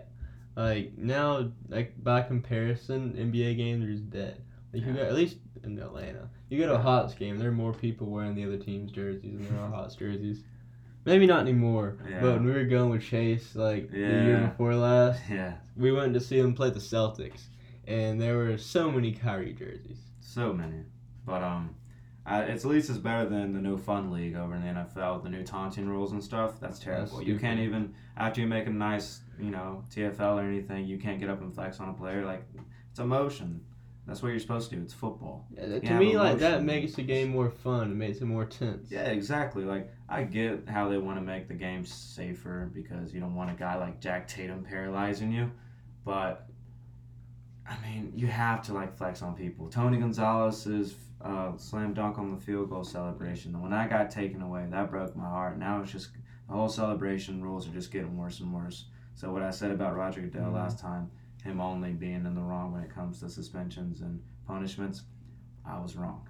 Like 0.55 0.97
now, 0.97 1.51
like 1.69 1.93
by 2.03 2.21
comparison, 2.23 3.13
NBA 3.13 3.55
games 3.57 3.85
are 3.85 3.91
just 3.91 4.09
dead. 4.09 4.41
Like 4.73 4.81
you 4.83 4.89
Yeah. 4.89 4.95
go 4.97 5.01
at 5.03 5.13
least 5.15 5.37
in 5.63 5.77
Atlanta, 5.79 6.29
you 6.49 6.57
go 6.59 6.65
to 6.67 6.73
a 6.73 6.75
Yeah. 6.77 6.81
Hawks 6.81 7.13
game, 7.13 7.37
there 7.37 7.49
are 7.49 7.53
more 7.53 7.73
people 7.73 8.07
wearing 8.07 8.35
the 8.35 8.45
other 8.45 8.57
team's 8.57 8.91
jerseys 8.91 9.21
than 9.21 9.47
there 9.55 9.59
are 9.63 9.69
Hawks 9.69 9.95
jerseys. 9.95 10.43
Maybe 11.05 11.25
not 11.25 11.39
anymore, 11.41 11.97
Yeah. 12.09 12.19
but 12.21 12.33
when 12.35 12.45
we 12.45 12.51
were 12.51 12.65
going 12.65 12.89
with 12.89 13.01
Chase, 13.03 13.55
like 13.55 13.89
the 13.91 13.97
year 13.97 14.47
before 14.49 14.75
last, 14.75 15.21
Yeah, 15.29 15.53
we 15.75 15.91
went 15.91 16.13
to 16.15 16.19
see 16.19 16.37
him 16.39 16.53
play 16.53 16.69
the 16.69 16.79
Celtics, 16.79 17.47
and 17.87 18.19
there 18.19 18.35
were 18.37 18.57
so 18.57 18.91
many 18.91 19.11
Kyrie 19.13 19.53
jerseys. 19.53 19.99
so 20.19 20.51
many. 20.53 20.83
But 21.25 21.43
um, 21.43 21.75
I, 22.27 22.41
it's 22.41 22.65
at 22.65 22.71
least 22.71 22.89
it's 22.89 22.99
better 22.99 23.27
than 23.27 23.53
the 23.53 23.61
no 23.61 23.77
fun 23.77 24.11
league 24.11 24.35
over 24.35 24.53
in 24.53 24.61
the 24.61 24.67
NFL 24.67 25.23
the 25.23 25.29
new 25.29 25.43
taunting 25.43 25.87
rules 25.87 26.11
and 26.11 26.21
stuff. 26.21 26.59
That's 26.59 26.77
terrible. 26.77 27.23
you 27.23 27.39
can't 27.39 27.61
even 27.61 27.93
after 28.17 28.41
you 28.41 28.47
make 28.47 28.67
a 28.67 28.69
nice, 28.69 29.21
you 29.39 29.49
know, 29.49 29.85
TFL 29.95 30.35
or 30.35 30.41
anything, 30.41 30.85
you 30.85 30.97
can't 30.97 31.21
get 31.21 31.29
up 31.29 31.41
and 31.41 31.55
flex 31.55 31.79
on 31.79 31.87
a 31.87 31.93
player. 31.93 32.25
Like 32.25 32.43
it's 32.91 32.99
emotion. 32.99 33.61
That's 34.05 34.21
what 34.21 34.29
you're 34.29 34.39
supposed 34.39 34.69
to 34.69 34.75
do. 34.75 34.81
It's 34.81 34.93
football. 34.93 35.47
Yeah, 35.53 35.79
to 35.79 35.93
me, 35.93 36.17
like 36.17 36.39
that 36.39 36.63
makes 36.63 36.95
the 36.95 37.01
game 37.01 37.29
more 37.29 37.49
fun. 37.49 37.91
It 37.91 37.95
makes 37.95 38.19
it 38.19 38.25
more 38.25 38.45
tense. 38.45 38.91
Yeah, 38.91 39.05
exactly. 39.05 39.63
Like 39.63 39.89
I 40.09 40.23
get 40.23 40.67
how 40.67 40.89
they 40.89 40.97
want 40.97 41.17
to 41.17 41.23
make 41.23 41.47
the 41.47 41.53
game 41.53 41.85
safer 41.85 42.69
because 42.73 43.13
you 43.13 43.21
don't 43.21 43.35
want 43.35 43.51
a 43.51 43.53
guy 43.53 43.77
like 43.77 44.01
Jack 44.01 44.27
Tatum 44.27 44.65
paralyzing 44.65 45.31
you, 45.31 45.49
but 46.03 46.49
I 47.65 47.77
mean, 47.81 48.11
you 48.15 48.27
have 48.27 48.63
to 48.63 48.73
like 48.73 48.97
flex 48.97 49.21
on 49.21 49.33
people. 49.33 49.69
Tony 49.69 49.97
Gonzalez's 49.97 50.93
uh, 51.21 51.55
slam 51.57 51.93
dunk 51.93 52.17
on 52.17 52.31
the 52.31 52.39
field 52.41 52.69
goal 52.69 52.83
celebration. 52.83 53.59
When 53.61 53.71
that 53.71 53.89
got 53.89 54.09
taken 54.11 54.41
away, 54.41 54.67
that 54.69 54.89
broke 54.91 55.15
my 55.15 55.25
heart. 55.25 55.57
Now 55.57 55.81
it's 55.81 55.91
just 55.91 56.09
the 56.47 56.53
whole 56.53 56.69
celebration 56.69 57.41
rules 57.43 57.67
are 57.67 57.71
just 57.71 57.91
getting 57.91 58.17
worse 58.17 58.39
and 58.39 58.53
worse. 58.53 58.85
So 59.15 59.31
what 59.33 59.41
I 59.41 59.49
said 59.51 59.71
about 59.71 59.95
Roger 59.95 60.21
Goodell 60.21 60.51
Mhm. 60.51 60.53
last 60.53 60.79
time, 60.79 61.09
him 61.43 61.59
only 61.59 61.93
being 61.93 62.25
in 62.25 62.35
the 62.35 62.41
wrong 62.41 62.71
when 62.71 62.83
it 62.83 62.89
comes 62.89 63.19
to 63.21 63.29
suspensions 63.29 64.01
and 64.01 64.21
punishments, 64.45 65.03
I 65.65 65.79
was 65.79 65.95
wrong. 65.95 66.27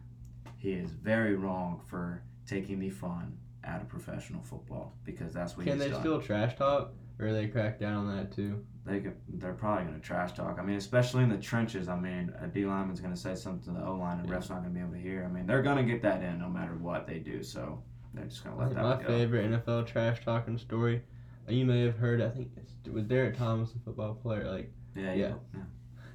He 0.55 0.71
is 0.71 0.91
very 0.91 1.35
wrong 1.35 1.81
for 1.85 2.23
taking 2.45 2.79
the 2.79 2.89
fun 2.89 3.37
out 3.63 3.81
of 3.81 3.89
professional 3.89 4.41
football 4.41 4.93
because 5.03 5.33
that's 5.33 5.57
what 5.57 5.65
Can 5.65 5.77
they 5.77 5.89
done. 5.89 5.99
still 5.99 6.21
trash 6.21 6.55
talk, 6.55 6.93
or 7.19 7.33
they 7.33 7.47
crack 7.47 7.77
down 7.79 8.07
on 8.07 8.15
that 8.15 8.31
too? 8.31 8.65
They 8.87 8.99
could, 9.01 9.15
they're 9.27 9.53
probably 9.53 9.83
going 9.85 9.99
to 9.99 10.05
trash 10.05 10.33
talk. 10.33 10.57
I 10.59 10.63
mean, 10.63 10.77
especially 10.77 11.23
in 11.23 11.29
the 11.29 11.37
trenches. 11.37 11.89
I 11.89 11.99
mean, 11.99 12.33
a 12.41 12.47
D 12.47 12.65
lineman's 12.65 13.01
going 13.01 13.13
to 13.13 13.19
say 13.19 13.35
something 13.35 13.73
to 13.73 13.79
the 13.79 13.85
O 13.85 13.95
line, 13.95 14.19
and 14.19 14.29
ref's 14.29 14.49
not 14.49 14.61
going 14.61 14.73
to 14.73 14.79
be 14.79 14.79
able 14.79 14.93
to 14.93 14.99
hear. 14.99 15.25
I 15.29 15.33
mean, 15.33 15.45
they're 15.45 15.61
going 15.61 15.77
to 15.77 15.83
get 15.83 16.01
that 16.03 16.23
in 16.23 16.39
no 16.39 16.47
matter 16.49 16.73
what 16.75 17.05
they 17.05 17.19
do. 17.19 17.43
So 17.43 17.81
they're 18.13 18.25
just 18.25 18.43
going 18.43 18.55
to 18.55 18.63
let 18.63 18.73
that 18.75 18.83
My 18.83 18.95
go. 19.01 19.07
favorite 19.07 19.51
NFL 19.51 19.87
trash 19.87 20.23
talking 20.23 20.57
story. 20.57 21.01
uh, 21.47 21.51
You 21.51 21.65
may 21.65 21.83
have 21.85 21.97
heard. 21.97 22.21
I 22.21 22.29
think 22.29 22.49
it's, 22.55 22.73
it 22.85 22.93
was 22.93 23.03
Derrick 23.03 23.37
Thomas, 23.37 23.71
a 23.75 23.79
football 23.83 24.13
player. 24.15 24.49
Like 24.49 24.71
Yeah, 24.95 25.13
Yeah. 25.13 25.33
yeah. 25.53 25.59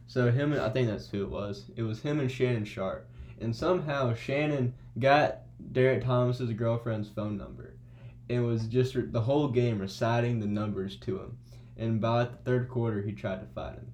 so, 0.06 0.30
him. 0.30 0.52
and 0.52 0.62
I 0.62 0.70
think 0.70 0.88
that's 0.88 1.08
who 1.08 1.22
it 1.24 1.30
was. 1.30 1.66
It 1.76 1.82
was 1.82 2.00
him 2.00 2.20
and 2.20 2.30
Shannon 2.30 2.64
Sharpe, 2.64 3.06
and 3.40 3.54
somehow 3.54 4.14
Shannon 4.14 4.72
got 4.98 5.40
Derrick 5.72 6.04
Thomas's 6.04 6.50
girlfriend's 6.52 7.08
phone 7.10 7.36
number, 7.36 7.74
and 8.30 8.46
was 8.46 8.66
just 8.66 8.96
the 9.12 9.20
whole 9.20 9.48
game 9.48 9.78
reciting 9.78 10.40
the 10.40 10.46
numbers 10.46 10.96
to 11.00 11.18
him. 11.20 11.36
And 11.76 12.00
by 12.00 12.24
the 12.24 12.36
third 12.44 12.68
quarter, 12.68 13.00
he 13.02 13.12
tried 13.12 13.40
to 13.40 13.46
fight 13.54 13.74
him. 13.74 13.92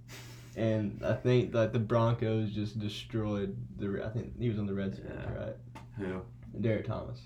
And 0.56 1.02
I 1.04 1.14
think 1.14 1.54
like 1.54 1.72
the 1.72 1.78
Broncos 1.78 2.50
just 2.50 2.78
destroyed 2.80 3.56
the. 3.78 4.04
I 4.04 4.08
think 4.08 4.38
he 4.38 4.48
was 4.48 4.58
on 4.58 4.66
the 4.66 4.74
Redskins, 4.74 5.10
Yeah. 5.14 5.34
right? 5.44 5.56
Who? 5.98 6.22
Derrick 6.60 6.86
Thomas. 6.86 7.20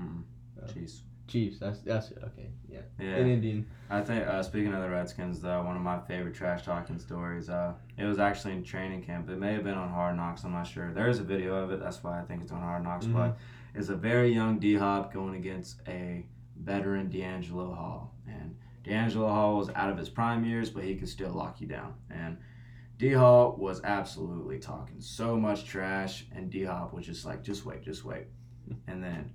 Mm. 0.00 0.22
Jeez. 0.68 1.00
Chiefs. 1.26 1.58
That's 1.58 1.80
that's 1.80 2.10
okay. 2.12 2.48
Yeah. 2.70 2.80
Yeah. 2.98 3.16
An 3.16 3.28
Indian. 3.28 3.66
I 3.90 4.00
think 4.00 4.26
uh, 4.26 4.42
speaking 4.42 4.72
of 4.72 4.80
the 4.82 4.88
Redskins, 4.88 5.40
though, 5.42 5.62
one 5.62 5.76
of 5.76 5.82
my 5.82 5.98
favorite 6.00 6.34
trash 6.34 6.62
talking 6.64 6.98
stories. 6.98 7.50
Uh, 7.50 7.74
it 7.98 8.04
was 8.04 8.18
actually 8.18 8.54
in 8.54 8.64
training 8.64 9.02
camp. 9.02 9.28
It 9.28 9.38
may 9.38 9.52
have 9.52 9.64
been 9.64 9.74
on 9.74 9.90
Hard 9.90 10.16
Knocks. 10.16 10.44
I'm 10.44 10.52
not 10.52 10.66
sure. 10.66 10.90
There 10.94 11.08
is 11.10 11.18
a 11.18 11.22
video 11.24 11.54
of 11.56 11.70
it. 11.70 11.80
That's 11.80 12.02
why 12.02 12.18
I 12.18 12.22
think 12.24 12.40
it's 12.42 12.52
on 12.52 12.62
Hard 12.62 12.82
Knocks. 12.82 13.04
Mhm. 13.04 13.12
But 13.12 13.36
it's 13.74 13.90
a 13.90 13.96
very 13.96 14.32
young 14.32 14.58
D 14.58 14.74
Hop 14.76 15.12
going 15.12 15.34
against 15.34 15.82
a 15.86 16.24
veteran 16.56 17.10
DeAngelo 17.10 17.74
Hall, 17.76 18.14
and 18.26 18.56
DeAngelo 18.88 19.28
Hall 19.28 19.56
was 19.56 19.68
out 19.70 19.90
of 19.90 19.98
his 19.98 20.08
prime 20.08 20.44
years, 20.44 20.70
but 20.70 20.82
he 20.82 20.96
could 20.96 21.08
still 21.08 21.32
lock 21.32 21.60
you 21.60 21.66
down. 21.66 21.94
And 22.10 22.38
D 22.96 23.12
Hall 23.12 23.54
was 23.58 23.82
absolutely 23.84 24.58
talking 24.58 25.00
so 25.00 25.36
much 25.36 25.64
trash, 25.66 26.26
and 26.34 26.50
D 26.50 26.64
Hop 26.64 26.94
was 26.94 27.04
just 27.04 27.24
like, 27.26 27.42
just 27.42 27.64
wait, 27.64 27.82
just 27.82 28.04
wait. 28.04 28.26
And 28.86 29.02
then 29.02 29.32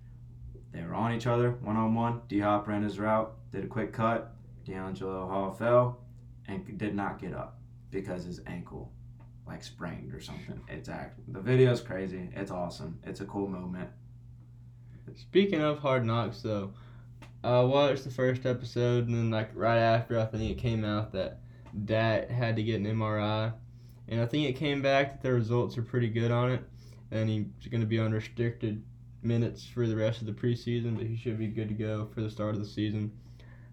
they 0.72 0.84
were 0.84 0.94
on 0.94 1.14
each 1.14 1.28
other 1.28 1.52
one 1.62 1.78
on 1.78 1.94
one. 1.94 2.22
D 2.28 2.40
Hop 2.40 2.68
ran 2.68 2.84
his 2.84 3.00
route, 3.00 3.34
did 3.52 3.64
a 3.64 3.68
quick 3.68 3.94
cut. 3.94 4.36
DeAngelo 4.66 5.30
Hall 5.30 5.52
fell 5.52 6.02
and 6.48 6.78
did 6.78 6.96
not 6.96 7.20
get 7.20 7.34
up 7.34 7.60
because 7.92 8.24
his 8.26 8.42
ankle 8.48 8.92
like 9.46 9.64
sprained 9.64 10.14
or 10.14 10.20
something. 10.20 10.62
It's 10.70 10.90
act. 10.90 11.20
The 11.32 11.40
video's 11.40 11.82
crazy. 11.82 12.30
It's 12.34 12.52
awesome. 12.52 13.00
It's 13.04 13.22
a 13.22 13.26
cool 13.26 13.48
moment. 13.48 13.90
Speaking 15.16 15.62
of 15.62 15.80
Hard 15.80 16.06
Knocks, 16.06 16.42
though, 16.42 16.72
I 17.44 17.60
watched 17.62 18.06
the 18.06 18.10
first 18.10 18.46
episode, 18.46 19.08
and 19.08 19.18
then 19.18 19.30
like 19.30 19.50
right 19.54 19.80
after, 19.80 20.20
I 20.20 20.26
think 20.26 20.50
it 20.50 20.58
came 20.58 20.86
out 20.86 21.12
that 21.12 21.40
Dak 21.86 22.30
had 22.30 22.56
to 22.56 22.64
get 22.64 22.80
an 22.80 22.86
MRI, 22.86 23.54
and 24.08 24.22
I 24.22 24.26
think 24.26 24.48
it 24.48 24.54
came 24.54 24.82
back 24.82 25.12
that 25.12 25.22
the 25.22 25.34
results 25.34 25.78
are 25.78 25.82
pretty 25.82 26.08
good 26.08 26.32
on 26.32 26.52
it, 26.52 26.64
and 27.12 27.30
he's 27.30 27.70
going 27.70 27.82
to 27.82 27.88
be 27.88 28.00
on 28.00 28.14
restricted 28.14 28.84
minutes 29.22 29.66
for 29.66 29.88
the 29.88 29.96
rest 29.96 30.22
of 30.22 30.28
the 30.28 30.34
preseason, 30.34 30.96
but 30.96 31.06
he 31.06 31.18
should 31.18 31.38
be 31.38 31.48
good 31.48 31.68
to 31.68 31.74
go 31.74 32.08
for 32.14 32.22
the 32.22 32.30
start 32.30 32.56
of 32.56 32.62
the 32.62 32.68
season. 32.68 33.12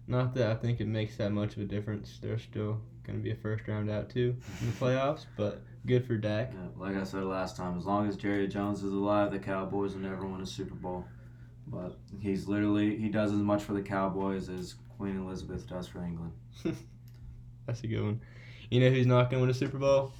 Not 0.07 0.33
that 0.35 0.51
I 0.51 0.55
think 0.55 0.81
it 0.81 0.87
makes 0.87 1.15
that 1.17 1.31
much 1.31 1.55
of 1.55 1.61
a 1.61 1.65
difference. 1.65 2.19
They're 2.21 2.39
still 2.39 2.81
going 3.05 3.19
to 3.19 3.23
be 3.23 3.31
a 3.31 3.35
first 3.35 3.67
round 3.67 3.89
out 3.89 4.09
too 4.09 4.35
in 4.59 4.67
the 4.67 4.73
playoffs, 4.73 5.25
but 5.37 5.61
good 5.85 6.05
for 6.05 6.17
Dak. 6.17 6.51
Yeah, 6.53 6.67
like 6.75 6.95
I 6.95 7.03
said 7.03 7.23
last 7.23 7.55
time, 7.55 7.77
as 7.77 7.85
long 7.85 8.07
as 8.07 8.17
Jerry 8.17 8.47
Jones 8.47 8.83
is 8.83 8.91
alive, 8.91 9.31
the 9.31 9.39
Cowboys 9.39 9.93
will 9.93 10.01
never 10.01 10.25
win 10.25 10.41
a 10.41 10.45
Super 10.45 10.75
Bowl. 10.75 11.05
But 11.71 11.97
he's 12.19 12.47
literally 12.47 12.97
he 12.97 13.09
does 13.09 13.31
as 13.31 13.39
much 13.39 13.63
for 13.63 13.73
the 13.73 13.81
Cowboys 13.81 14.49
as 14.49 14.75
Queen 14.97 15.17
Elizabeth 15.17 15.67
does 15.67 15.87
for 15.87 16.03
England. 16.03 16.33
That's 17.65 17.83
a 17.83 17.87
good 17.87 18.03
one. 18.03 18.21
You 18.69 18.81
know 18.81 18.89
who's 18.89 19.07
not 19.07 19.29
going 19.29 19.39
to 19.39 19.41
win 19.41 19.49
a 19.49 19.53
Super 19.53 19.77
Bowl? 19.77 20.11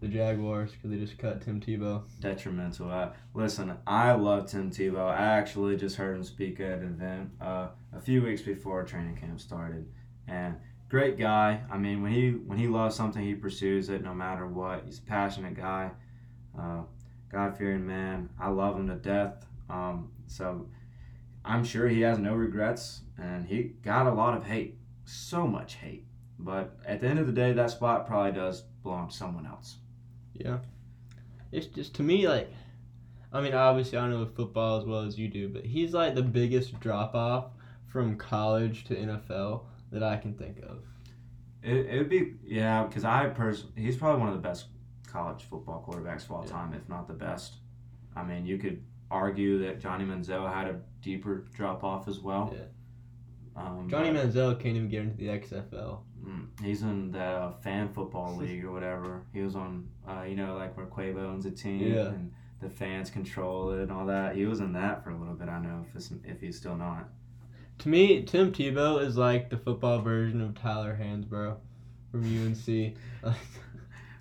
The 0.00 0.08
Jaguars, 0.08 0.70
because 0.70 0.90
they 0.90 0.96
just 0.96 1.18
cut 1.18 1.42
Tim 1.42 1.60
Tebow. 1.60 2.02
Detrimental. 2.20 2.88
I, 2.88 3.10
listen, 3.34 3.76
I 3.84 4.12
love 4.12 4.48
Tim 4.48 4.70
Tebow. 4.70 5.10
I 5.10 5.16
actually 5.16 5.76
just 5.76 5.96
heard 5.96 6.16
him 6.16 6.22
speak 6.22 6.60
at 6.60 6.78
an 6.78 6.84
event 6.84 7.30
uh, 7.40 7.68
a 7.92 8.00
few 8.00 8.22
weeks 8.22 8.42
before 8.42 8.84
training 8.84 9.16
camp 9.16 9.40
started, 9.40 9.88
and 10.28 10.56
great 10.88 11.18
guy. 11.18 11.62
I 11.70 11.78
mean, 11.78 12.02
when 12.02 12.12
he 12.12 12.30
when 12.30 12.58
he 12.58 12.68
loves 12.68 12.94
something, 12.94 13.22
he 13.22 13.34
pursues 13.34 13.88
it 13.88 14.04
no 14.04 14.14
matter 14.14 14.46
what. 14.46 14.84
He's 14.86 14.98
a 14.98 15.02
passionate 15.02 15.54
guy, 15.54 15.90
uh, 16.56 16.82
God 17.32 17.58
fearing 17.58 17.86
man. 17.86 18.30
I 18.38 18.50
love 18.50 18.76
him 18.76 18.86
to 18.88 18.94
death. 18.94 19.44
Um, 19.68 20.12
so 20.28 20.68
I'm 21.48 21.64
sure 21.64 21.88
he 21.88 22.02
has 22.02 22.18
no 22.18 22.34
regrets, 22.34 23.00
and 23.16 23.46
he 23.46 23.62
got 23.82 24.06
a 24.06 24.12
lot 24.12 24.36
of 24.36 24.44
hate, 24.44 24.76
so 25.04 25.46
much 25.46 25.74
hate. 25.76 26.04
But 26.38 26.76
at 26.86 27.00
the 27.00 27.08
end 27.08 27.18
of 27.18 27.26
the 27.26 27.32
day, 27.32 27.52
that 27.52 27.70
spot 27.70 28.06
probably 28.06 28.32
does 28.32 28.62
belong 28.82 29.08
to 29.08 29.14
someone 29.16 29.46
else. 29.46 29.76
Yeah. 30.34 30.58
It's 31.50 31.66
just, 31.66 31.94
to 31.94 32.02
me, 32.02 32.28
like, 32.28 32.52
I 33.32 33.40
mean, 33.40 33.54
obviously, 33.54 33.98
I 33.98 34.06
know 34.08 34.26
football 34.26 34.78
as 34.78 34.84
well 34.84 35.00
as 35.00 35.18
you 35.18 35.28
do, 35.28 35.48
but 35.48 35.64
he's 35.64 35.94
like 35.94 36.14
the 36.14 36.22
biggest 36.22 36.78
drop 36.80 37.14
off 37.14 37.46
from 37.86 38.16
college 38.16 38.84
to 38.84 38.94
NFL 38.94 39.62
that 39.90 40.02
I 40.02 40.16
can 40.18 40.34
think 40.34 40.58
of. 40.60 40.84
It 41.62 41.86
it'd 41.86 42.08
be 42.08 42.34
yeah, 42.44 42.84
because 42.84 43.04
I 43.04 43.26
personally 43.30 43.72
he's 43.76 43.96
probably 43.96 44.20
one 44.20 44.28
of 44.28 44.34
the 44.34 44.40
best 44.48 44.66
college 45.10 45.42
football 45.42 45.84
quarterbacks 45.86 46.24
of 46.24 46.30
all 46.32 46.44
Yeah. 46.44 46.52
time, 46.52 46.74
if 46.74 46.88
not 46.88 47.08
the 47.08 47.14
best. 47.14 47.54
I 48.14 48.22
mean, 48.22 48.46
you 48.46 48.58
could 48.58 48.82
argue 49.10 49.58
that 49.60 49.80
Johnny 49.80 50.04
Manziel 50.04 50.52
had 50.52 50.68
a 50.68 50.80
deeper 51.02 51.44
drop 51.54 51.84
off 51.84 52.08
as 52.08 52.18
well. 52.20 52.54
Yeah. 52.54 52.64
Um, 53.56 53.88
Johnny 53.90 54.10
Manziel 54.10 54.54
can't 54.58 54.76
even 54.76 54.88
get 54.88 55.02
into 55.02 55.16
the 55.16 55.26
XFL. 55.28 55.98
mm, 56.24 56.46
he's 56.62 56.82
in 56.82 57.10
the 57.10 57.18
uh, 57.20 57.52
fan 57.62 57.88
football 57.92 58.36
league 58.36 58.64
or 58.64 58.70
whatever. 58.72 59.22
He 59.32 59.40
was 59.40 59.56
on, 59.56 59.88
uh, 60.08 60.22
you 60.22 60.36
know, 60.36 60.56
like 60.56 60.76
where 60.76 60.86
Quavo 60.86 61.24
owns 61.24 61.44
a 61.46 61.50
team 61.50 61.80
Yeah. 61.92 62.06
and 62.08 62.32
the 62.60 62.68
fans 62.68 63.10
control 63.10 63.72
it 63.72 63.80
and 63.82 63.90
all 63.90 64.06
that. 64.06 64.36
He 64.36 64.44
was 64.46 64.60
in 64.60 64.72
that 64.74 65.02
for 65.02 65.10
a 65.10 65.16
little 65.18 65.34
bit. 65.34 65.48
I 65.48 65.58
know 65.60 65.84
if 65.88 65.96
it's, 65.96 66.12
if 66.24 66.40
he's 66.40 66.56
still 66.56 66.76
not. 66.76 67.08
To 67.80 67.88
me, 67.88 68.22
Tim 68.22 68.52
Tebow 68.52 69.00
is 69.04 69.16
like 69.16 69.50
the 69.50 69.56
football 69.56 70.00
version 70.00 70.40
of 70.40 70.54
Tyler 70.60 70.96
Hansbrough 71.00 71.56
from 72.10 72.22
UNC. 72.24 72.94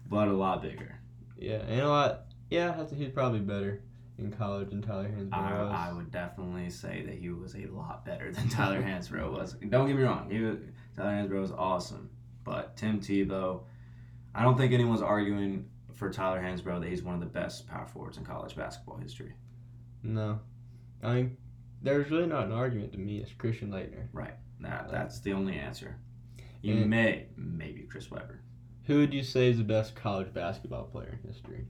But 0.09 0.29
a 0.29 0.33
lot 0.33 0.61
bigger. 0.61 0.95
yeah, 1.37 1.57
and 1.67 1.81
a 1.81 1.89
lot. 1.89 2.25
Yeah, 2.49 2.73
that's, 2.77 2.93
he's 2.93 3.09
probably 3.09 3.39
better 3.41 3.81
in 4.17 4.31
college 4.31 4.69
than 4.69 4.81
Tyler 4.81 5.09
Hansbrough 5.09 5.33
I, 5.33 5.63
was. 5.63 5.73
I 5.75 5.93
would 5.93 6.11
definitely 6.11 6.69
say 6.69 7.03
that 7.05 7.15
he 7.15 7.29
was 7.29 7.55
a 7.55 7.65
lot 7.67 8.05
better 8.05 8.31
than 8.31 8.49
Tyler 8.49 8.81
Hansbrough 8.81 9.31
was. 9.31 9.53
Don't 9.69 9.87
get 9.87 9.95
me 9.95 10.03
wrong, 10.03 10.29
he 10.29 10.39
was, 10.41 10.57
Tyler 10.95 11.11
Hansbrough 11.11 11.41
was 11.41 11.51
awesome, 11.51 12.09
but 12.43 12.75
Tim 12.77 12.99
Tebow, 12.99 13.61
I 14.33 14.43
don't 14.43 14.57
think 14.57 14.73
anyone's 14.73 15.01
arguing 15.01 15.65
for 15.93 16.11
Tyler 16.11 16.39
Hansbrough 16.41 16.81
that 16.81 16.89
he's 16.89 17.03
one 17.03 17.13
of 17.15 17.19
the 17.19 17.25
best 17.27 17.67
power 17.67 17.85
forwards 17.87 18.17
in 18.17 18.25
college 18.25 18.55
basketball 18.55 18.97
history. 18.97 19.33
No, 20.03 20.39
I 21.03 21.13
mean, 21.13 21.37
there's 21.81 22.09
really 22.11 22.27
not 22.27 22.45
an 22.45 22.51
argument 22.51 22.91
to 22.93 22.97
me. 22.97 23.17
It's 23.19 23.31
Christian 23.33 23.69
Laettner. 23.71 24.07
Right. 24.13 24.33
That 24.61 24.89
that's 24.91 25.19
the 25.21 25.33
only 25.33 25.57
answer. 25.57 25.97
You 26.61 26.73
And- 26.75 26.89
may 26.89 27.27
maybe 27.35 27.81
Chris 27.83 28.09
Webber, 28.09 28.41
Who 28.85 28.97
would 28.99 29.13
you 29.13 29.21
say 29.23 29.49
is 29.49 29.57
the 29.57 29.63
best 29.63 29.95
college 29.95 30.33
basketball 30.33 30.85
player 30.85 31.19
in 31.21 31.29
history? 31.29 31.67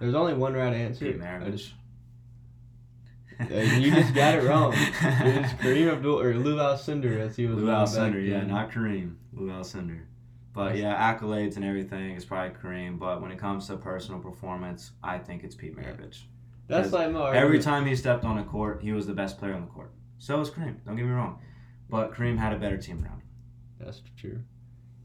There's 0.00 0.14
only 0.14 0.34
one 0.34 0.54
right 0.54 0.72
answer. 0.74 1.06
Pete 1.06 1.20
Maravich. 1.20 1.50
just- 1.52 1.72
you 3.38 3.90
just 3.90 4.14
got 4.14 4.34
it 4.34 4.44
wrong. 4.44 4.72
It 4.72 5.42
was 5.42 5.52
Kareem 5.60 5.92
Abdul 5.92 6.20
or 6.20 6.34
Lou 6.36 6.56
Alcindor 6.56 7.18
as 7.18 7.36
he 7.36 7.46
was. 7.46 7.56
Lou 7.58 7.66
Alcindor, 7.66 8.26
yeah, 8.26 8.42
not 8.42 8.70
Kareem. 8.70 9.16
Lou 9.34 9.48
Alcindor. 9.50 10.00
But 10.54 10.76
yeah, 10.78 10.94
accolades 11.14 11.56
and 11.56 11.64
everything 11.64 12.14
is 12.16 12.24
probably 12.24 12.56
Kareem. 12.56 12.98
But 12.98 13.20
when 13.20 13.30
it 13.30 13.38
comes 13.38 13.66
to 13.66 13.76
personal 13.76 14.20
performance, 14.20 14.92
I 15.02 15.18
think 15.18 15.44
it's 15.44 15.54
Pete 15.54 15.76
Maravich. 15.76 16.22
That's 16.66 16.92
like 16.92 17.10
my 17.12 17.36
Every 17.36 17.58
time 17.58 17.84
he 17.86 17.94
stepped 17.94 18.24
on 18.24 18.38
a 18.38 18.44
court, 18.44 18.80
he 18.82 18.92
was 18.92 19.06
the 19.06 19.12
best 19.12 19.38
player 19.38 19.52
on 19.54 19.60
the 19.60 19.66
court. 19.68 19.92
So 20.18 20.38
was 20.38 20.50
Kareem. 20.50 20.76
Don't 20.86 20.96
get 20.96 21.04
me 21.04 21.12
wrong, 21.12 21.38
but 21.90 22.14
Kareem 22.14 22.38
had 22.38 22.54
a 22.54 22.58
better 22.58 22.78
team 22.78 23.04
around. 23.04 23.18
him. 23.20 23.22
That's 23.78 24.00
true. 24.18 24.40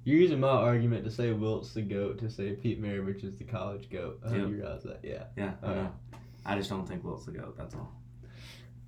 You're 0.04 0.20
using 0.20 0.40
my 0.40 0.50
argument 0.50 1.06
to 1.06 1.12
say 1.12 1.32
Wilt's 1.32 1.74
the 1.74 1.82
goat 1.82 2.18
to 2.20 2.30
say 2.30 2.54
Pete 2.54 2.82
Maravich 2.82 3.24
is 3.24 3.36
the 3.36 3.44
college 3.44 3.90
goat. 3.90 4.20
Uh, 4.26 4.30
I 4.30 4.32
hope 4.32 4.50
you 4.50 4.56
realize 4.58 4.84
that. 4.84 5.00
Yeah. 5.04 5.26
Yeah, 5.38 5.54
I 5.62 5.68
know. 5.68 5.92
I 6.46 6.56
just 6.56 6.70
don't 6.70 6.88
think 6.88 7.04
Wilt's 7.04 7.26
the 7.26 7.32
goat. 7.32 7.56
That's 7.58 7.76
all. 7.76 7.92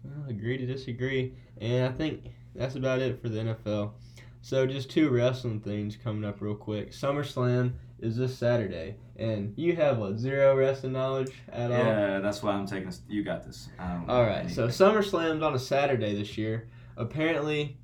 Well, 0.04 0.30
agree 0.30 0.58
to 0.58 0.66
disagree. 0.66 1.34
And 1.62 1.86
I 1.88 1.92
think 1.92 2.26
that's 2.56 2.76
about 2.76 3.00
it 3.00 3.22
for 3.22 3.30
the 3.30 3.40
NFL. 3.40 3.92
So 4.42 4.66
just 4.66 4.90
two 4.90 5.10
wrestling 5.10 5.62
things 5.62 5.96
coming 5.96 6.26
up 6.26 6.42
real 6.42 6.56
quick. 6.56 6.92
SummerSlam 6.92 7.74
is 8.00 8.18
this 8.18 8.38
Saturday, 8.38 8.98
and 9.16 9.54
you 9.56 9.74
have 9.78 9.98
what 10.00 10.18
zero 10.18 10.58
wrestling 10.58 10.92
knowledge 10.92 11.32
at 11.50 11.72
all. 11.72 11.78
Yeah, 11.78 12.20
that's 12.20 12.44
why 12.44 12.52
I'm 12.52 12.68
taking. 12.68 12.88
This. 12.88 13.02
You 13.08 13.24
got 13.24 13.46
this. 13.46 13.70
All 13.80 14.24
right, 14.24 14.50
so 14.50 14.64
anything. 14.64 14.88
SummerSlam's 14.88 15.42
on 15.42 15.54
a 15.56 15.60
Saturday 15.60 16.14
this 16.14 16.38
year. 16.38 16.68
Apparently, 16.98 17.78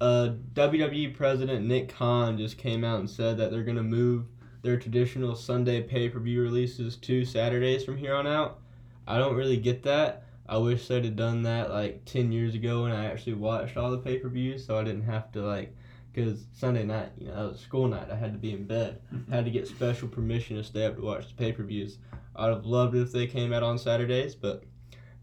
uh, 0.00 0.30
WWE 0.54 1.14
president 1.14 1.66
Nick 1.66 1.94
Khan 1.94 2.36
just 2.38 2.58
came 2.58 2.84
out 2.84 3.00
and 3.00 3.08
said 3.08 3.38
that 3.38 3.50
they're 3.50 3.64
going 3.64 3.76
to 3.76 3.82
move 3.82 4.26
their 4.62 4.78
traditional 4.78 5.36
Sunday 5.36 5.82
pay 5.82 6.08
per 6.08 6.18
view 6.18 6.42
releases 6.42 6.96
to 6.96 7.24
Saturdays 7.24 7.84
from 7.84 7.96
here 7.96 8.14
on 8.14 8.26
out. 8.26 8.60
I 9.06 9.18
don't 9.18 9.36
really 9.36 9.58
get 9.58 9.82
that. 9.84 10.24
I 10.46 10.58
wish 10.58 10.88
they'd 10.88 11.04
have 11.04 11.16
done 11.16 11.42
that 11.44 11.70
like 11.70 12.04
10 12.04 12.32
years 12.32 12.54
ago 12.54 12.82
when 12.82 12.92
I 12.92 13.06
actually 13.06 13.34
watched 13.34 13.76
all 13.76 13.90
the 13.90 13.98
pay 13.98 14.18
per 14.18 14.28
views 14.28 14.66
so 14.66 14.78
I 14.78 14.84
didn't 14.84 15.04
have 15.04 15.32
to, 15.32 15.42
like, 15.42 15.74
because 16.12 16.44
Sunday 16.52 16.84
night, 16.84 17.10
you 17.18 17.26
know, 17.26 17.34
that 17.34 17.52
was 17.52 17.60
school 17.60 17.88
night. 17.88 18.10
I 18.10 18.16
had 18.16 18.32
to 18.32 18.38
be 18.38 18.52
in 18.52 18.64
bed. 18.64 19.00
had 19.30 19.44
to 19.44 19.50
get 19.50 19.66
special 19.66 20.08
permission 20.08 20.56
to 20.56 20.64
stay 20.64 20.86
up 20.86 20.96
to 20.96 21.02
watch 21.02 21.28
the 21.28 21.34
pay 21.34 21.52
per 21.52 21.62
views. 21.62 21.98
I'd 22.36 22.48
have 22.48 22.66
loved 22.66 22.94
it 22.94 23.02
if 23.02 23.12
they 23.12 23.26
came 23.26 23.52
out 23.52 23.62
on 23.62 23.78
Saturdays, 23.78 24.34
but 24.34 24.64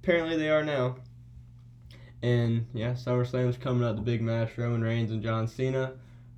apparently 0.02 0.38
they 0.38 0.50
are 0.50 0.64
now. 0.64 0.98
And 2.24 2.68
yeah, 2.74 2.92
SummerSlam's 2.92 3.58
coming 3.58 3.84
up. 3.84 3.96
The 3.96 4.02
big 4.02 4.22
match: 4.22 4.58
Roman 4.58 4.82
Reigns 4.82 5.12
and 5.12 5.24
John 5.24 5.48
Cena. 5.48 5.94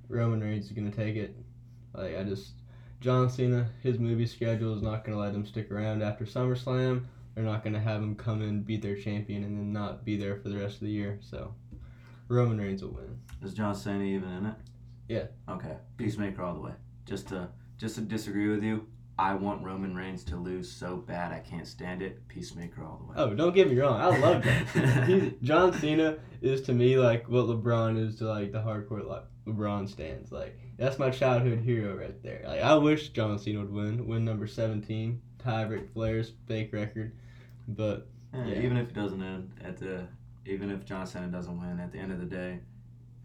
Roman 0.08 0.40
Reigns 0.40 0.66
is 0.66 0.72
gonna 0.72 0.90
take 0.90 1.16
it. 1.16 1.36
Like 1.94 2.16
I 2.16 2.24
just, 2.24 2.52
John 3.00 3.28
Cena, 3.28 3.68
his 3.82 3.98
movie 3.98 4.26
schedule 4.26 4.74
is 4.74 4.82
not 4.82 5.04
gonna 5.04 5.18
let 5.18 5.34
him 5.34 5.44
stick 5.44 5.70
around 5.70 6.02
after 6.02 6.24
SummerSlam. 6.24 7.04
They're 7.34 7.44
not 7.44 7.64
gonna 7.64 7.80
have 7.80 8.02
him 8.02 8.14
come 8.14 8.42
in, 8.42 8.62
beat 8.62 8.82
their 8.82 8.96
champion, 8.96 9.44
and 9.44 9.56
then 9.56 9.72
not 9.72 10.04
be 10.04 10.16
there 10.16 10.36
for 10.36 10.48
the 10.48 10.56
rest 10.56 10.76
of 10.76 10.82
the 10.82 10.90
year. 10.90 11.18
So, 11.20 11.54
Roman 12.28 12.58
Reigns 12.58 12.82
will 12.82 12.92
win. 12.92 13.18
Is 13.42 13.54
John 13.54 13.74
Cena 13.74 14.04
even 14.04 14.30
in 14.30 14.46
it? 14.46 14.54
Yeah. 15.08 15.26
Okay. 15.48 15.76
Peacemaker 15.96 16.42
all 16.42 16.54
the 16.54 16.60
way. 16.60 16.72
Just 17.04 17.28
to 17.28 17.48
just 17.76 17.96
to 17.96 18.00
disagree 18.00 18.48
with 18.48 18.62
you. 18.62 18.86
I 19.18 19.34
want 19.34 19.62
Roman 19.62 19.94
Reigns 19.94 20.24
to 20.24 20.36
lose 20.36 20.70
so 20.70 20.96
bad 20.96 21.32
I 21.32 21.38
can't 21.38 21.66
stand 21.66 22.02
it. 22.02 22.26
Peacemaker 22.28 22.82
all 22.82 23.00
the 23.00 23.04
way. 23.10 23.14
Oh, 23.16 23.34
don't 23.34 23.54
get 23.54 23.70
me 23.70 23.78
wrong. 23.78 24.00
I 24.00 24.18
love 24.18 24.42
John 24.42 24.66
Cena. 24.72 25.30
John 25.42 25.72
Cena 25.72 26.16
is 26.42 26.62
to 26.62 26.72
me 26.72 26.98
like 26.98 27.28
what 27.28 27.46
LeBron 27.46 27.96
is 27.98 28.16
to 28.16 28.24
like 28.24 28.50
the 28.50 28.58
hardcore 28.58 29.06
like 29.06 29.22
LeBron 29.46 29.88
stands. 29.88 30.32
Like 30.32 30.58
that's 30.76 30.98
my 30.98 31.10
childhood 31.10 31.60
hero 31.60 31.96
right 31.96 32.20
there. 32.22 32.42
Like 32.46 32.60
I 32.60 32.74
wish 32.74 33.10
John 33.10 33.38
Cena 33.38 33.60
would 33.60 33.72
win, 33.72 34.06
win 34.08 34.24
number 34.24 34.48
seventeen, 34.48 35.20
tie 35.38 35.62
Ric 35.62 35.92
Flair's 35.92 36.32
fake 36.48 36.72
record. 36.72 37.12
But 37.68 38.08
Yeah, 38.32 38.46
Yeah. 38.46 38.62
Even 38.62 38.76
if 38.78 38.88
it 38.88 38.94
doesn't 38.94 39.22
end 39.22 39.52
at 39.62 39.76
the, 39.76 40.08
even 40.44 40.70
if 40.70 40.84
John 40.84 41.06
Cena 41.06 41.28
doesn't 41.28 41.60
win 41.60 41.78
at 41.78 41.92
the 41.92 41.98
end 41.98 42.10
of 42.10 42.18
the 42.18 42.26
day, 42.26 42.58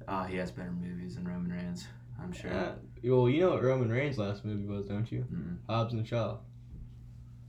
uh, 0.07 0.25
he 0.25 0.37
has 0.37 0.51
better 0.51 0.71
movies 0.71 1.15
than 1.15 1.27
Roman 1.27 1.51
Reigns. 1.51 1.87
I'm 2.21 2.31
sure. 2.33 2.51
uh, 2.51 2.71
well, 3.03 3.29
you 3.29 3.41
know 3.41 3.51
what 3.51 3.63
Roman 3.63 3.89
Reigns' 3.89 4.17
last 4.17 4.43
movie 4.45 4.65
was, 4.65 4.85
don't 4.87 5.11
you? 5.11 5.25
Mm-mm. 5.31 5.57
Hobbs 5.67 5.93
and 5.93 6.05
Shaw. 6.07 6.37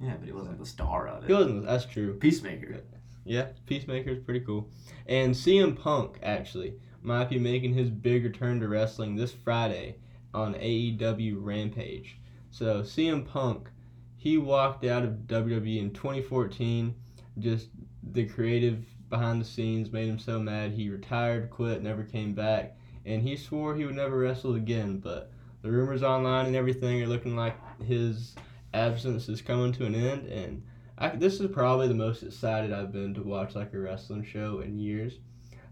Yeah, 0.01 0.15
but 0.19 0.27
he 0.27 0.33
wasn't 0.33 0.59
the 0.59 0.67
star 0.67 1.09
of 1.09 1.25
it. 1.25 1.27
He 1.27 1.33
wasn't. 1.35 1.67
That's 1.67 1.85
true. 1.85 2.15
Peacemaker. 2.15 2.83
Yeah, 3.25 3.49
Peacemaker 3.67 4.11
is 4.11 4.19
pretty 4.25 4.41
cool. 4.41 4.71
And 5.07 5.35
CM 5.35 5.79
Punk 5.79 6.19
actually 6.23 6.75
might 7.03 7.29
be 7.29 7.39
making 7.39 7.75
his 7.75 7.91
big 7.91 8.25
return 8.25 8.61
to 8.61 8.69
wrestling 8.69 9.15
this 9.17 9.33
Friday 9.33 9.97
on 10.33 10.55
AEW 10.55 11.37
Rampage. 11.39 12.19
So 12.51 12.83
CM 12.83 13.27
Punk, 13.27 13.69
he 14.17 14.39
walked 14.39 14.85
out 14.85 15.05
of 15.05 15.27
WWE 15.27 15.79
in 15.81 15.91
2014. 15.93 16.95
Just 17.39 17.69
the 18.03 18.27
creative 18.27 18.85
behind 19.09 19.41
the 19.41 19.45
scenes 19.45 19.93
made 19.93 20.09
him 20.09 20.19
so 20.19 20.39
mad. 20.39 20.73
He 20.73 20.89
retired, 20.89 21.51
quit, 21.51 21.83
never 21.83 22.05
came 22.05 22.35
back, 22.35 22.77
and 23.05 23.23
he 23.23 23.37
swore 23.37 23.75
he 23.75 23.85
would 23.85 23.95
never 23.97 24.19
wrestle 24.19 24.55
again. 24.55 24.99
But 24.99 25.31
the 25.63 25.71
rumors 25.71 26.03
online 26.03 26.47
and 26.47 26.57
everything 26.57 27.03
are 27.03 27.07
looking 27.07 27.37
like 27.37 27.57
his 27.83 28.35
absence 28.73 29.29
is 29.29 29.43
coming 29.43 29.73
to 29.73 29.87
an 29.87 29.95
end, 29.95 30.27
and 30.27 30.63
I, 30.99 31.09
this 31.11 31.41
is 31.41 31.51
probably 31.51 31.89
the 31.89 31.95
most 31.95 32.23
excited 32.23 32.73
I've 32.73 32.93
been 32.93 33.15
to 33.15 33.23
watch 33.23 33.55
like 33.55 33.73
a 33.75 33.79
wrestling 33.79 34.25
show 34.25 34.61
in 34.61 34.79
years. 34.79 35.19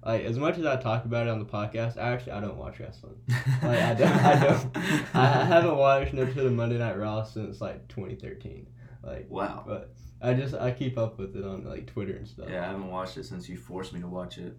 Like 0.05 0.25
as 0.25 0.39
much 0.39 0.59
as 0.59 0.65
I 0.65 0.77
talk 0.77 1.05
about 1.05 1.27
it 1.27 1.31
on 1.31 1.39
the 1.41 1.45
podcast, 1.45 1.99
I 1.99 2.13
actually 2.13 2.33
I 2.33 2.41
don't 2.41 2.57
watch 2.57 2.79
wrestling. 2.81 3.17
Like 3.63 3.79
I 3.81 3.95
don't, 3.95 4.13
I 4.13 4.45
don't, 4.45 4.77
I 5.15 5.45
haven't 5.45 5.77
watched 5.77 6.13
an 6.13 6.21
episode 6.21 6.47
of 6.47 6.53
Monday 6.53 6.79
Night 6.79 6.97
Raw 6.97 7.25
since 7.25 7.61
like 7.61 7.89
2013. 7.89 8.67
Like, 9.03 9.27
Wow. 9.29 9.65
but 9.67 9.93
I 10.23 10.35
just 10.35 10.55
I 10.55 10.71
keep 10.71 10.99
up 10.99 11.19
with 11.19 11.37
it 11.37 11.45
on 11.45 11.65
like 11.65 11.87
Twitter 11.89 12.15
and 12.15 12.27
stuff. 12.29 12.47
Yeah, 12.49 12.63
I 12.63 12.67
haven't 12.69 12.89
watched 12.91 13.17
it 13.17 13.25
since 13.25 13.49
you 13.49 13.57
forced 13.57 13.93
me 13.93 14.01
to 14.01 14.07
watch 14.09 14.39
it 14.39 14.57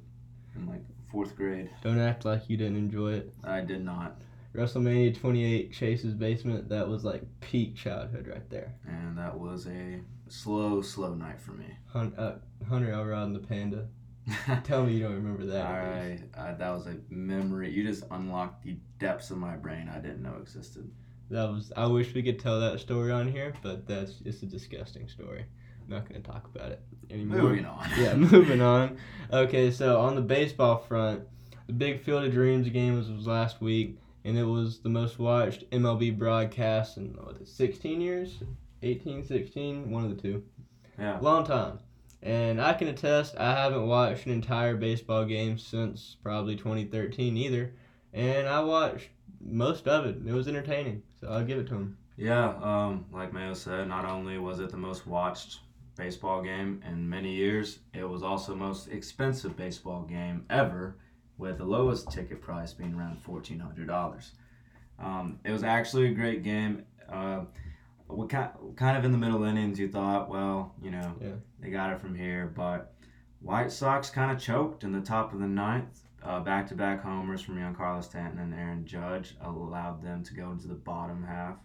in 0.56 0.68
like 0.68 0.82
fourth 1.12 1.36
grade. 1.36 1.70
Don't 1.84 2.00
act 2.00 2.26
like 2.26 2.50
you 2.50 2.58
didn't 2.58 2.78
enjoy 2.78 3.14
it. 3.14 3.34
I 3.44 3.62
did 3.62 3.84
not, 3.84 4.20
WrestleMania 4.56 5.20
28, 5.20 5.72
Chase's 5.74 6.14
basement. 6.14 6.70
That 6.70 6.88
was 6.88 7.04
like 7.04 7.24
peak 7.42 7.76
childhood 7.76 8.28
right 8.28 8.50
there. 8.50 8.74
and 8.88 9.18
that 9.18 9.38
was 9.38 9.68
a 9.68 10.00
slow, 10.28 10.82
slow 10.82 11.14
night 11.14 11.40
for 11.40 11.52
me. 11.52 11.66
Hun- 11.88 12.16
uh, 12.18 12.36
Hunter 12.68 12.92
Elrod 12.92 13.28
and 13.28 13.36
the 13.36 13.40
Panda. 13.40 13.88
Tell 14.64 14.86
me 14.86 14.94
you 14.94 15.04
don't 15.04 15.16
remember 15.16 15.46
that. 15.48 15.66
All 15.66 16.44
uh, 16.44 16.56
that 16.56 16.70
was 16.70 16.86
a 16.86 16.98
memory. 17.10 17.72
You 17.72 17.84
just 17.84 18.04
unlocked 18.12 18.64
the 18.64 18.78
depths 19.00 19.32
of 19.32 19.38
my 19.38 19.56
brain 19.56 19.90
I 19.92 19.98
didn't 20.00 20.22
know 20.22 20.36
existed. 20.40 20.92
That 21.32 21.50
was. 21.50 21.72
I 21.76 21.88
wish 21.88 22.14
we 22.14 22.22
could 22.22 22.40
tell 22.40 22.60
that 22.60 22.80
story 22.80 23.12
on 23.12 23.32
here, 23.32 23.54
but 23.64 23.88
that's 23.88 24.16
it's 24.26 24.44
a 24.44 24.46
disgusting 24.46 25.08
story. 25.08 25.46
I'm 25.82 25.90
not 25.90 26.08
gonna 26.08 26.22
talk 26.22 26.48
about 26.54 26.72
it 26.72 26.82
anymore. 27.10 27.42
Moving 27.42 27.66
on. 27.66 27.90
yeah, 27.98 28.16
moving 28.16 28.62
on. 28.62 28.98
Okay, 29.32 29.72
so 29.72 30.00
on 30.00 30.16
the 30.16 30.22
baseball 30.22 30.78
front, 30.78 31.22
the 31.68 31.74
big 31.74 32.02
Field 32.02 32.24
of 32.24 32.34
Dreams 32.34 32.68
game 32.70 32.96
was, 32.98 33.10
was 33.10 33.28
last 33.28 33.62
week, 33.62 33.98
and 34.26 34.38
it 34.38 34.44
was 34.44 34.80
the 34.80 34.90
most 34.90 35.20
watched 35.20 35.70
MLB 35.72 36.18
broadcast 36.18 36.98
in 36.98 37.14
what, 37.14 37.48
16 37.48 38.02
years, 38.02 38.38
18, 38.82 39.24
16, 39.24 39.92
one 39.92 40.04
of 40.04 40.10
the 40.10 40.22
two. 40.22 40.44
Yeah. 40.98 41.20
Long 41.20 41.46
time. 41.46 41.80
And 42.22 42.62
I 42.62 42.74
can 42.74 42.90
attest, 42.90 43.38
I 43.38 43.54
haven't 43.54 43.88
watched 43.88 44.26
an 44.26 44.34
entire 44.34 44.76
baseball 44.76 45.26
game 45.26 45.58
since 45.58 46.18
probably 46.22 46.56
2013 46.56 47.38
either. 47.38 47.74
And 48.14 48.48
I 48.48 48.62
watched 48.62 49.10
most 49.40 49.88
of 49.88 50.06
it. 50.06 50.18
It 50.26 50.34
was 50.34 50.48
entertaining, 50.48 51.04
so 51.22 51.28
I'll 51.28 51.46
give 51.46 51.60
it 51.60 51.68
to 51.68 51.76
him. 51.76 51.98
Yeah, 52.18 52.54
um, 52.62 53.06
like 53.14 53.32
Mayo 53.32 53.54
said, 53.54 53.88
not 53.88 54.04
only 54.04 54.38
was 54.38 54.60
it 54.60 54.72
the 54.72 54.78
most 54.78 55.08
watched 55.08 55.60
baseball 56.00 56.42
game 56.42 56.82
in 56.90 57.08
many 57.08 57.32
years, 57.36 57.80
it 57.94 58.04
was 58.04 58.24
also 58.24 58.54
the 58.54 58.58
most 58.58 58.88
expensive 58.88 59.56
baseball 59.56 60.02
game 60.04 60.46
ever, 60.50 60.96
with 61.38 61.58
the 61.58 61.64
lowest 61.66 62.10
ticket 62.12 62.42
price 62.42 62.74
being 62.74 62.94
around 62.96 63.22
fourteen 63.22 63.60
hundred 63.60 63.88
dollars. 63.88 64.32
Um, 64.98 65.40
it 65.46 65.52
was 65.52 65.64
actually 65.64 66.08
a 66.08 66.14
great 66.14 66.42
game. 66.44 66.84
Uh, 67.08 67.42
we 68.08 68.28
kind 68.28 68.50
kind 68.76 68.98
of 68.98 69.06
in 69.06 69.12
the 69.12 69.18
middle 69.18 69.44
innings, 69.44 69.78
you 69.80 69.88
thought, 69.90 70.30
well, 70.30 70.74
you 70.82 70.92
know, 70.92 71.14
Yeah. 71.22 71.36
they 71.60 71.70
got 71.70 71.94
it 71.94 72.00
from 72.02 72.16
here, 72.16 72.52
but 72.56 72.94
White 73.42 73.72
Sox 73.72 74.10
kind 74.10 74.32
of 74.32 74.40
choked 74.40 74.84
in 74.84 74.92
the 74.92 75.02
top 75.02 75.34
of 75.34 75.40
the 75.40 75.48
ninth. 75.48 76.02
Uh, 76.22 76.42
back-to-back 76.42 77.02
homers 77.02 77.42
from 77.42 77.56
Giancarlo 77.56 78.04
Stanton 78.04 78.40
and 78.40 78.54
Aaron 78.54 78.86
Judge 78.86 79.38
allowed 79.42 80.02
them 80.04 80.22
to 80.26 80.34
go 80.34 80.52
into 80.52 80.68
the 80.68 80.74
bottom 80.74 81.24
half 81.24 81.56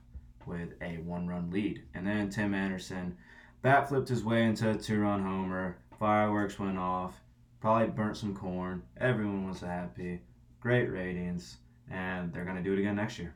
with 0.47 0.75
a 0.81 0.99
one-run 0.99 1.51
lead. 1.51 1.83
And 1.95 2.07
then 2.07 2.31
Tim 2.31 2.55
Anderson 2.55 3.17
bat 3.65 3.89
flipped 3.89 4.09
his 4.09 4.23
way 4.23 4.45
into 4.45 4.71
a 4.71 4.75
two-run 4.77 5.23
homer. 5.23 5.79
Fireworks 5.99 6.59
went 6.59 6.79
off. 6.79 7.15
Probably 7.61 7.89
burnt 7.89 8.17
some 8.19 8.35
corn. 8.37 8.83
Everyone 8.99 9.49
was 9.49 9.61
happy. 9.61 10.21
Great 10.61 10.91
ratings, 10.91 11.57
and 11.91 12.33
they're 12.33 12.45
gonna 12.45 12.63
do 12.63 12.75
it 12.75 12.79
again 12.79 12.97
next 12.97 13.19
year. 13.19 13.35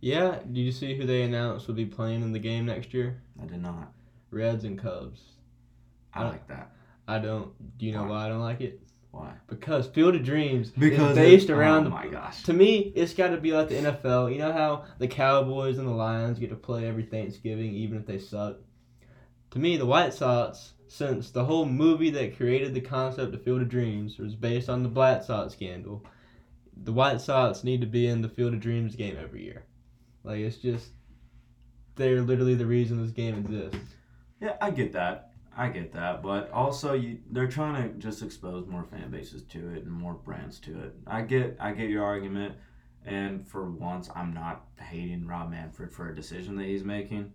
Yeah, 0.00 0.38
did 0.46 0.56
you 0.56 0.72
see 0.72 0.94
who 0.96 1.04
they 1.04 1.22
announced 1.22 1.66
will 1.66 1.74
be 1.74 1.84
playing 1.84 2.22
in 2.22 2.32
the 2.32 2.38
game 2.38 2.64
next 2.66 2.94
year? 2.94 3.20
I 3.42 3.46
did 3.46 3.60
not. 3.60 3.92
Reds 4.30 4.64
and 4.64 4.78
Cubs. 4.78 5.20
I 6.14 6.22
Uh, 6.22 6.28
like 6.30 6.46
that. 6.48 6.70
I 7.08 7.18
don't. 7.18 7.50
Do 7.78 7.86
you 7.86 7.92
know 7.92 8.02
Why? 8.04 8.08
why 8.08 8.26
I 8.26 8.28
don't 8.28 8.40
like 8.40 8.60
it? 8.60 8.80
Why? 9.10 9.32
Because 9.48 9.88
Field 9.88 10.14
of 10.14 10.22
Dreams 10.22 10.70
Because 10.70 11.10
is 11.10 11.16
based 11.16 11.50
it- 11.50 11.54
around 11.54 11.88
oh 11.88 11.90
my 11.90 12.06
gosh. 12.06 12.44
To 12.44 12.52
me, 12.52 12.92
it's 12.94 13.12
got 13.14 13.30
to 13.30 13.36
be 13.36 13.52
like 13.52 13.68
the 13.68 13.74
NFL. 13.76 14.32
You 14.32 14.38
know 14.38 14.52
how 14.52 14.84
the 14.98 15.08
Cowboys 15.08 15.78
and 15.78 15.88
the 15.88 15.92
Lions 15.92 16.38
get 16.38 16.50
to 16.50 16.56
play 16.56 16.86
every 16.86 17.02
Thanksgiving, 17.02 17.74
even 17.74 17.98
if 17.98 18.06
they 18.06 18.18
suck. 18.18 18.58
To 19.50 19.58
me, 19.58 19.76
the 19.76 19.86
White 19.86 20.14
Sox, 20.14 20.74
since 20.86 21.30
the 21.30 21.44
whole 21.44 21.66
movie 21.66 22.10
that 22.10 22.36
created 22.36 22.72
the 22.72 22.80
concept 22.80 23.34
of 23.34 23.42
Field 23.42 23.62
of 23.62 23.68
Dreams 23.68 24.18
was 24.18 24.34
based 24.36 24.68
on 24.68 24.82
the 24.82 24.88
Black 24.88 25.24
Sox 25.24 25.54
scandal, 25.54 26.04
the 26.84 26.92
White 26.92 27.20
Sox 27.20 27.64
need 27.64 27.80
to 27.80 27.86
be 27.86 28.06
in 28.06 28.22
the 28.22 28.28
Field 28.28 28.54
of 28.54 28.60
Dreams 28.60 28.94
game 28.94 29.16
every 29.20 29.44
year. 29.44 29.64
Like 30.22 30.38
it's 30.38 30.56
just, 30.56 30.90
they're 31.96 32.22
literally 32.22 32.54
the 32.54 32.66
reason 32.66 33.02
this 33.02 33.10
game 33.10 33.38
exists. 33.38 33.94
Yeah, 34.40 34.56
I 34.60 34.70
get 34.70 34.92
that. 34.92 35.32
I 35.56 35.68
get 35.68 35.92
that, 35.92 36.22
but 36.22 36.50
also 36.52 36.94
you, 36.94 37.18
they're 37.32 37.48
trying 37.48 37.82
to 37.82 37.98
just 37.98 38.22
expose 38.22 38.68
more 38.68 38.84
fan 38.84 39.10
bases 39.10 39.42
to 39.42 39.58
it 39.70 39.82
and 39.82 39.90
more 39.90 40.14
brands 40.14 40.60
to 40.60 40.78
it. 40.80 40.94
I 41.08 41.22
get, 41.22 41.56
I 41.58 41.72
get 41.72 41.90
your 41.90 42.04
argument, 42.04 42.54
and 43.04 43.46
for 43.46 43.68
once, 43.68 44.08
I'm 44.14 44.32
not 44.32 44.64
hating 44.78 45.26
Rob 45.26 45.50
Manfred 45.50 45.90
for 45.90 46.08
a 46.08 46.14
decision 46.14 46.56
that 46.56 46.66
he's 46.66 46.84
making. 46.84 47.32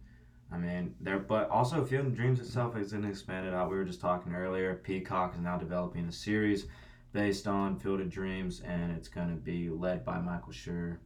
I 0.52 0.58
mean, 0.58 0.96
there, 1.02 1.20
but 1.20 1.50
also 1.50 1.84
Field 1.84 2.08
of 2.08 2.16
Dreams 2.16 2.40
itself 2.40 2.78
is 2.78 2.92
going 2.92 3.06
expanded 3.06 3.54
out. 3.54 3.70
We 3.70 3.78
were 3.78 3.86
just 3.86 4.02
talking 4.02 4.34
earlier. 4.34 4.76
Peacock 4.76 5.34
is 5.36 5.42
now 5.42 5.58
developing 5.58 6.06
a 6.06 6.12
series 6.12 6.68
based 7.14 7.48
on 7.48 7.80
Field 7.80 8.02
of 8.02 8.10
Dreams, 8.10 8.62
and 8.62 8.92
it's 8.92 9.08
going 9.08 9.30
to 9.30 9.36
be 9.36 9.70
led 9.70 10.06
by 10.06 10.20
Michael 10.20 10.54
Schur, 10.54 10.98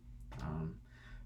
um, 0.41 0.75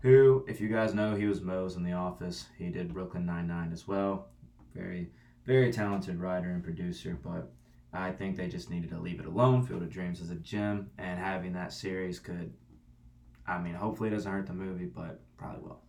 who, 0.02 0.46
if 0.48 0.62
you 0.62 0.68
guys 0.68 0.94
know, 0.94 1.16
he 1.16 1.26
was 1.26 1.42
Mose 1.42 1.76
in 1.76 1.84
The 1.84 1.94
Office. 1.94 2.48
He 2.58 2.70
did 2.70 2.94
Brooklyn 2.94 3.26
Nine 3.26 3.48
Nine 3.48 3.72
as 3.72 3.88
well. 3.88 4.28
Very 4.76 5.10
very 5.46 5.72
talented 5.72 6.20
writer 6.20 6.52
and 6.52 6.64
producer, 6.64 7.18
but 7.22 7.52
I 7.92 8.12
think 8.12 8.38
they 8.38 8.48
just 8.48 8.70
needed 8.70 8.90
to 8.92 9.00
leave 9.00 9.20
it 9.20 9.26
alone. 9.26 9.66
Field 9.66 9.84
of 9.84 9.90
Dreams 9.90 10.22
is 10.22 10.32
a 10.32 10.36
gem, 10.36 10.90
and 10.98 11.20
having 11.20 11.54
that 11.54 11.74
series 11.74 12.20
could, 12.20 12.54
I 13.46 13.60
mean, 13.60 13.76
hopefully 13.76 14.10
it 14.10 14.14
doesn't 14.14 14.32
hurt 14.32 14.48
the 14.48 14.54
movie, 14.54 14.86
but 14.86 15.22
probably 15.38 15.62
will. 15.62 15.83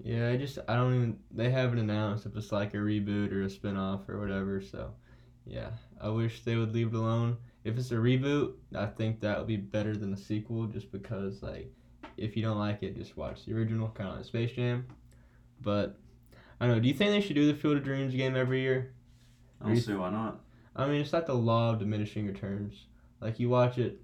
Yeah, 0.00 0.30
I 0.30 0.36
just 0.36 0.58
I 0.68 0.74
don't 0.74 0.94
even 0.94 1.18
they 1.30 1.50
haven't 1.50 1.78
announced 1.78 2.26
if 2.26 2.36
it's 2.36 2.52
like 2.52 2.74
a 2.74 2.78
reboot 2.78 3.32
or 3.32 3.42
a 3.42 3.50
spin-off 3.50 4.08
or 4.08 4.18
whatever, 4.20 4.60
so 4.60 4.92
yeah. 5.46 5.70
I 6.00 6.08
wish 6.08 6.42
they 6.42 6.56
would 6.56 6.74
leave 6.74 6.88
it 6.88 6.94
alone. 6.94 7.36
If 7.64 7.78
it's 7.78 7.92
a 7.92 7.96
reboot, 7.96 8.54
I 8.74 8.86
think 8.86 9.20
that 9.20 9.38
would 9.38 9.46
be 9.46 9.56
better 9.56 9.96
than 9.96 10.12
a 10.12 10.16
sequel 10.16 10.66
just 10.66 10.90
because 10.90 11.42
like 11.42 11.72
if 12.16 12.36
you 12.36 12.42
don't 12.42 12.58
like 12.58 12.82
it, 12.82 12.96
just 12.96 13.16
watch 13.16 13.44
the 13.44 13.54
original, 13.54 13.88
kind 13.88 14.10
of 14.10 14.16
like 14.16 14.24
Space 14.24 14.52
Jam. 14.52 14.86
But 15.60 15.98
I 16.60 16.66
don't 16.66 16.76
know, 16.76 16.80
do 16.80 16.88
you 16.88 16.94
think 16.94 17.10
they 17.10 17.20
should 17.20 17.36
do 17.36 17.46
the 17.46 17.54
Field 17.58 17.76
of 17.76 17.84
Dreams 17.84 18.14
game 18.14 18.36
every 18.36 18.60
year? 18.60 18.92
I 19.60 19.68
don't 19.68 19.76
see 19.76 19.94
why 19.94 20.10
not. 20.10 20.40
I 20.74 20.86
mean, 20.86 21.00
it's 21.00 21.12
like 21.12 21.26
the 21.26 21.34
law 21.34 21.70
of 21.70 21.78
diminishing 21.78 22.26
returns. 22.26 22.86
Like 23.20 23.38
you 23.38 23.48
watch 23.48 23.78
it 23.78 24.00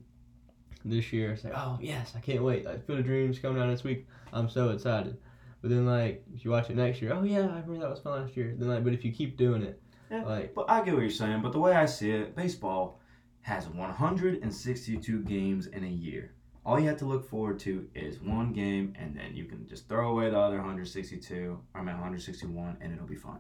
this 0.84 1.12
year, 1.12 1.32
it's 1.32 1.43
like, 1.43 1.55
oh 1.57 1.78
yes, 1.80 2.12
I 2.16 2.20
can't 2.20 2.45
wait. 2.45 2.64
Like 2.64 2.86
Field 2.86 3.01
of 3.01 3.05
Dreams 3.05 3.39
coming 3.41 3.61
out 3.61 3.68
this 3.68 3.82
week, 3.82 4.07
I'm 4.32 4.49
so 4.49 4.68
excited. 4.70 5.16
But 5.61 5.70
then 5.70 5.86
like 5.86 6.24
if 6.34 6.44
you 6.44 6.50
watch 6.50 6.70
it 6.70 6.76
next 6.76 7.02
year, 7.02 7.12
oh 7.14 7.22
yeah, 7.24 7.40
I 7.40 7.61
remember 7.61 7.78
that 7.80 7.90
was 7.90 8.00
fun 8.00 8.22
last 8.22 8.36
year. 8.36 8.54
Then 8.56 8.68
like, 8.68 8.84
but 8.84 8.92
if 8.92 9.04
you 9.04 9.12
keep 9.12 9.36
doing 9.36 9.62
it, 9.62 9.80
Yeah. 10.11 10.24
like 10.24 10.54
But 10.54 10.70
I 10.70 10.82
get 10.84 10.94
what 10.94 11.00
you're 11.00 11.11
saying, 11.11 11.42
but 11.42 11.52
the 11.52 11.59
way 11.59 11.72
I 11.72 11.86
see 11.86 12.11
it, 12.12 12.36
baseball 12.36 13.00
has 13.42 13.66
162 13.68 15.22
games 15.22 15.66
in 15.66 15.84
a 15.84 15.88
year. 15.88 16.32
all 16.64 16.78
you 16.78 16.86
have 16.86 16.98
to 16.98 17.06
look 17.06 17.24
forward 17.26 17.59
to 17.59 17.88
is 17.94 18.20
one 18.20 18.52
game, 18.52 18.92
and 18.98 19.16
then 19.16 19.34
you 19.34 19.46
can 19.46 19.66
just 19.66 19.88
throw 19.88 20.11
away 20.11 20.28
the 20.28 20.38
other 20.38 20.56
162, 20.59 21.59
I 21.74 21.78
mean 21.78 21.94
161, 21.94 22.76
and 22.82 22.92
it'll 22.92 23.06
be 23.06 23.14
fun. 23.16 23.38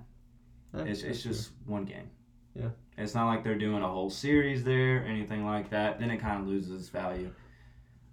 That's- 0.72 0.88
It's, 0.90 1.02
it's 1.02 1.22
that's 1.24 1.36
just 1.38 1.52
one 1.66 1.84
game. 1.84 2.08
Yeah. 2.54 2.70
It's 2.96 3.14
not 3.14 3.26
like 3.26 3.44
they're 3.44 3.58
doing 3.58 3.82
a 3.82 3.88
whole 3.88 4.08
series 4.08 4.64
there, 4.64 5.04
anything 5.04 5.44
like 5.44 5.68
that. 5.70 6.00
Then 6.00 6.10
it 6.10 6.18
kind 6.20 6.40
of 6.40 6.48
loses 6.48 6.80
its 6.80 6.88
value. 6.88 7.30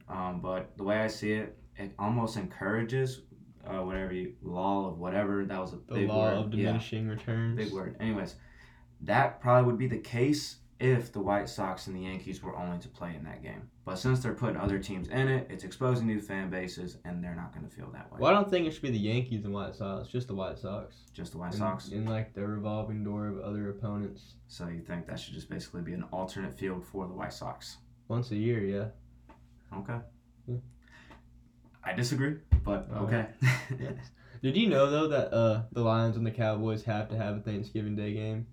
Um, 0.09 0.41
but 0.41 0.75
the 0.77 0.83
way 0.83 0.97
I 0.99 1.07
see 1.07 1.31
it, 1.31 1.57
it 1.77 1.93
almost 1.97 2.35
encourages 2.35 3.21
uh, 3.67 3.81
whatever 3.83 4.13
you 4.13 4.33
law 4.41 4.87
of 4.89 4.97
whatever 4.99 5.45
that 5.45 5.59
was 5.59 5.73
a 5.73 5.77
the 5.87 5.93
big 5.95 6.07
law 6.09 6.29
word. 6.29 6.45
of 6.47 6.53
Yeah, 6.53 6.65
diminishing 6.67 7.07
returns. 7.07 7.57
big 7.57 7.71
word. 7.73 7.95
Anyways, 7.99 8.35
that 9.01 9.39
probably 9.41 9.65
would 9.65 9.77
be 9.79 9.87
the 9.87 9.97
case 9.99 10.57
if 10.79 11.11
the 11.13 11.21
White 11.21 11.47
Sox 11.47 11.87
and 11.87 11.95
the 11.95 12.01
Yankees 12.01 12.43
were 12.43 12.55
only 12.57 12.77
to 12.79 12.89
play 12.89 13.15
in 13.15 13.23
that 13.23 13.41
game. 13.41 13.69
But 13.85 13.97
since 13.97 14.19
they're 14.21 14.33
putting 14.33 14.57
other 14.57 14.77
teams 14.77 15.07
in 15.07 15.27
it, 15.29 15.47
it's 15.49 15.63
exposing 15.63 16.05
new 16.07 16.19
fan 16.19 16.49
bases, 16.49 16.97
and 17.05 17.23
they're 17.23 17.35
not 17.35 17.53
going 17.53 17.65
to 17.67 17.73
feel 17.73 17.89
that 17.93 18.11
way. 18.11 18.17
Well, 18.19 18.31
I 18.31 18.33
don't 18.33 18.49
think 18.49 18.67
it 18.67 18.71
should 18.71 18.81
be 18.81 18.89
the 18.89 18.97
Yankees 18.97 19.45
and 19.45 19.53
White 19.53 19.75
Sox, 19.75 20.09
just 20.09 20.27
the 20.27 20.35
White 20.35 20.57
Sox. 20.57 20.95
Just 21.13 21.31
the 21.31 21.37
White 21.37 21.53
Sox. 21.53 21.89
in 21.89 22.05
like 22.05 22.33
the 22.33 22.45
revolving 22.45 23.03
door 23.03 23.27
of 23.27 23.39
other 23.39 23.69
opponents 23.69 24.33
So 24.47 24.67
you 24.67 24.81
think 24.81 25.07
that 25.07 25.17
should 25.19 25.33
just 25.35 25.49
basically 25.49 25.81
be 25.81 25.93
an 25.93 26.03
alternate 26.11 26.57
field 26.57 26.83
for 26.91 27.07
the 27.07 27.13
White 27.13 27.33
Sox? 27.33 27.77
once 28.07 28.31
a 28.31 28.35
year. 28.35 28.63
Yeah. 28.63 29.77
Okay. 29.79 29.99
Yeah. 30.47 30.57
I 31.83 31.93
disagree, 31.93 32.35
but 32.65 32.89
All 32.93 33.05
okay. 33.05 33.27
Yeah. 33.79 33.91
Did 34.41 34.57
you 34.57 34.67
know 34.67 34.91
though 34.91 35.07
that 35.07 35.33
uh, 35.33 35.63
the 35.71 35.81
Lions 35.81 36.17
and 36.17 36.25
the 36.25 36.31
Cowboys 36.31 36.83
have 36.83 37.09
to 37.09 37.17
have 37.17 37.37
a 37.37 37.39
Thanksgiving 37.39 37.95
Day 37.95 38.13
game? 38.13 38.45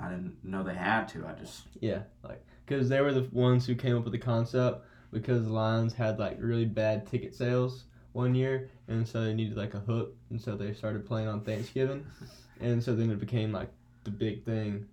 I 0.00 0.08
didn't 0.08 0.36
know 0.44 0.62
they 0.62 0.74
had 0.74 1.08
to. 1.08 1.26
I 1.26 1.32
just 1.32 1.64
Yeah, 1.80 2.02
like 2.22 2.44
because 2.64 2.88
they 2.88 3.00
were 3.00 3.12
the 3.12 3.28
ones 3.32 3.66
who 3.66 3.74
came 3.74 3.96
up 3.96 4.04
with 4.04 4.12
the 4.12 4.18
concept 4.18 4.84
because 5.10 5.44
the 5.44 5.52
Lions 5.52 5.92
had 5.92 6.18
like 6.18 6.36
really 6.40 6.64
bad 6.66 7.06
ticket 7.06 7.34
sales 7.34 7.84
one 8.12 8.34
year, 8.34 8.70
and 8.86 9.06
so 9.06 9.24
they 9.24 9.34
needed 9.34 9.56
like 9.56 9.74
a 9.74 9.80
hook, 9.80 10.14
and 10.30 10.40
so 10.40 10.56
they 10.56 10.72
started 10.72 11.04
playing 11.06 11.28
on 11.28 11.40
Thanksgiving, 11.42 12.06
and 12.60 12.82
so 12.82 12.94
then 12.94 13.10
it 13.10 13.18
became 13.20 13.52
like 13.52 13.70
the 14.04 14.10
big 14.10 14.44
thing. 14.44 14.86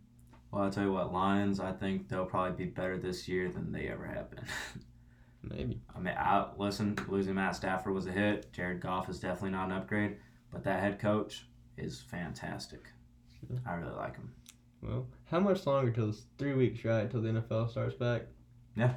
well, 0.51 0.63
I'll 0.63 0.69
tell 0.71 0.83
you 0.83 0.91
what, 0.91 1.13
Lions. 1.13 1.59
I 1.59 1.71
think 1.71 2.09
they'll 2.09 2.25
probably 2.25 2.65
be 2.65 2.71
better 2.71 2.97
this 2.97 3.27
year 3.27 3.49
than 3.49 3.71
they 3.71 3.87
ever 3.87 4.05
have 4.05 4.31
been. 4.31 4.45
Maybe. 5.49 5.81
I 5.95 5.99
mean, 5.99 6.15
I 6.17 6.47
listen. 6.57 6.97
Losing 7.07 7.35
Matt 7.35 7.55
Stafford 7.55 7.93
was 7.93 8.07
a 8.07 8.11
hit. 8.11 8.51
Jared 8.51 8.81
Goff 8.81 9.09
is 9.09 9.19
definitely 9.19 9.51
not 9.51 9.69
an 9.69 9.77
upgrade, 9.77 10.17
but 10.51 10.63
that 10.63 10.79
head 10.79 10.99
coach 10.99 11.45
is 11.77 12.01
fantastic. 12.01 12.83
Yeah. 13.49 13.59
I 13.67 13.75
really 13.75 13.95
like 13.95 14.15
him. 14.15 14.33
Well, 14.81 15.07
how 15.25 15.39
much 15.39 15.65
longer 15.65 15.91
till 15.91 16.09
it's 16.09 16.23
three 16.37 16.53
weeks, 16.53 16.83
right? 16.83 17.09
Till 17.09 17.21
the 17.21 17.29
NFL 17.29 17.69
starts 17.69 17.95
back. 17.95 18.23
Yeah. 18.75 18.93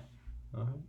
All 0.57 0.65
right. 0.65 0.81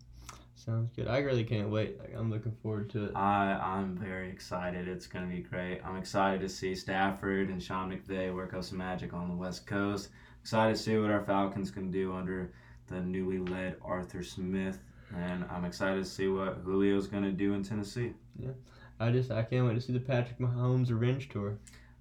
Sounds 0.55 0.91
good. 0.93 1.07
I 1.07 1.19
really 1.19 1.45
can't 1.45 1.69
wait. 1.69 1.97
Like, 1.99 2.13
I'm 2.15 2.29
looking 2.29 2.51
forward 2.61 2.89
to 2.91 3.05
it. 3.05 3.15
I 3.15 3.53
I'm 3.53 3.97
very 3.97 4.29
excited. 4.29 4.87
It's 4.87 5.07
gonna 5.07 5.27
be 5.27 5.41
great. 5.41 5.79
I'm 5.85 5.95
excited 5.95 6.41
to 6.41 6.49
see 6.49 6.75
Stafford 6.75 7.49
and 7.49 7.63
Sean 7.63 7.91
McVay 7.91 8.33
work 8.33 8.53
up 8.53 8.63
some 8.63 8.77
magic 8.77 9.13
on 9.13 9.29
the 9.29 9.35
West 9.35 9.65
Coast. 9.65 10.09
Excited 10.41 10.75
to 10.75 10.81
see 10.81 10.97
what 10.97 11.11
our 11.11 11.23
Falcons 11.23 11.71
can 11.71 11.91
do 11.91 12.13
under 12.13 12.51
the 12.87 12.99
newly 12.99 13.39
led 13.39 13.77
Arthur 13.81 14.21
Smith, 14.21 14.79
and 15.15 15.45
I'm 15.49 15.65
excited 15.65 16.03
to 16.03 16.09
see 16.09 16.27
what 16.27 16.63
Julio's 16.63 17.07
gonna 17.07 17.31
do 17.31 17.53
in 17.53 17.63
Tennessee. 17.63 18.13
Yeah, 18.37 18.51
I 18.99 19.11
just 19.11 19.31
I 19.31 19.43
can't 19.43 19.67
wait 19.67 19.75
to 19.75 19.81
see 19.81 19.93
the 19.93 19.99
Patrick 19.99 20.39
Mahomes 20.39 20.89
revenge 20.89 21.29
tour 21.29 21.57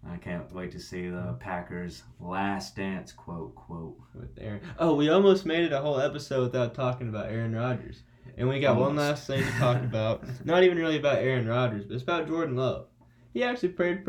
I 0.06 0.16
can't 0.16 0.50
wait 0.52 0.72
to 0.72 0.80
see 0.80 1.09
the 1.09 1.36
Packers' 1.40 2.02
last 2.20 2.76
dance 2.76 3.12
quote 3.12 3.54
quote. 3.54 3.96
with 4.14 4.30
Aaron. 4.40 4.61
Oh, 4.78 4.94
we 4.94 5.09
almost 5.09 5.44
made 5.44 5.64
it 5.64 5.72
a 5.72 5.80
whole 5.80 6.00
episode 6.00 6.42
without 6.42 6.74
talking 6.74 7.09
about 7.09 7.30
Aaron 7.30 7.54
Rodgers, 7.54 8.02
and 8.36 8.48
we 8.48 8.61
got 8.61 8.76
one 8.76 8.96
last 8.96 9.26
thing 9.26 9.44
to 9.44 9.50
talk 9.59 9.76
about. 9.82 10.24
Not 10.44 10.62
even 10.62 10.78
really 10.78 10.98
about 10.98 11.18
Aaron 11.18 11.48
Rodgers, 11.48 11.84
but 11.84 11.94
it's 11.94 12.02
about 12.02 12.28
Jordan 12.28 12.56
Love. 12.56 12.86
He 13.32 13.42
actually 13.42 13.70
played 13.70 14.04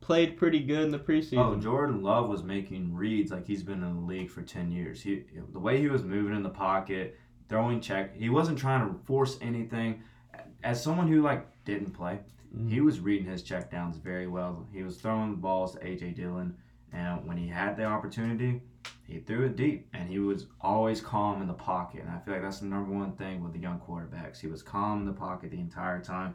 played 0.00 0.36
pretty 0.36 0.60
good 0.60 0.82
in 0.82 0.90
the 0.90 0.98
preseason. 0.98 1.38
Oh, 1.38 1.56
Jordan 1.56 2.02
Love 2.02 2.28
was 2.28 2.42
making 2.42 2.94
reads 2.94 3.30
like 3.30 3.46
he's 3.46 3.62
been 3.62 3.82
in 3.82 3.94
the 3.94 4.06
league 4.06 4.30
for 4.30 4.42
ten 4.42 4.70
years. 4.70 5.02
He 5.02 5.24
the 5.52 5.60
way 5.60 5.78
he 5.78 5.88
was 5.88 6.02
moving 6.02 6.34
in 6.34 6.42
the 6.42 6.50
pocket, 6.50 7.16
throwing 7.48 7.80
check, 7.80 8.16
he 8.16 8.28
wasn't 8.28 8.58
trying 8.58 8.88
to 8.88 8.98
force 9.04 9.38
anything. 9.40 10.02
As 10.62 10.82
someone 10.82 11.08
who 11.08 11.22
like 11.22 11.64
didn't 11.64 11.92
play, 11.92 12.20
Mhm. 12.54 12.68
he 12.68 12.80
was 12.80 13.00
reading 13.00 13.26
his 13.26 13.42
checkdowns 13.42 14.00
very 14.00 14.26
well. 14.26 14.66
He 14.72 14.82
was 14.82 15.00
throwing 15.00 15.30
the 15.32 15.36
balls 15.36 15.72
to 15.74 15.86
AJ 15.86 16.12
Dillon, 16.12 16.56
and 16.92 17.26
when 17.26 17.36
he 17.36 17.48
had 17.48 17.76
the 17.76 17.84
opportunity, 17.84 18.62
he 19.04 19.20
threw 19.20 19.44
it 19.46 19.56
deep. 19.56 19.88
And 19.92 20.08
he 20.08 20.18
was 20.18 20.46
always 20.60 21.00
calm 21.00 21.40
in 21.42 21.48
the 21.48 21.54
pocket. 21.54 22.02
And 22.02 22.10
I 22.10 22.18
feel 22.18 22.34
like 22.34 22.42
that's 22.42 22.60
the 22.60 22.66
number 22.66 22.92
one 22.92 23.12
thing 23.12 23.42
with 23.42 23.52
the 23.52 23.58
young 23.58 23.78
quarterbacks. 23.80 24.38
He 24.40 24.46
was 24.48 24.62
calm 24.62 25.00
in 25.00 25.06
the 25.06 25.12
pocket 25.12 25.50
the 25.50 25.60
entire 25.60 26.00
time. 26.00 26.34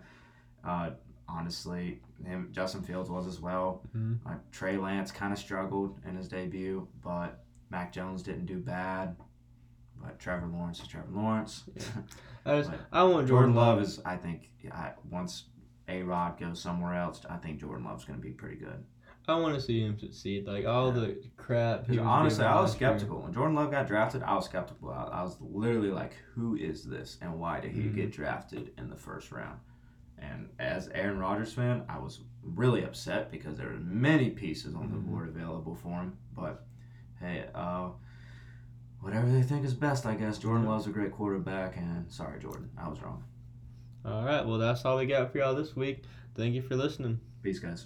Uh, 0.63 0.91
honestly, 1.27 2.01
him 2.23 2.49
Justin 2.51 2.83
Fields 2.83 3.09
was 3.09 3.25
as 3.27 3.39
well. 3.41 3.81
Mhm. 3.95 4.19
Uh, 4.25 4.35
Trey 4.51 4.77
Lance 4.77 5.11
kind 5.11 5.33
of 5.33 5.39
struggled 5.39 5.99
in 6.05 6.15
his 6.15 6.27
debut, 6.27 6.87
but 7.01 7.43
Mac 7.69 7.91
Jones 7.91 8.21
didn't 8.21 8.45
do 8.45 8.59
bad. 8.59 9.15
But 10.01 10.19
Trevor 10.19 10.47
Lawrence 10.47 10.81
is 10.81 10.87
Trevor 10.87 11.11
Lawrence. 11.11 11.63
I 12.45 12.57
just 12.57 12.69
Like, 12.71 12.79
I 12.91 13.03
want 13.03 13.27
Jordan 13.27 13.53
Jordan 13.53 13.55
Love 13.55 13.81
is, 13.81 13.99
I 14.05 14.15
think, 14.15 14.49
I, 14.71 14.91
once 15.09 15.45
A 15.87 16.01
Rod 16.03 16.39
goes 16.39 16.59
somewhere 16.61 16.95
else, 16.95 17.21
I 17.29 17.37
think 17.37 17.59
Jordan 17.59 17.85
Love's 17.85 18.05
going 18.05 18.19
to 18.19 18.23
be 18.25 18.31
pretty 18.33 18.55
good. 18.57 18.83
I 19.27 19.35
want 19.39 19.53
to 19.55 19.61
see 19.61 19.81
him 19.81 19.97
succeed. 19.99 20.47
Like 20.47 20.65
all 20.65 20.87
Yeah. 20.87 20.99
the 21.01 21.17
crap. 21.37 21.85
he 21.87 21.99
was 21.99 22.07
honestly, 22.07 22.43
I 22.43 22.59
was 22.59 22.71
last 22.71 22.81
year. 22.81 22.89
skeptical 22.89 23.21
when 23.21 23.31
Jordan 23.33 23.55
Love 23.55 23.69
got 23.71 23.87
drafted. 23.87 24.23
I 24.23 24.33
was 24.33 24.45
skeptical. 24.45 24.89
I, 24.89 25.03
I 25.03 25.23
was 25.23 25.37
literally 25.39 25.91
like, 25.91 26.13
"Who 26.33 26.55
is 26.55 26.83
this, 26.83 27.17
and 27.21 27.39
why 27.39 27.59
did 27.59 27.71
he 27.71 27.81
Mhm. 27.83 27.95
get 27.95 28.11
drafted 28.11 28.71
in 28.79 28.89
the 28.89 28.95
first 28.95 29.31
round?" 29.31 29.59
And 30.17 30.49
as 30.59 30.87
Aaron 30.89 31.19
Rodgers 31.19 31.53
fan, 31.53 31.83
I 31.87 31.99
was 31.99 32.21
really 32.43 32.83
upset 32.83 33.31
because 33.31 33.57
there 33.57 33.67
were 33.69 33.79
many 33.79 34.31
pieces 34.31 34.73
on 34.73 34.89
the 34.89 34.97
board 34.97 35.29
available 35.29 35.75
for 35.75 35.99
him. 36.01 36.17
But 36.35 36.65
hey, 37.19 37.45
uh, 37.53 37.89
whatever 39.01 39.29
they 39.29 39.41
think 39.41 39.65
is 39.65 39.73
best, 39.73 40.05
I 40.05 40.15
guess. 40.15 40.37
Jordan. 40.37 40.65
Love's 40.65 40.87
a 40.87 40.91
great 40.91 41.11
quarterback, 41.11 41.75
and 41.77 42.11
sorry, 42.11 42.39
Jordan, 42.39 42.69
I 42.77 42.87
was 42.87 43.01
wrong. 43.01 43.23
All 44.05 44.23
right. 44.23 44.45
Well, 44.45 44.57
that's 44.57 44.83
all 44.85 44.97
we 44.97 45.05
got 45.05 45.31
for 45.31 45.39
y'all 45.39 45.55
this 45.55 45.75
week. 45.75 46.03
Thank 46.35 46.55
you 46.55 46.61
for 46.61 46.75
listening. 46.75 47.19
Peace, 47.43 47.59
guys. 47.59 47.85